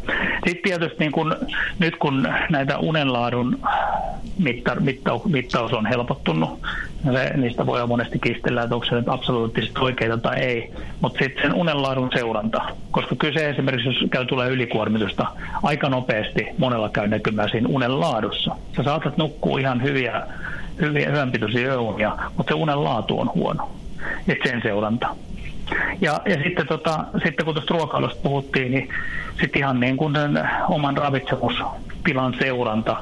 Sitten 0.47 0.63
tietysti 0.63 0.95
niin 0.99 1.11
kun, 1.11 1.35
nyt 1.79 1.95
kun 1.95 2.27
näitä 2.49 2.77
unenlaadun 2.77 3.59
mitta, 4.37 4.75
mitta, 4.75 5.19
mittaus 5.25 5.73
on 5.73 5.85
helpottunut, 5.85 6.59
se, 7.13 7.37
niistä 7.37 7.65
voi 7.65 7.87
monesti 7.87 8.19
kistellä, 8.19 8.63
että 8.63 8.75
onko 8.75 8.85
se 8.85 8.95
nyt 8.95 9.09
absoluuttisesti 9.09 9.79
oikeita 9.79 10.17
tai 10.17 10.39
ei, 10.39 10.73
mutta 11.01 11.19
sitten 11.19 11.43
sen 11.43 11.53
unenlaadun 11.53 12.09
seuranta, 12.13 12.61
koska 12.91 13.15
kyse 13.15 13.49
esimerkiksi, 13.49 13.87
jos 13.87 14.09
käy 14.11 14.25
tulee 14.25 14.49
ylikuormitusta, 14.49 15.25
aika 15.63 15.89
nopeasti 15.89 16.47
monella 16.57 16.89
käy 16.89 17.07
näkymään 17.07 17.49
siinä 17.49 17.67
unen 17.71 17.99
laadussa. 17.99 18.55
Sä 18.75 18.83
saatat 18.83 19.17
nukkua 19.17 19.59
ihan 19.59 19.83
hyviä, 19.83 20.21
hyviä 20.81 21.09
hyvänpitoisia 21.09 21.67
yöunia, 21.67 22.17
mutta 22.37 22.53
se 22.53 22.59
unen 22.59 22.83
laatu 22.83 23.19
on 23.19 23.31
huono. 23.35 23.69
Et 24.27 24.37
sen 24.47 24.61
seuranta. 24.61 25.15
Ja, 26.01 26.21
ja 26.25 26.43
sitten, 26.43 26.67
tota, 26.67 27.05
sitten 27.23 27.45
kun 27.45 27.55
tuosta 27.55 27.73
ruokailusta 27.73 28.21
puhuttiin, 28.23 28.71
niin 28.71 28.89
sitten 29.41 29.59
ihan 29.59 29.79
niin 29.79 29.97
kuin 29.97 30.15
oman 30.69 30.97
ravitsemustilan 30.97 32.35
seuranta, 32.39 32.97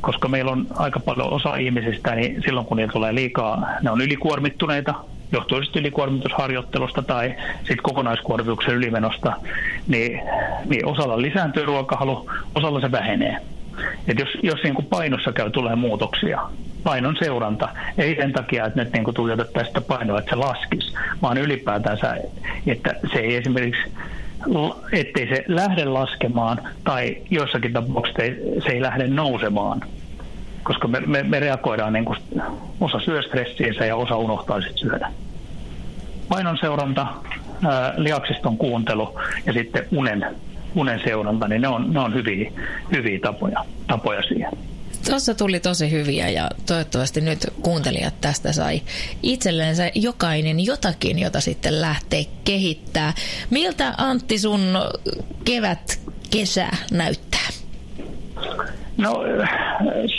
koska 0.00 0.28
meillä 0.28 0.52
on 0.52 0.66
aika 0.74 1.00
paljon 1.00 1.32
osa 1.32 1.56
ihmisistä, 1.56 2.14
niin 2.14 2.42
silloin 2.44 2.66
kun 2.66 2.76
niillä 2.76 2.92
tulee 2.92 3.14
liikaa, 3.14 3.66
ne 3.82 3.90
on 3.90 4.00
ylikuormittuneita, 4.00 4.94
johtuisesti 5.32 5.78
ylikuormitusharjoittelusta 5.78 7.02
tai 7.02 7.34
sitten 7.58 7.82
kokonaiskuormituksen 7.82 8.74
ylimenosta, 8.74 9.32
niin, 9.88 10.20
niin 10.64 10.86
osalla 10.86 11.22
lisääntyy 11.22 11.64
ruokahalu, 11.64 12.30
osalla 12.54 12.80
se 12.80 12.92
vähenee. 12.92 13.36
Et 14.08 14.18
jos, 14.18 14.28
jos 14.42 14.62
niin 14.62 14.74
kuin 14.74 14.86
painossa 14.86 15.32
käy 15.32 15.50
tulee 15.50 15.74
muutoksia, 15.74 16.40
painon 16.84 17.16
seuranta, 17.18 17.68
ei 17.98 18.16
sen 18.16 18.32
takia, 18.32 18.66
että 18.66 18.82
nyt 18.82 18.92
niin 18.92 19.04
kuin 19.04 19.14
tuijotettaisiin 19.14 19.74
sitä 19.74 19.80
painoa, 19.80 20.18
että 20.18 20.30
se 20.30 20.36
laskisi, 20.36 20.94
vaan 21.22 21.38
ylipäätään 21.38 21.98
että 22.66 22.94
se 23.12 23.18
ei 23.18 23.36
esimerkiksi 23.36 23.92
ettei 24.92 25.28
se 25.28 25.44
lähde 25.48 25.84
laskemaan 25.84 26.60
tai 26.84 27.16
joissakin 27.30 27.72
tapauksissa 27.72 28.22
se 28.66 28.72
ei 28.72 28.82
lähde 28.82 29.06
nousemaan, 29.06 29.80
koska 30.62 30.88
me, 30.88 31.00
me, 31.00 31.22
me 31.22 31.40
reagoidaan 31.40 31.92
niin 31.92 32.04
kuin 32.04 32.18
osa 32.80 33.00
syö 33.00 33.22
stressiinsä 33.22 33.86
ja 33.86 33.96
osa 33.96 34.16
unohtaa 34.16 34.60
sitten 34.60 34.78
syödä. 34.78 35.10
Painon 36.28 36.58
seuranta, 36.58 37.06
ää, 37.66 37.94
lihaksiston 37.96 38.58
kuuntelu 38.58 39.20
ja 39.46 39.52
sitten 39.52 39.86
unen, 39.90 40.26
unen 40.74 41.00
seuranta, 41.04 41.48
niin 41.48 41.62
ne 41.62 41.68
on, 41.68 41.92
ne 41.92 42.00
on 42.00 42.14
hyviä, 42.14 42.52
hyviä 42.92 43.18
tapoja, 43.18 43.64
tapoja 43.86 44.22
siihen. 44.22 44.52
Tuossa 45.06 45.34
tuli 45.34 45.60
tosi 45.60 45.90
hyviä 45.90 46.28
ja 46.28 46.50
toivottavasti 46.66 47.20
nyt 47.20 47.46
kuuntelijat 47.62 48.20
tästä 48.20 48.52
sai 48.52 48.82
itsellensä 49.22 49.90
jokainen 49.94 50.64
jotakin, 50.64 51.18
jota 51.18 51.40
sitten 51.40 51.80
lähtee 51.80 52.24
kehittää. 52.44 53.12
Miltä 53.50 53.94
Antti 53.98 54.38
sun 54.38 54.60
kevät, 55.44 56.00
kesä 56.30 56.68
näyttää? 56.90 57.48
No 58.96 59.22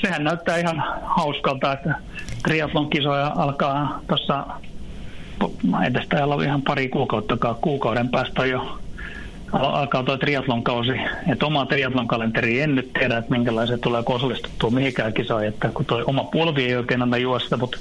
sehän 0.01 0.23
näyttää 0.23 0.57
ihan 0.57 0.83
hauskalta, 1.03 1.73
että 1.73 1.95
triathlon 2.43 2.89
kisoja 2.89 3.31
alkaa 3.36 4.01
tuossa, 4.07 4.45
en 5.86 5.93
tästä 5.93 6.23
olla 6.23 6.43
ihan 6.43 6.61
pari 6.61 6.89
kuukauttakaan, 6.89 7.55
kuukauden 7.55 8.09
päästä 8.09 8.45
jo 8.45 8.79
alkaa 9.59 10.03
tuo 10.03 10.17
triatlon 10.17 10.63
kausi. 10.63 10.91
Että 11.31 11.45
oma 11.45 11.65
triatlon 11.65 12.07
kalenteri 12.07 12.61
en 12.61 12.75
nyt 12.75 12.93
tiedä, 12.93 13.17
että 13.17 13.31
minkälaiset 13.31 13.81
tulee 13.81 14.03
osallistettua 14.05 14.69
mihinkään 14.69 15.13
kisaan, 15.13 15.45
että 15.45 15.69
kun 15.73 15.85
tuo 15.85 16.03
oma 16.05 16.23
polvi 16.23 16.65
ei 16.65 16.75
oikein 16.75 17.01
anna 17.01 17.17
juosta, 17.17 17.57
mutta 17.57 17.77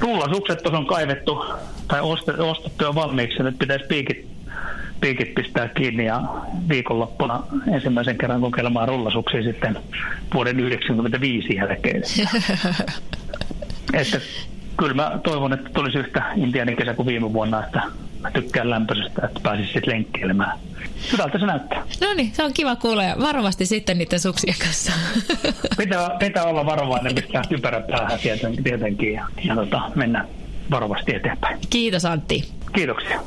rullasukset 0.00 0.62
tuossa 0.62 0.78
on 0.78 0.86
kaivettu 0.86 1.44
tai 1.88 2.00
ostettu 2.38 2.84
jo 2.84 2.94
valmiiksi, 2.94 3.42
nyt 3.42 3.58
pitäisi 3.58 3.84
piikit, 3.84 4.26
piikit 5.00 5.34
pistää 5.34 5.68
kiinni 5.68 6.04
ja 6.04 6.22
viikonloppuna 6.68 7.42
ensimmäisen 7.72 8.18
kerran 8.18 8.40
kokeilemaan 8.40 8.88
rullasuksia 8.88 9.42
sitten 9.42 9.78
vuoden 10.34 10.56
1995 10.56 11.54
jälkeen. 11.54 12.02
että 14.00 14.20
kyllä 14.76 14.94
mä 14.94 15.18
toivon, 15.24 15.52
että 15.52 15.70
tulisi 15.74 15.98
yhtä 15.98 16.22
intianin 16.36 16.76
kesä 16.76 16.94
kuin 16.94 17.06
viime 17.06 17.32
vuonna, 17.32 17.64
että 17.64 17.82
mä 18.22 18.30
tykkään 18.30 18.70
lämpöisestä, 18.70 19.26
että 19.26 19.40
pääsisi 19.42 19.72
sitten 19.72 19.94
lenkkeilemään. 19.94 20.58
Hyvältä 21.12 21.38
se 21.38 21.46
näyttää. 21.46 21.82
No 22.00 22.14
niin, 22.14 22.32
se 22.34 22.44
on 22.44 22.52
kiva 22.54 22.76
kuulla 22.76 23.04
ja 23.04 23.16
varovasti 23.20 23.66
sitten 23.66 23.98
niiden 23.98 24.20
suksien 24.20 24.54
kanssa. 24.58 24.92
Pitää, 25.78 26.10
pitää 26.18 26.44
olla 26.44 26.66
varovainen, 26.66 27.14
pistää 27.14 27.42
typerä 27.48 27.80
päähän 27.80 28.18
tietenkin, 28.18 28.64
tietenkin 28.64 29.12
ja, 29.12 29.26
ja 29.44 29.54
tota, 29.54 29.90
mennä 29.94 30.24
varovasti 30.70 31.14
eteenpäin. 31.14 31.58
Kiitos 31.70 32.04
Antti. 32.04 32.48
Kiitoksia. 32.72 33.20